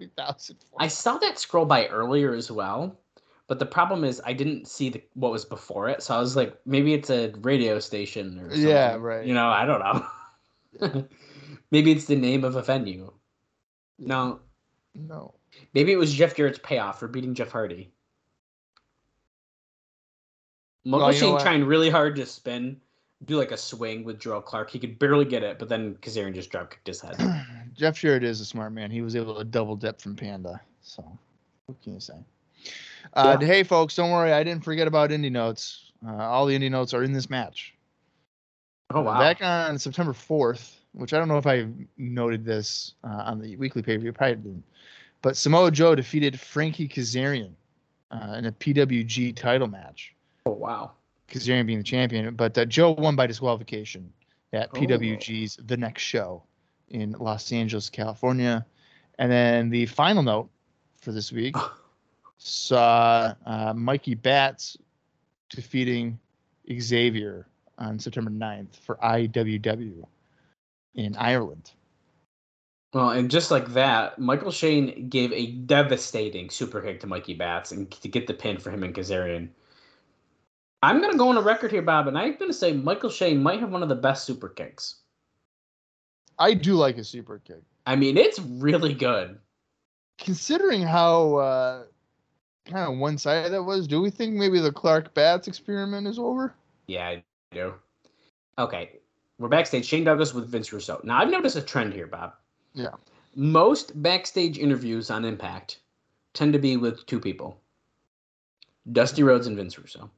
[0.00, 0.56] It's 20,000.
[0.78, 2.98] I saw that scroll by earlier as well,
[3.46, 6.36] but the problem is I didn't see the what was before it, so I was
[6.36, 8.68] like, maybe it's a radio station or something.
[8.68, 9.26] Yeah, right.
[9.26, 9.80] You know, I don't
[10.80, 11.08] know.
[11.70, 13.12] maybe it's the name of a venue.
[13.98, 14.40] No,
[14.94, 15.34] No.
[15.74, 17.92] maybe it was Jeff Jarrett's payoff for beating Jeff Hardy.
[20.84, 22.80] Michael Well, Shane trying really hard to spin,
[23.24, 24.70] do like a swing with Jerrelle Clark.
[24.70, 27.16] He could barely get it, but then Kazarian just drop kicked his head.
[27.74, 28.90] Jeff Jarrett is a smart man.
[28.90, 30.60] He was able to double dip from Panda.
[30.82, 31.02] So,
[31.66, 32.14] what can you say?
[33.14, 33.46] Uh, Yeah.
[33.46, 34.32] Hey, folks, don't worry.
[34.32, 35.92] I didn't forget about Indie Notes.
[36.06, 37.74] Uh, all the Indie Notes are in this match.
[38.94, 39.18] Oh wow!
[39.18, 41.66] Back on September 4th, which I don't know if I
[41.96, 44.64] noted this uh, on the weekly pay per view, probably didn't.
[45.22, 47.52] But Samoa Joe defeated Frankie Kazarian
[48.10, 50.14] uh, in a PWG title match.
[50.44, 50.90] oh wow!
[51.28, 54.12] Kazarian being the champion, but uh, Joe won by disqualification
[54.52, 54.78] at Oh.
[54.80, 56.42] PWG's The Next Show
[56.92, 58.64] in Los Angeles, California.
[59.18, 60.48] And then the final note
[61.00, 61.56] for this week
[62.38, 64.76] saw uh, Mikey Batts
[65.48, 66.18] defeating
[66.72, 67.46] Xavier
[67.78, 70.04] on September 9th for IWW
[70.94, 71.72] in Ireland.
[72.92, 77.72] Well, and just like that, Michael Shane gave a devastating super kick to Mikey Batts
[77.72, 79.48] and to get the pin for him and Kazarian.
[80.82, 83.60] I'm gonna go on a record here, Bob, and I'm gonna say Michael Shane might
[83.60, 84.96] have one of the best super kicks.
[86.42, 87.62] I do like a super kick.
[87.86, 89.38] I mean, it's really good.
[90.18, 91.82] Considering how uh,
[92.64, 96.18] kind of one sided that was, do we think maybe the Clark Batts experiment is
[96.18, 96.52] over?
[96.88, 97.74] Yeah, I do.
[98.58, 98.98] Okay,
[99.38, 99.86] we're backstage.
[99.86, 101.00] Shane Douglas with Vince Russo.
[101.04, 102.32] Now, I've noticed a trend here, Bob.
[102.74, 102.88] Yeah.
[103.36, 105.78] Most backstage interviews on Impact
[106.34, 107.56] tend to be with two people
[108.90, 110.10] Dusty Rhodes and Vince Russo.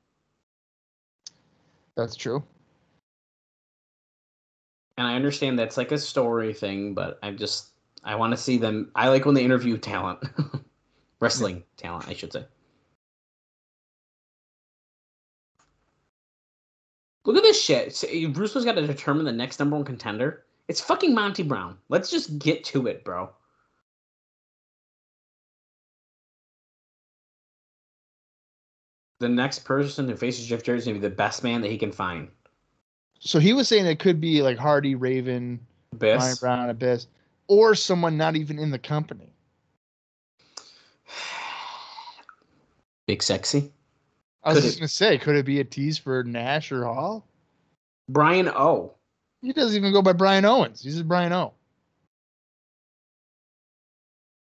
[1.98, 2.42] That's true.
[4.96, 7.70] And I understand that's like a story thing, but I just
[8.04, 8.90] I want to see them.
[8.94, 10.20] I like when they interview talent,
[11.20, 12.44] wrestling talent, I should say.
[17.24, 18.04] Look at this shit.
[18.04, 20.44] Eh, Bruce Russo's got to determine the next number one contender.
[20.68, 21.78] It's fucking Monty Brown.
[21.88, 23.30] Let's just get to it, bro.
[29.20, 31.78] The next person who faces Jeff Jarrett is gonna be the best man that he
[31.78, 32.28] can find.
[33.26, 35.58] So he was saying it could be like Hardy, Raven,
[35.98, 37.06] Ryan Brown, Abyss,
[37.48, 39.32] or someone not even in the company.
[43.06, 43.72] Big sexy.
[44.42, 46.84] I was Could just it- gonna say, could it be a tease for Nash or
[46.84, 47.26] Hall?
[48.08, 48.92] Brian O.
[49.40, 50.82] He doesn't even go by Brian Owens.
[50.82, 51.54] He's just Brian O.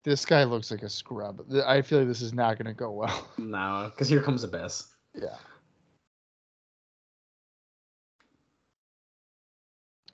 [0.04, 1.44] This guy looks like a scrub.
[1.66, 3.28] I feel like this is not gonna go well.
[3.38, 4.86] No, because here comes Abyss.
[5.14, 5.36] yeah.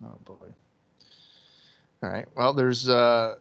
[0.04, 0.46] Oh boy.
[2.02, 2.26] All right.
[2.36, 3.36] Well, there's uh.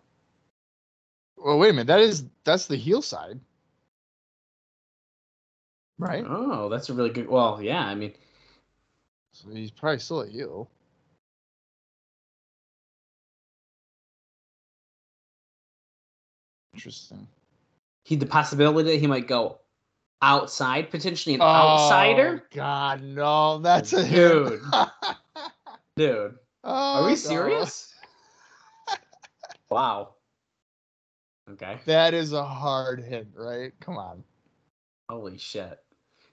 [1.38, 1.88] Well, wait a minute.
[1.88, 3.40] That is that's the heel side.
[5.98, 6.24] right?
[6.28, 7.28] Oh, that's a really good.
[7.28, 7.84] Well, yeah.
[7.86, 8.14] I mean,
[9.34, 10.70] So he's probably still a heel.
[16.74, 17.28] Interesting.
[18.04, 19.60] he the possibility that he might go
[20.22, 22.44] outside, potentially an outsider.
[22.44, 24.62] Oh, God, no, that's a Dude.
[25.96, 26.32] hit.
[26.64, 27.16] Dude, are Oh, we no.
[27.16, 27.94] serious?
[29.70, 30.10] wow.
[31.50, 31.80] Okay.
[31.86, 33.72] That is a hard hit, right?
[33.80, 34.24] Come on.
[35.10, 35.80] Holy shit.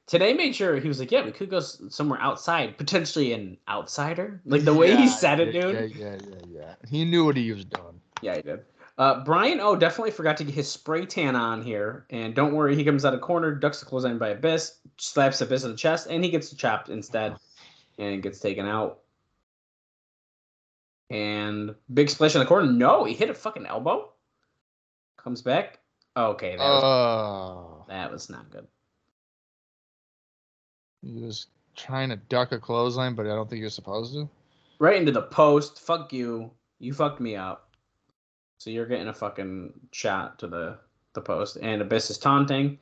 [0.06, 4.40] Today made sure he was like, yeah, we could go somewhere outside, potentially an outsider.
[4.46, 5.94] Like the way he said it, dude.
[5.94, 6.74] Yeah, yeah, yeah, yeah.
[6.88, 8.00] He knew what he was doing.
[8.22, 8.60] Yeah, he did.
[8.96, 12.06] Uh, Brian O definitely forgot to get his spray tan on here.
[12.10, 15.64] And don't worry, he comes out of corner, ducks the clothesline by Abyss, slaps Abyss
[15.64, 17.36] in the chest, and he gets chopped instead
[17.98, 19.00] and gets taken out.
[21.10, 22.70] And big splash in the corner.
[22.70, 24.12] No, he hit a fucking elbow.
[25.16, 25.78] Comes back.
[26.16, 28.66] Okay, that was, Oh, that was not good.
[31.02, 34.28] he was trying to duck a clothesline, but I don't think you're supposed to.
[34.80, 35.80] Right into the post.
[35.80, 36.51] Fuck you.
[36.80, 37.70] You fucked me up.
[38.59, 40.78] So you're getting a fucking shot to the,
[41.14, 41.56] the post.
[41.62, 42.78] And Abyss is taunting.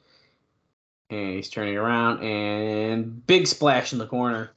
[1.11, 4.51] And he's turning around and big splash in the corner.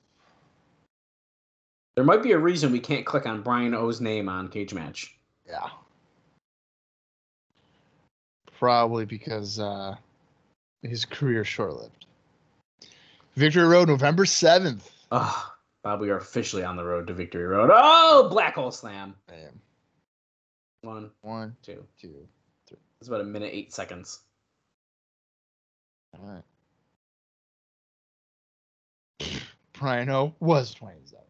[2.00, 5.18] There might be a reason we can't click on Brian O's name on Cage Match.
[5.46, 5.68] Yeah.
[8.58, 9.98] Probably because uh,
[10.82, 12.06] his career short lived.
[13.36, 14.90] Victory Road, November 7th.
[15.12, 15.46] Ugh.
[15.84, 17.70] Bob, we are officially on the road to Victory Road.
[17.74, 19.14] Oh, Black Hole Slam.
[19.28, 19.60] Bam.
[20.84, 21.84] One, One, two.
[22.00, 22.26] two.
[23.02, 24.22] It's about a minute, eight seconds.
[26.18, 26.42] All
[29.20, 29.42] right.
[29.74, 31.26] Brian O was 27.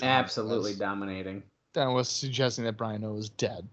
[0.00, 1.42] Absolutely That's- dominating.
[1.74, 3.66] That was suggesting that Brian O was dead.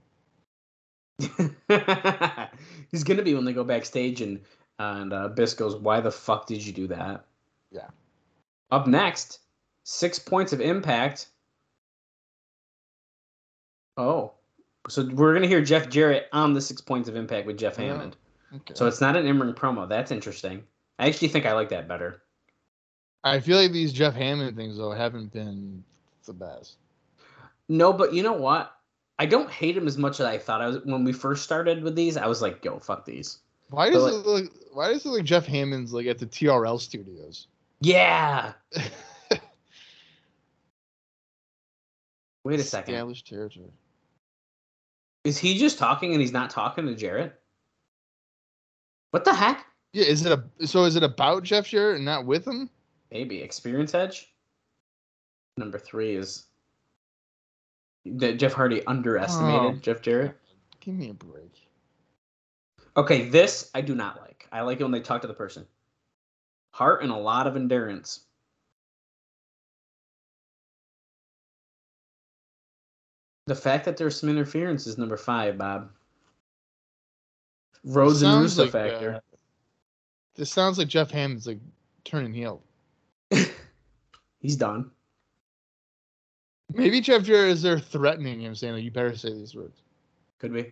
[1.19, 4.39] He's gonna be when they go backstage and
[4.79, 7.25] and uh, Biss goes, "Why the fuck did you do that?"
[7.71, 7.89] Yeah.
[8.71, 9.39] Up next,
[9.83, 11.27] six points of impact.
[13.97, 14.31] Oh,
[14.87, 17.75] so we're gonna hear Jeff Jarrett on the six points of impact with Jeff.
[17.75, 18.15] Hammond.
[18.55, 18.73] Okay.
[18.75, 19.87] So it's not an in-ring promo.
[19.89, 20.63] That's interesting.
[20.99, 22.21] I actually think I like that better.
[23.25, 25.83] I feel like these Jeff Hammond things though haven't been
[26.29, 26.77] the best.
[27.67, 28.71] No, but you know what?
[29.17, 31.83] I don't hate him as much as I thought I was when we first started
[31.83, 32.15] with these.
[32.15, 33.39] I was like, "Yo, fuck these."
[33.69, 34.53] Why does like- it look?
[34.73, 37.47] Why does it look like Jeff Hammond's like at the TRL studios?
[37.81, 38.53] Yeah.
[42.45, 42.93] Wait a second.
[42.93, 43.73] Established territory.
[45.25, 47.37] Is he just talking and he's not talking to Jarrett?
[49.11, 49.65] What the heck?
[49.91, 52.69] Yeah, is it a so is it about Jeff Jarrett and not with him?
[53.11, 54.31] Maybe experience edge.
[55.57, 56.45] Number three is
[58.05, 59.79] that Jeff Hardy underestimated Oh.
[59.81, 60.37] Jeff Jarrett.
[60.79, 61.67] Give me a break.
[62.95, 64.47] Okay, this I do not like.
[64.51, 65.67] I like it when they talk to the person.
[66.71, 68.21] Heart and a lot of endurance.
[73.47, 75.89] The fact that there's some interference is number five, Bob.
[77.83, 79.15] Rhodes and Russo like, factor.
[79.15, 79.19] uh,
[80.35, 81.59] this sounds like Jeff Hammond's like
[82.03, 82.61] turning heel.
[84.39, 84.91] He's done.
[86.73, 89.81] Maybe Jeff Jarrett is there threatening him, saying like, "You better say these words."
[90.37, 90.71] Could be.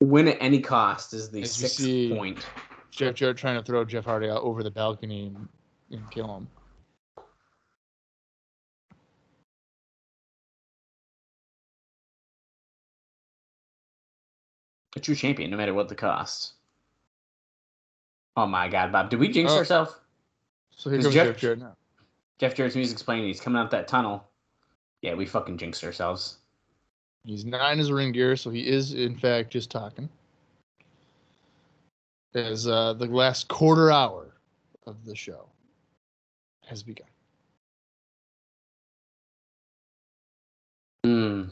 [0.00, 2.44] Win at any cost is the As sixth point.
[2.90, 5.48] Jeff Jarrett trying to throw Jeff Hardy out over the balcony and,
[5.90, 6.48] and kill him.
[14.96, 16.54] A true champion, no matter what the cost.
[18.36, 19.10] Oh my god, Bob.
[19.10, 19.58] Did we jinx Oh.
[19.58, 19.94] ourselves?
[20.70, 21.76] So here Is comes Jeff- Jeff, Jarrett now.
[22.40, 24.26] Jeff Jarrett's music's playing he's coming out that tunnel.
[25.02, 26.38] Yeah, we fucking jinxed ourselves.
[27.24, 30.08] He's not in his ring gear, so he is in fact just talking.
[32.34, 34.34] As uh, the last quarter hour
[34.86, 35.50] of the show
[36.66, 37.08] has begun.
[41.04, 41.42] Hmm.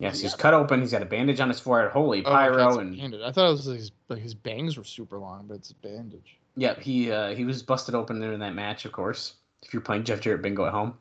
[0.00, 0.80] Yes, he's cut open.
[0.80, 1.92] He's got a bandage on his forehead.
[1.92, 3.20] Holy Oh, pyro it's and bandage.
[3.24, 5.74] I thought it was like his, like his bangs were super long, but it's a
[5.76, 6.38] bandage.
[6.56, 9.34] Yep, he uh, he was busted open in that match, of course.
[9.64, 10.94] If you're playing Jeff Jarrett bingo at home.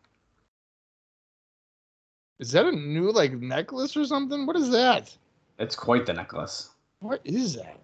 [2.39, 4.45] Is that a new like necklace or something?
[4.45, 5.15] What is that?
[5.59, 6.69] It's quite the necklace.
[6.99, 7.79] What is that?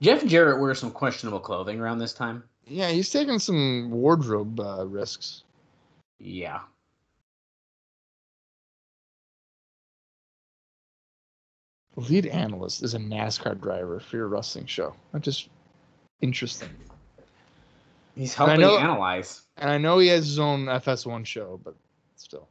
[0.00, 2.44] Jeff Jarrett wears some questionable clothing around this time.
[2.66, 5.42] Yeah, he's taking some wardrobe uh, risks.
[6.18, 6.60] Yeah.
[11.94, 14.94] The lead analyst is a NASCAR driver for your wrestling show.
[15.12, 15.48] That just
[16.20, 16.70] interesting.
[18.16, 19.43] He's helping know- analyze.
[19.56, 21.74] And I know he has his own FS1 show, but
[22.16, 22.48] still.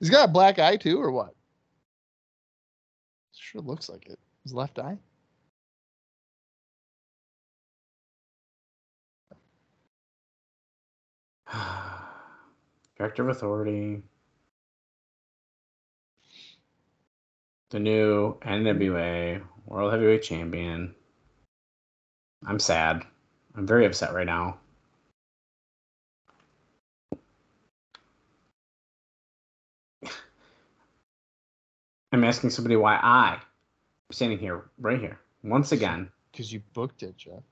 [0.00, 1.34] He's got a black eye too, or what?
[3.32, 4.18] Sure looks like it.
[4.44, 4.98] His left eye?
[12.98, 14.02] Director of Authority.
[17.70, 20.94] The new NWA World Heavyweight Champion.
[22.46, 23.04] I'm sad.
[23.54, 24.58] I'm very upset right now.
[32.12, 33.40] I'm asking somebody why I am
[34.10, 36.08] standing here, right here, once again.
[36.32, 37.42] Because you booked it, Jeff.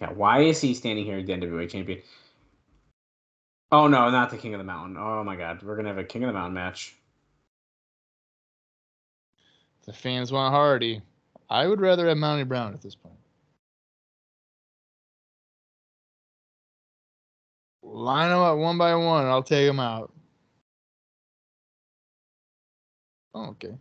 [0.00, 2.00] Yeah, why is he standing here, the NWA champion?
[3.70, 4.96] Oh no, not the King of the Mountain.
[4.98, 6.94] Oh my God, we're gonna have a King of the Mountain match.
[9.84, 11.02] The fans want Hardy.
[11.50, 13.14] I would rather have Monty Brown at this point.
[17.82, 20.12] Line them up one by one, I'll take them out.
[23.38, 23.74] Oh, okay.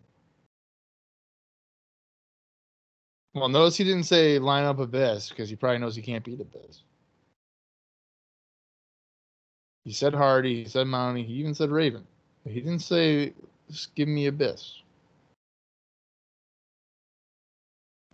[3.33, 6.39] Well, notice he didn't say line up Abyss because he probably knows he can't beat
[6.39, 6.83] Abyss.
[9.83, 12.05] He said Hardy, he said Monty, he even said Raven.
[12.43, 13.33] But he didn't say
[13.71, 14.83] just give me Abyss.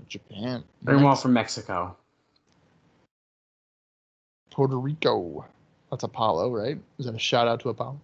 [0.08, 0.64] Japan.
[0.84, 1.96] Them all from Mexico.
[4.50, 5.46] Puerto Rico.
[5.92, 6.78] That's Apollo, right?
[7.00, 8.00] Is that a shout out to Apollo?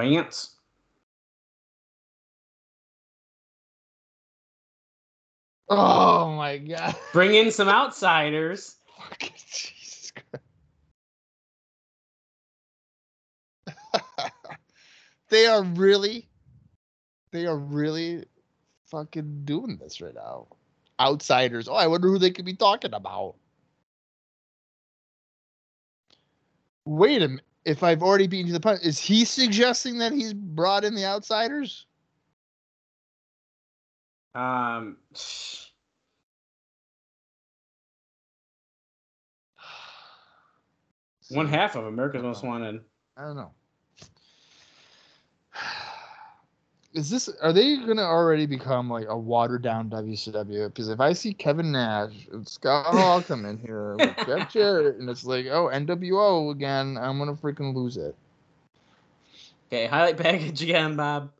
[0.00, 0.56] Vance.
[5.68, 6.96] Oh my god.
[7.12, 8.76] Bring in some outsiders.
[8.98, 10.12] Fucking Jesus
[13.92, 14.32] Christ.
[15.30, 16.28] they are really
[17.32, 18.24] they are really
[18.86, 20.48] fucking doing this right now.
[21.00, 21.68] Outsiders.
[21.68, 23.36] Oh, I wonder who they could be talking about.
[26.86, 27.44] Wait a minute.
[27.64, 30.94] If I've already beaten you to the punch, is he suggesting that he's brought in
[30.94, 31.86] the outsiders?
[34.34, 34.96] Um,
[41.30, 42.80] one half of America's Most Wanted.
[43.16, 43.52] I don't know.
[46.92, 50.66] Is this are they gonna already become like a watered down WCW?
[50.66, 54.96] Because if I see Kevin Nash and Scott Hall come in here with Jeff Jarrett,
[54.96, 58.16] and it's like, oh NWO again, I'm gonna freaking lose it.
[59.68, 61.30] Okay, highlight package again, Bob.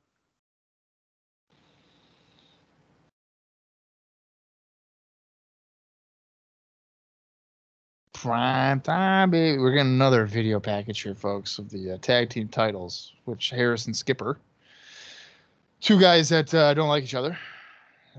[8.13, 9.59] Prime time, baby.
[9.59, 13.87] We're getting another video package here, folks, of the uh, tag team titles, which Harris
[13.87, 14.39] and Skipper
[15.81, 17.37] two guys that uh, don't like each other.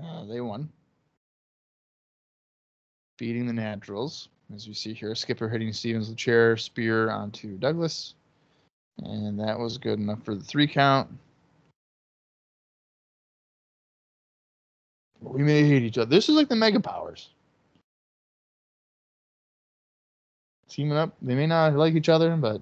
[0.02, 0.68] Uh, they won,
[3.18, 5.14] beating the Naturals, as you see here.
[5.14, 8.14] Skipper hitting Stevens with chair, spear onto Douglas,
[8.98, 11.08] and that was good enough for the three count.
[15.20, 16.10] We may hate each other.
[16.10, 17.30] This is like the Mega Powers.
[20.68, 21.14] Teaming up.
[21.22, 22.60] They may not like each other, but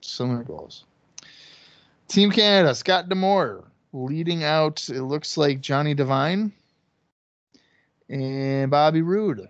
[0.00, 0.84] similar goals.
[2.08, 4.88] Team Canada, Scott D'Amore leading out.
[4.88, 6.52] It looks like Johnny Devine
[8.08, 9.48] and Bobby Roode,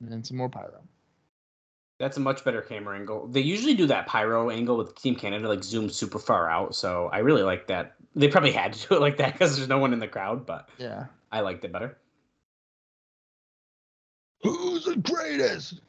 [0.00, 0.82] and some more pyro.
[1.98, 3.26] That's a much better camera angle.
[3.26, 6.74] They usually do that pyro angle with Team Canada, like zoom super far out.
[6.74, 7.94] So I really like that.
[8.14, 10.44] They probably had to do it like that because there's no one in the crowd,
[10.44, 11.06] but Yeah.
[11.32, 11.96] I liked it better.
[14.42, 15.80] Who's the greatest?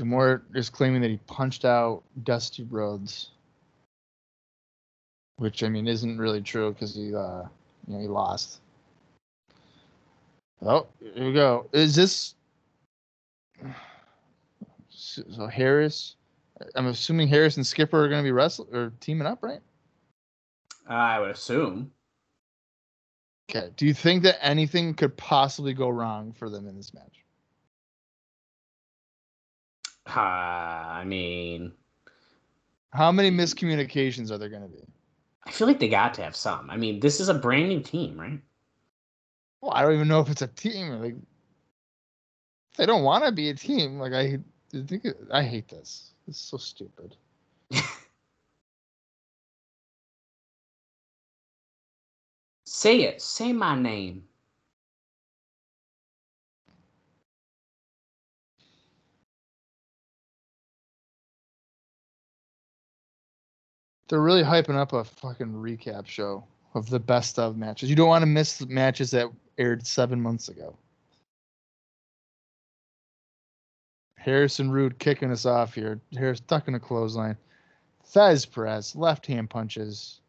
[0.00, 3.32] D'Amore is claiming that he punched out Dusty Rhodes,
[5.36, 7.42] which I mean isn't really true because he, uh,
[7.86, 8.60] you know, he lost.
[10.62, 11.68] Oh, here we go.
[11.74, 12.34] Is this
[14.88, 16.16] so so Harris?
[16.74, 19.60] I'm assuming Harris and Skipper are going to be wrestling or teaming up, right?
[20.88, 21.92] I would assume.
[23.50, 23.68] Okay.
[23.76, 27.19] Do you think that anything could possibly go wrong for them in this match?
[30.16, 31.72] Uh, I mean,
[32.92, 34.84] How many miscommunications are there going to be?
[35.44, 36.70] I feel like they got to have some.
[36.70, 38.40] I mean, this is a brand new team, right?
[39.62, 41.00] Well, I don't even know if it's a team.
[41.00, 41.16] Like,
[42.76, 44.38] they don't want to be a team, like I
[44.74, 46.14] I think it, I hate this.
[46.26, 47.16] It's so stupid.
[52.64, 53.20] Say it.
[53.20, 54.29] Say my name.
[64.10, 66.42] They're really hyping up a fucking recap show
[66.74, 67.88] of the best of matches.
[67.88, 70.76] You don't want to miss matches that aired seven months ago.
[74.16, 76.00] Harris and Roode kicking us off here.
[76.18, 77.36] Harris tucking a clothesline.
[78.04, 80.20] Thesz press, left hand punches.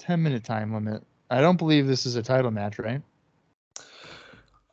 [0.00, 1.02] 10 minute time limit.
[1.30, 3.00] I don't believe this is a title match, right?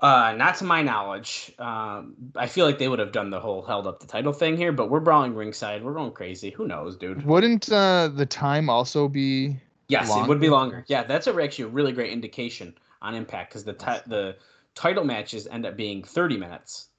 [0.03, 1.53] Uh, not to my knowledge.
[1.57, 4.57] Um, I feel like they would have done the whole held up the title thing
[4.57, 5.81] here, but we're brawling ringside.
[5.81, 6.49] We're going crazy.
[6.49, 7.25] Who knows, dude?
[7.25, 9.55] Wouldn't uh, the time also be
[9.87, 10.75] Yes, it would be longer?
[10.75, 10.85] longer.
[10.89, 14.35] Yeah, that's a, actually a really great indication on Impact because the ti- the
[14.75, 16.89] title matches end up being 30 minutes.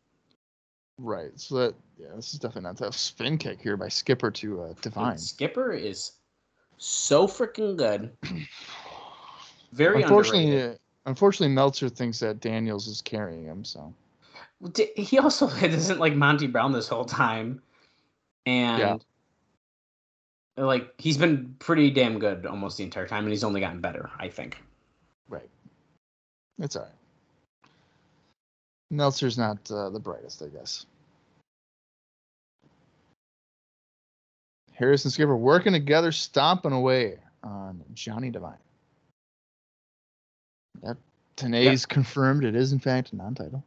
[0.97, 1.39] right?
[1.39, 4.63] So that yeah, this is definitely not a tough spin kick here by Skipper to
[4.63, 5.19] uh, Devine.
[5.19, 6.13] Skipper is
[6.79, 8.17] so freaking good.
[9.73, 10.79] Very Unfortunately, underrated.
[11.07, 13.65] Unfortunately, Meltzer thinks that Daniels is carrying him.
[13.65, 13.93] So
[14.97, 17.63] He also isn't like Monty Brown this whole time,
[18.47, 19.03] and
[20.57, 24.11] like he's been pretty damn good almost the entire time, and he's only gotten better.
[24.19, 24.63] I think.
[25.29, 25.49] right,
[26.59, 26.93] it's all right.
[28.91, 30.87] Meltzer's not uh, the brightest, I guess.
[34.73, 38.64] Harris and Skipper working together, stomping away on Johnny Devine.
[40.83, 40.97] That
[41.37, 43.65] Tenay's confirmed it is in fact a non-title.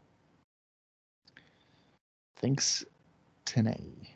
[2.38, 2.86] Thanks,
[3.46, 4.08] Tenay.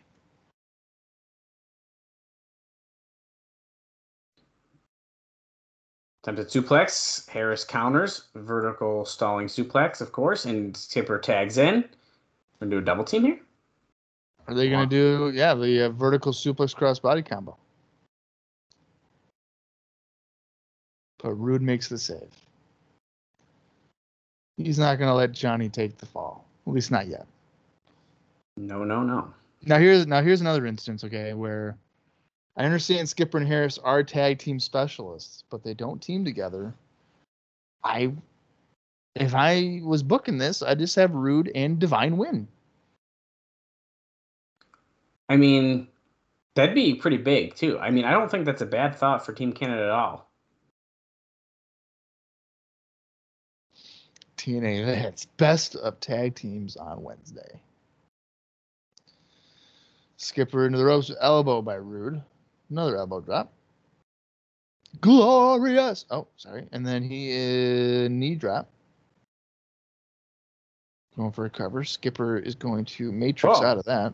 [6.23, 7.27] Attempted suplex.
[7.27, 8.25] Harris counters.
[8.35, 11.83] Vertical stalling suplex, of course, and Skipper tags in.
[12.59, 13.39] Gonna do a double team here.
[14.47, 17.57] Are they gonna do yeah the uh, vertical suplex cross body combo?
[21.23, 22.29] But Roode makes the save.
[24.57, 27.25] He's not gonna let Johnny take the fall, at least not yet.
[28.57, 29.33] No, no, no.
[29.63, 31.77] Now here's now here's another instance, okay, where
[32.57, 36.73] I understand Skipper and Harris are tag team specialists, but they don't team together.
[37.83, 38.13] I
[39.15, 42.47] if I was booking this, I'd just have Roode and Devine win.
[45.27, 45.87] I mean,
[46.55, 47.79] that'd be pretty big too.
[47.79, 50.30] I mean, I don't think that's a bad thought for Team Canada at all.
[54.41, 57.61] TNA that's best of tag teams on Wednesday.
[60.17, 62.21] Skipper into the ropes, elbow by Roode.
[62.69, 63.51] Another elbow drop.
[64.99, 66.05] Glorious.
[66.09, 66.67] Oh, sorry.
[66.71, 68.67] And then he is knee drop.
[71.15, 71.83] Going for a cover.
[71.83, 73.65] Skipper is going to matrix Oh.
[73.65, 74.13] out of that.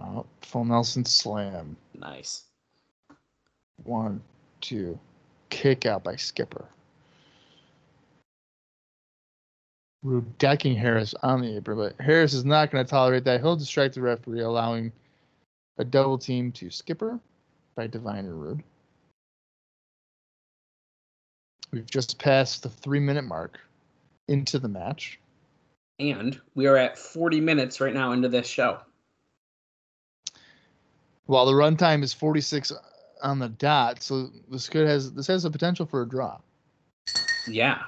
[0.00, 1.76] Oh, full Nelson slam.
[1.94, 2.44] Nice.
[3.84, 4.22] One,
[4.60, 4.98] two.
[5.52, 6.64] Kick out by Skipper.
[10.02, 13.42] Roode decking Harris on the apron, but Harris is not going to tolerate that.
[13.42, 14.90] He'll distract the referee, allowing
[15.76, 17.20] a double team to Skipper
[17.74, 18.62] by Devine and Roode.
[21.70, 23.60] We've just passed the three minute mark
[24.28, 25.20] into the match.
[25.98, 28.78] And we are at 40 minutes right now into this show.
[31.26, 32.72] While the runtime is 46
[33.22, 36.38] on the dot, so this could has this has the potential for a draw.
[37.46, 37.82] Yeah.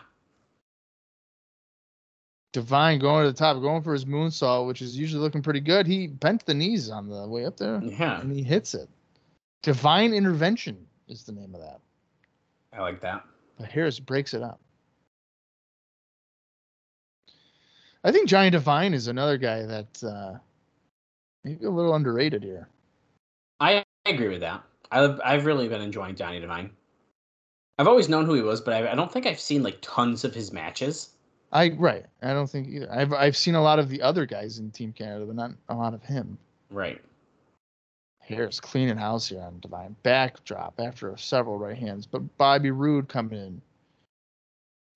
[2.53, 5.87] Devine going to the top, going for his moonsault, which is usually looking pretty good.
[5.89, 8.21] He bent the knees on the way up there, Yeah.
[8.21, 8.89] and he hits it.
[9.63, 11.81] Devine intervention is the name of that.
[12.73, 13.25] I like that.
[13.59, 14.61] But Harris breaks it up.
[18.05, 20.35] I think Johnny Devine is another guy that uh,
[21.43, 22.69] maybe a little underrated here.
[23.61, 24.63] I agree with that.
[24.91, 26.71] I've, I've really been enjoying Johnny Devine.
[27.79, 30.25] I've always known who he was, but I, I don't think I've seen like tons
[30.25, 31.11] of his matches.
[31.53, 32.05] I right.
[32.23, 32.93] I don't think either.
[32.93, 35.75] I've I've seen a lot of the other guys in Team Canada, but not a
[35.75, 36.39] lot of him.
[36.71, 37.01] Right.
[38.19, 39.97] Harris cleaning house here on Devine.
[40.03, 43.63] Backdrop after several right hands, but Bobby Roode coming in.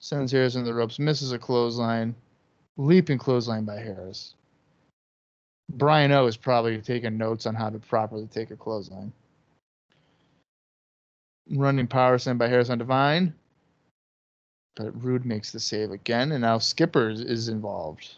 [0.00, 2.14] Sends Harris in the ropes, misses a clothesline.
[2.76, 4.34] Leaping clothesline by Harris.
[5.70, 9.12] Brian O is probably taking notes on how to properly take a clothesline.
[11.50, 13.34] Running power send by Harris on Devine.
[14.76, 18.14] But Roode makes the save again, and now Skipper is- involved.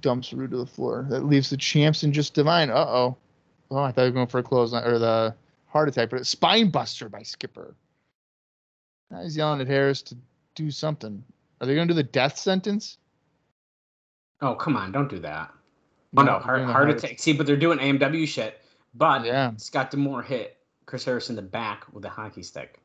[0.00, 1.06] Dumps Roode to the floor.
[1.08, 2.70] That leaves the champs and just Devine.
[2.70, 3.16] Uh oh.
[3.70, 5.34] Oh, I thought he were going for a close or the
[5.66, 7.74] heart attack, but it's spine buster by Skipper.
[9.10, 10.16] Now he's yelling at Harris to
[10.54, 11.22] do something.
[11.60, 12.98] Are they going to do the death sentence?
[14.40, 14.92] Oh, come on.
[14.92, 15.52] Don't do that.
[16.16, 16.32] Oh, no.
[16.32, 17.18] they're Heart, the heart attack.
[17.18, 18.60] See, but they're doing AMW shit.
[18.94, 19.52] But Yeah.
[19.56, 22.80] Scott D'Amore hit Chris Harris in the back with a hockey stick.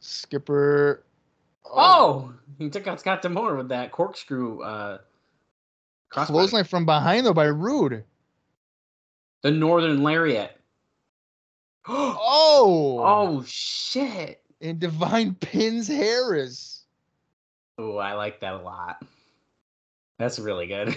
[0.00, 1.04] Skipper.
[1.64, 4.98] Oh, he took out Scott D'Amore with that corkscrew uh.
[6.10, 8.04] Clothesline from behind though by Roode.
[9.42, 10.54] The Northern Lariat.
[11.90, 13.00] Oh.
[13.02, 14.42] oh, shit.
[14.60, 16.84] And Devine pins Harris.
[17.78, 19.02] Oh, I like that a lot.
[20.18, 20.94] That's really good.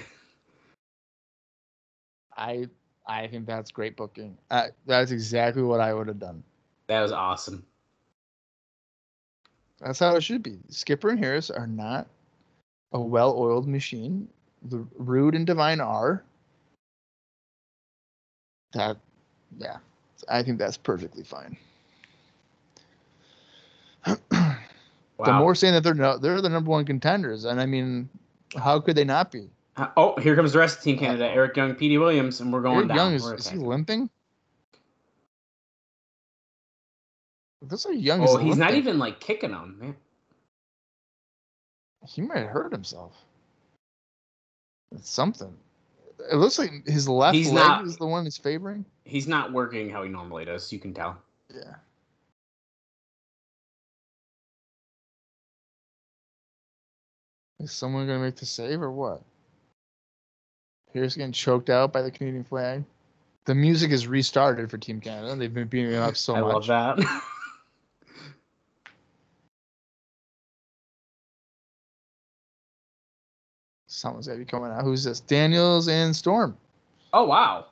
[2.36, 2.68] I
[3.12, 4.38] I think that's great booking.
[4.50, 6.42] Uh, that's exactly what I would have done.
[6.88, 7.66] That was awesome.
[9.82, 10.58] That's how it should be.
[10.70, 12.08] Skipper and Harris are not
[12.94, 14.30] a well-oiled machine.
[14.70, 16.24] The Roode and Devine are.
[18.74, 18.96] That,
[19.60, 19.78] yeah,
[20.30, 21.58] I think that's perfectly fine.
[25.18, 25.28] Wow.
[25.28, 28.10] D'Amore saying that they're no, they're the number one contenders, and I mean,
[28.58, 29.52] how could they not be?
[29.78, 31.26] Uh, oh, here comes the rest of Team Canada.
[31.30, 32.98] Eric Young, Petey Williams, and we're going Eric down.
[32.98, 34.10] Young is, is he limping?
[37.70, 39.78] Looks like Young Oh, he's not even like kicking them.
[39.80, 39.96] Man.
[42.08, 43.16] He might hurt himself.
[44.94, 45.56] It's something.
[46.32, 48.86] It looks like his left He's leg not- is the one he's favoring.
[49.06, 50.72] He's not working how he normally does.
[50.72, 51.18] You can tell.
[51.54, 51.76] Yeah.
[57.60, 59.22] Is someone gonna make the save or what?
[60.94, 62.84] Here's getting choked out by the Canadian flag.
[63.46, 65.36] The music is restarted for Team Canada.
[65.36, 66.70] They've been beating it up so I much.
[66.70, 67.22] I love that.
[73.88, 74.84] Someone's gotta be coming out.
[74.84, 75.20] Who's this?
[75.20, 76.58] Daniels and Storm.
[77.14, 77.66] oh wow.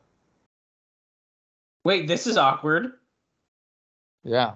[1.85, 2.93] Wait, this is awkward.
[4.23, 4.53] Yeah.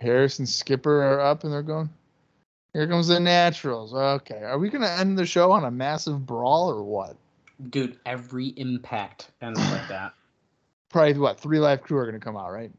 [0.00, 1.90] Harris and Skipper are up and they're going.
[2.72, 3.92] Here comes the Naturals.
[3.92, 4.42] Okay.
[4.42, 7.16] Are we going to end the show on a massive brawl or what?
[7.68, 10.14] Dude, every impact ends like that.
[10.88, 11.38] Probably what?
[11.38, 12.70] Three live crew are going to come out, right?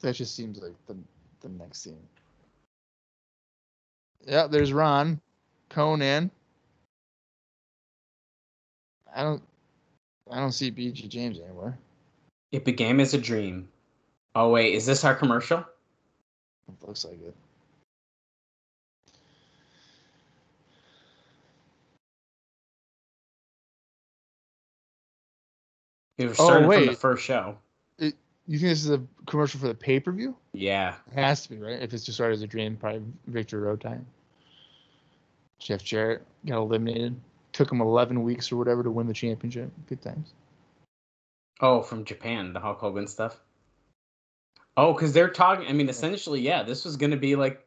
[0.00, 0.96] That just seems like the,
[1.40, 2.00] the next scene.
[4.26, 5.20] Yeah, there's Ron,
[5.70, 6.30] Konnan.
[9.14, 9.42] I don't,
[10.30, 11.76] I don't see BG James anywhere.
[12.52, 13.68] It began as a dream.
[14.38, 15.58] Oh wait, is this our commercial?
[15.58, 17.34] It looks like it.
[26.18, 27.58] It was Oh, started from the first show.
[27.98, 28.12] You
[28.48, 30.36] think this is a commercial for the pay per view?
[30.52, 30.94] Yeah.
[31.10, 31.82] It has to be, right?
[31.82, 34.04] If it's just started as a dream, probably Victor Rotine.
[35.58, 37.20] Jeff Jarrett got eliminated.
[37.52, 39.72] Took him 11 weeks or whatever to win the championship.
[39.88, 40.32] Good times.
[41.60, 43.40] Oh, from Japan, the Hulk Hogan stuff.
[44.78, 45.66] Oh, because they're talking.
[45.66, 47.66] I mean, essentially, yeah, this was going to be like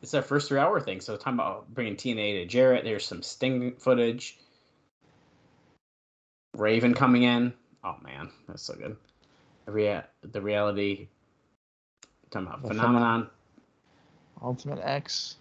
[0.00, 1.00] it's their first three-hour thing.
[1.00, 2.84] So talking about bringing TNA to Jarrett.
[2.84, 4.38] There's some Sting footage.
[6.56, 7.52] Raven coming in.
[7.82, 8.96] Oh man, that's so good.
[9.66, 11.08] The rea- the reality.
[12.30, 13.28] Talking about The phenomenon.
[14.40, 15.36] Ultimate X.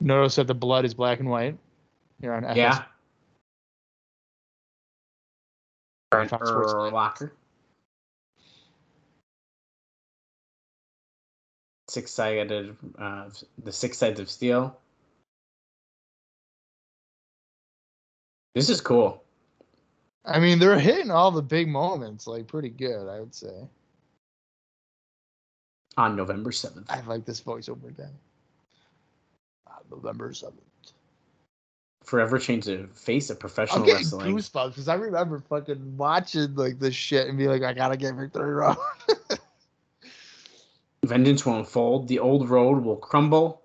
[0.00, 1.56] Notice that the blood is black and white.
[2.20, 2.56] Here on FS.
[2.56, 2.82] Yeah.
[6.10, 7.32] Fox Sports locker.
[11.90, 13.28] Six sided, uh,
[13.64, 14.78] the six sides of steel.
[18.54, 19.24] This is cool.
[20.24, 23.66] I mean, they're hitting all the big moments like pretty good, I would say.
[25.96, 26.84] On November 7th.
[26.88, 28.04] I like this voiceover guy.
[29.66, 30.52] Uh, November 7th.
[32.04, 34.36] Forever change the face of I'm professional getting wrestling.
[34.36, 38.14] goosebumps because I remember fucking watching like this shit and be like, I gotta get
[38.14, 38.76] Victory Road.
[41.10, 42.06] Vengeance will unfold.
[42.06, 43.62] The old road will crumble.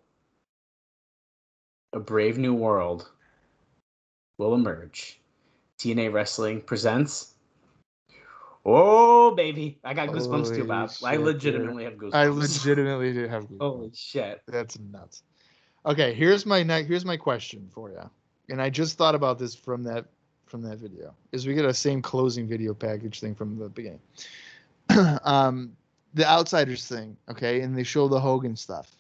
[1.94, 3.08] A brave new world
[4.40, 5.22] will emerge.
[5.78, 7.36] TNA Wrestling presents.
[8.66, 9.78] Oh, baby.
[9.84, 10.90] I got goosebumps too, Holy Bob.
[11.04, 12.16] I shit, legitimately have goosebumps.
[12.16, 13.58] I legitimately did have goosebumps.
[13.62, 14.42] Holy shit.
[14.48, 15.22] That's nuts.
[15.86, 18.10] Okay, here's my ne- here's my question for you,
[18.50, 20.06] and I just thought about this from that
[20.48, 21.14] from that video.
[21.32, 24.02] Is we get a same closing video package thing from the beginning.
[25.24, 25.78] um,
[26.16, 28.96] the outsiders thing, okay, and they show the Hogan stuff.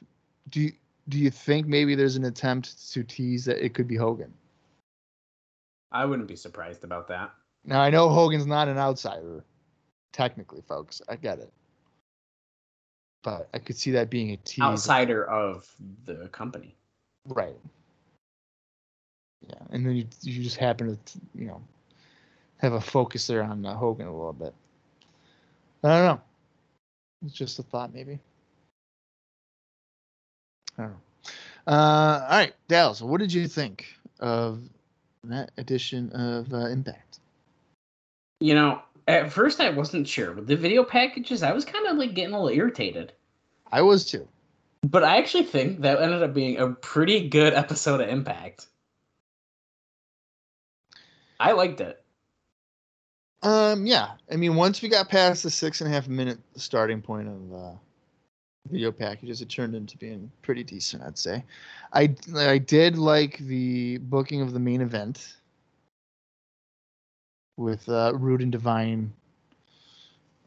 [0.50, 0.74] Do you
[1.08, 4.34] do you think maybe there's an attempt to tease that it could be Hogan?
[5.92, 7.32] I wouldn't be surprised about that.
[7.64, 9.44] Now I know Hogan's not an outsider,
[10.12, 11.02] technically, folks.
[11.08, 11.52] I get it,
[13.24, 14.64] but I could see that being a tease.
[14.64, 15.74] Outsider of
[16.06, 16.76] the company.
[17.26, 17.58] Right.
[19.48, 21.62] Yeah, and then you you just happen to you know
[22.58, 24.54] have a focus there on uh, Hogan a little bit.
[25.84, 26.22] I don't know.
[27.24, 28.20] It's just a thought, maybe.
[30.78, 30.98] I don't know.
[31.68, 33.86] Uh, all right, Dallas, what did you think
[34.20, 34.62] of
[35.24, 37.20] that edition of uh, Impact?
[38.40, 40.34] You know, at first I wasn't sure.
[40.34, 43.14] With the video packages, I was kind of like getting a little irritated.
[43.72, 44.28] I was too.
[44.84, 48.68] But I actually think that ended up being a pretty good episode of Impact.
[51.40, 52.05] I liked it.
[53.44, 54.12] Um, yeah.
[54.32, 57.54] I mean, once we got past the six and a half minute starting point of
[57.54, 57.72] uh,
[58.70, 61.44] video packages, it turned into being pretty decent, I'd say.
[61.94, 65.38] I I did like the booking of the main event
[67.58, 69.14] with uh, Roode and Devine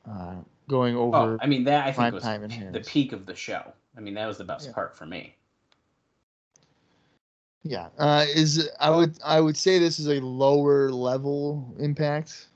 [0.09, 0.37] uh,
[0.69, 1.35] going over.
[1.35, 2.89] Oh, I mean that I think was the Harris.
[2.89, 3.73] peak of the show.
[3.97, 4.73] I mean that was the best Yeah.
[4.73, 5.35] part for me.
[7.65, 12.48] Yeah, uh, is I would I would say this is a lower level impact.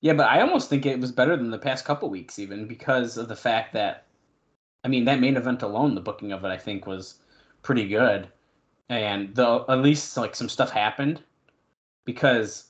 [0.00, 3.18] Yeah, but I almost think it was better than the past couple weeks, even because
[3.18, 4.06] of the fact that,
[4.82, 7.16] I mean, that main event alone, the booking of it, I think was
[7.62, 8.28] pretty good,
[8.88, 11.22] and the at least like some stuff happened,
[12.06, 12.68] because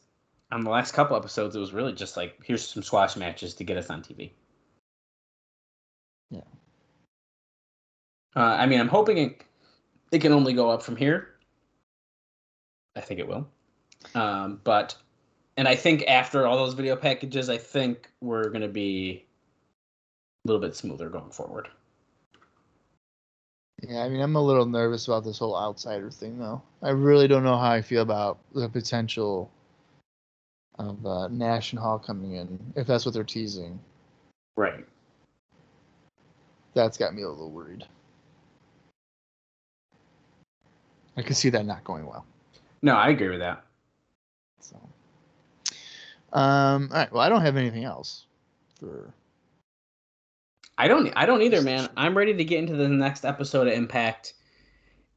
[0.51, 3.65] on the last couple episodes, it was really just like here's some squash matches to
[3.65, 4.33] get us on TV.
[6.31, 6.41] Yeah.
[8.35, 9.45] Uh, I mean, I'm hoping it
[10.11, 11.37] it can only go up from here.
[12.97, 13.49] I think it will,
[14.17, 14.97] um, but
[15.57, 19.25] and I think after all those video packages, I think we're gonna be
[20.45, 21.69] a little bit smoother going forward.
[23.83, 26.61] Yeah, I mean, I'm a little nervous about this whole outsider thing, though.
[26.83, 29.51] I really don't know how I feel about the potential
[30.79, 33.81] of uh, Nash and Hall coming in, if that's what they're teasing.
[34.57, 34.85] Right.
[36.75, 37.87] That's got me a little worried.
[41.17, 42.25] I can see that not going well.
[42.83, 43.65] No, I agree with that.
[44.61, 44.77] So,
[46.33, 47.13] um, all right.
[47.13, 48.27] Well, I don't have anything else
[48.79, 49.13] for.
[50.79, 51.13] I don't.
[51.17, 51.89] I don't either, man.
[51.97, 54.35] I'm ready to get into the next episode of Impact,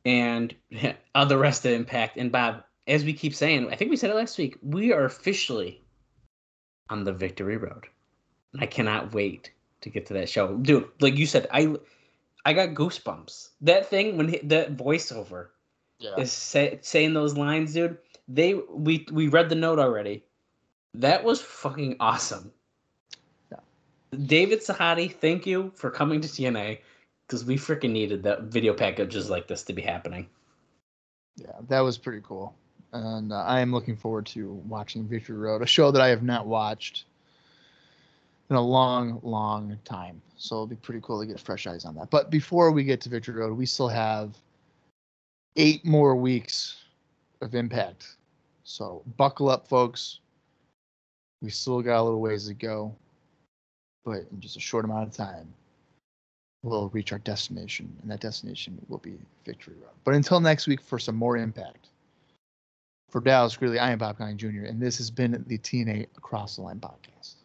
[0.06, 0.54] and
[1.16, 2.18] uh, the rest of Impact.
[2.18, 4.58] And Bob, as we keep saying, I think we said it last week.
[4.62, 5.82] We are officially
[6.90, 7.86] on the victory road.
[8.54, 10.88] And I cannot wait to get to that show, dude.
[11.00, 11.76] Like you said, I,
[12.46, 13.50] I got goosebumps.
[13.62, 15.48] That thing when he, that voiceover
[16.00, 16.16] Yeah.
[16.18, 17.98] is say, saying those lines, dude.
[18.28, 20.24] They we we read the note already.
[20.94, 22.52] That was fucking awesome.
[23.52, 23.60] Yeah.
[24.26, 26.80] David Sahadi, thank you for coming to TNA
[27.28, 30.28] because we freaking needed that video packages like this to be happening.
[31.36, 32.54] Yeah, that was pretty cool.
[32.92, 36.22] And uh, I am looking forward to watching Victory Road, a show that I have
[36.22, 37.06] not watched
[38.52, 40.22] in a long, long time.
[40.38, 42.12] So it'll be pretty cool to get fresh eyes on that.
[42.12, 44.38] But before we get to Victory Road, we still have
[45.56, 46.84] eight more weeks
[47.42, 48.18] of impact.
[48.64, 50.20] So buckle up, folks.
[51.44, 52.96] We still got a little ways to go,
[54.06, 55.54] but in just a short amount of time,
[56.64, 59.92] we'll reach our destination, and that destination will be Victory Road.
[60.06, 61.90] But until next week for some more impact.
[63.10, 66.56] For Dallas Greeley, I am Bob Conning Jr., and this has been the TNA Across
[66.56, 67.36] the Line podcast.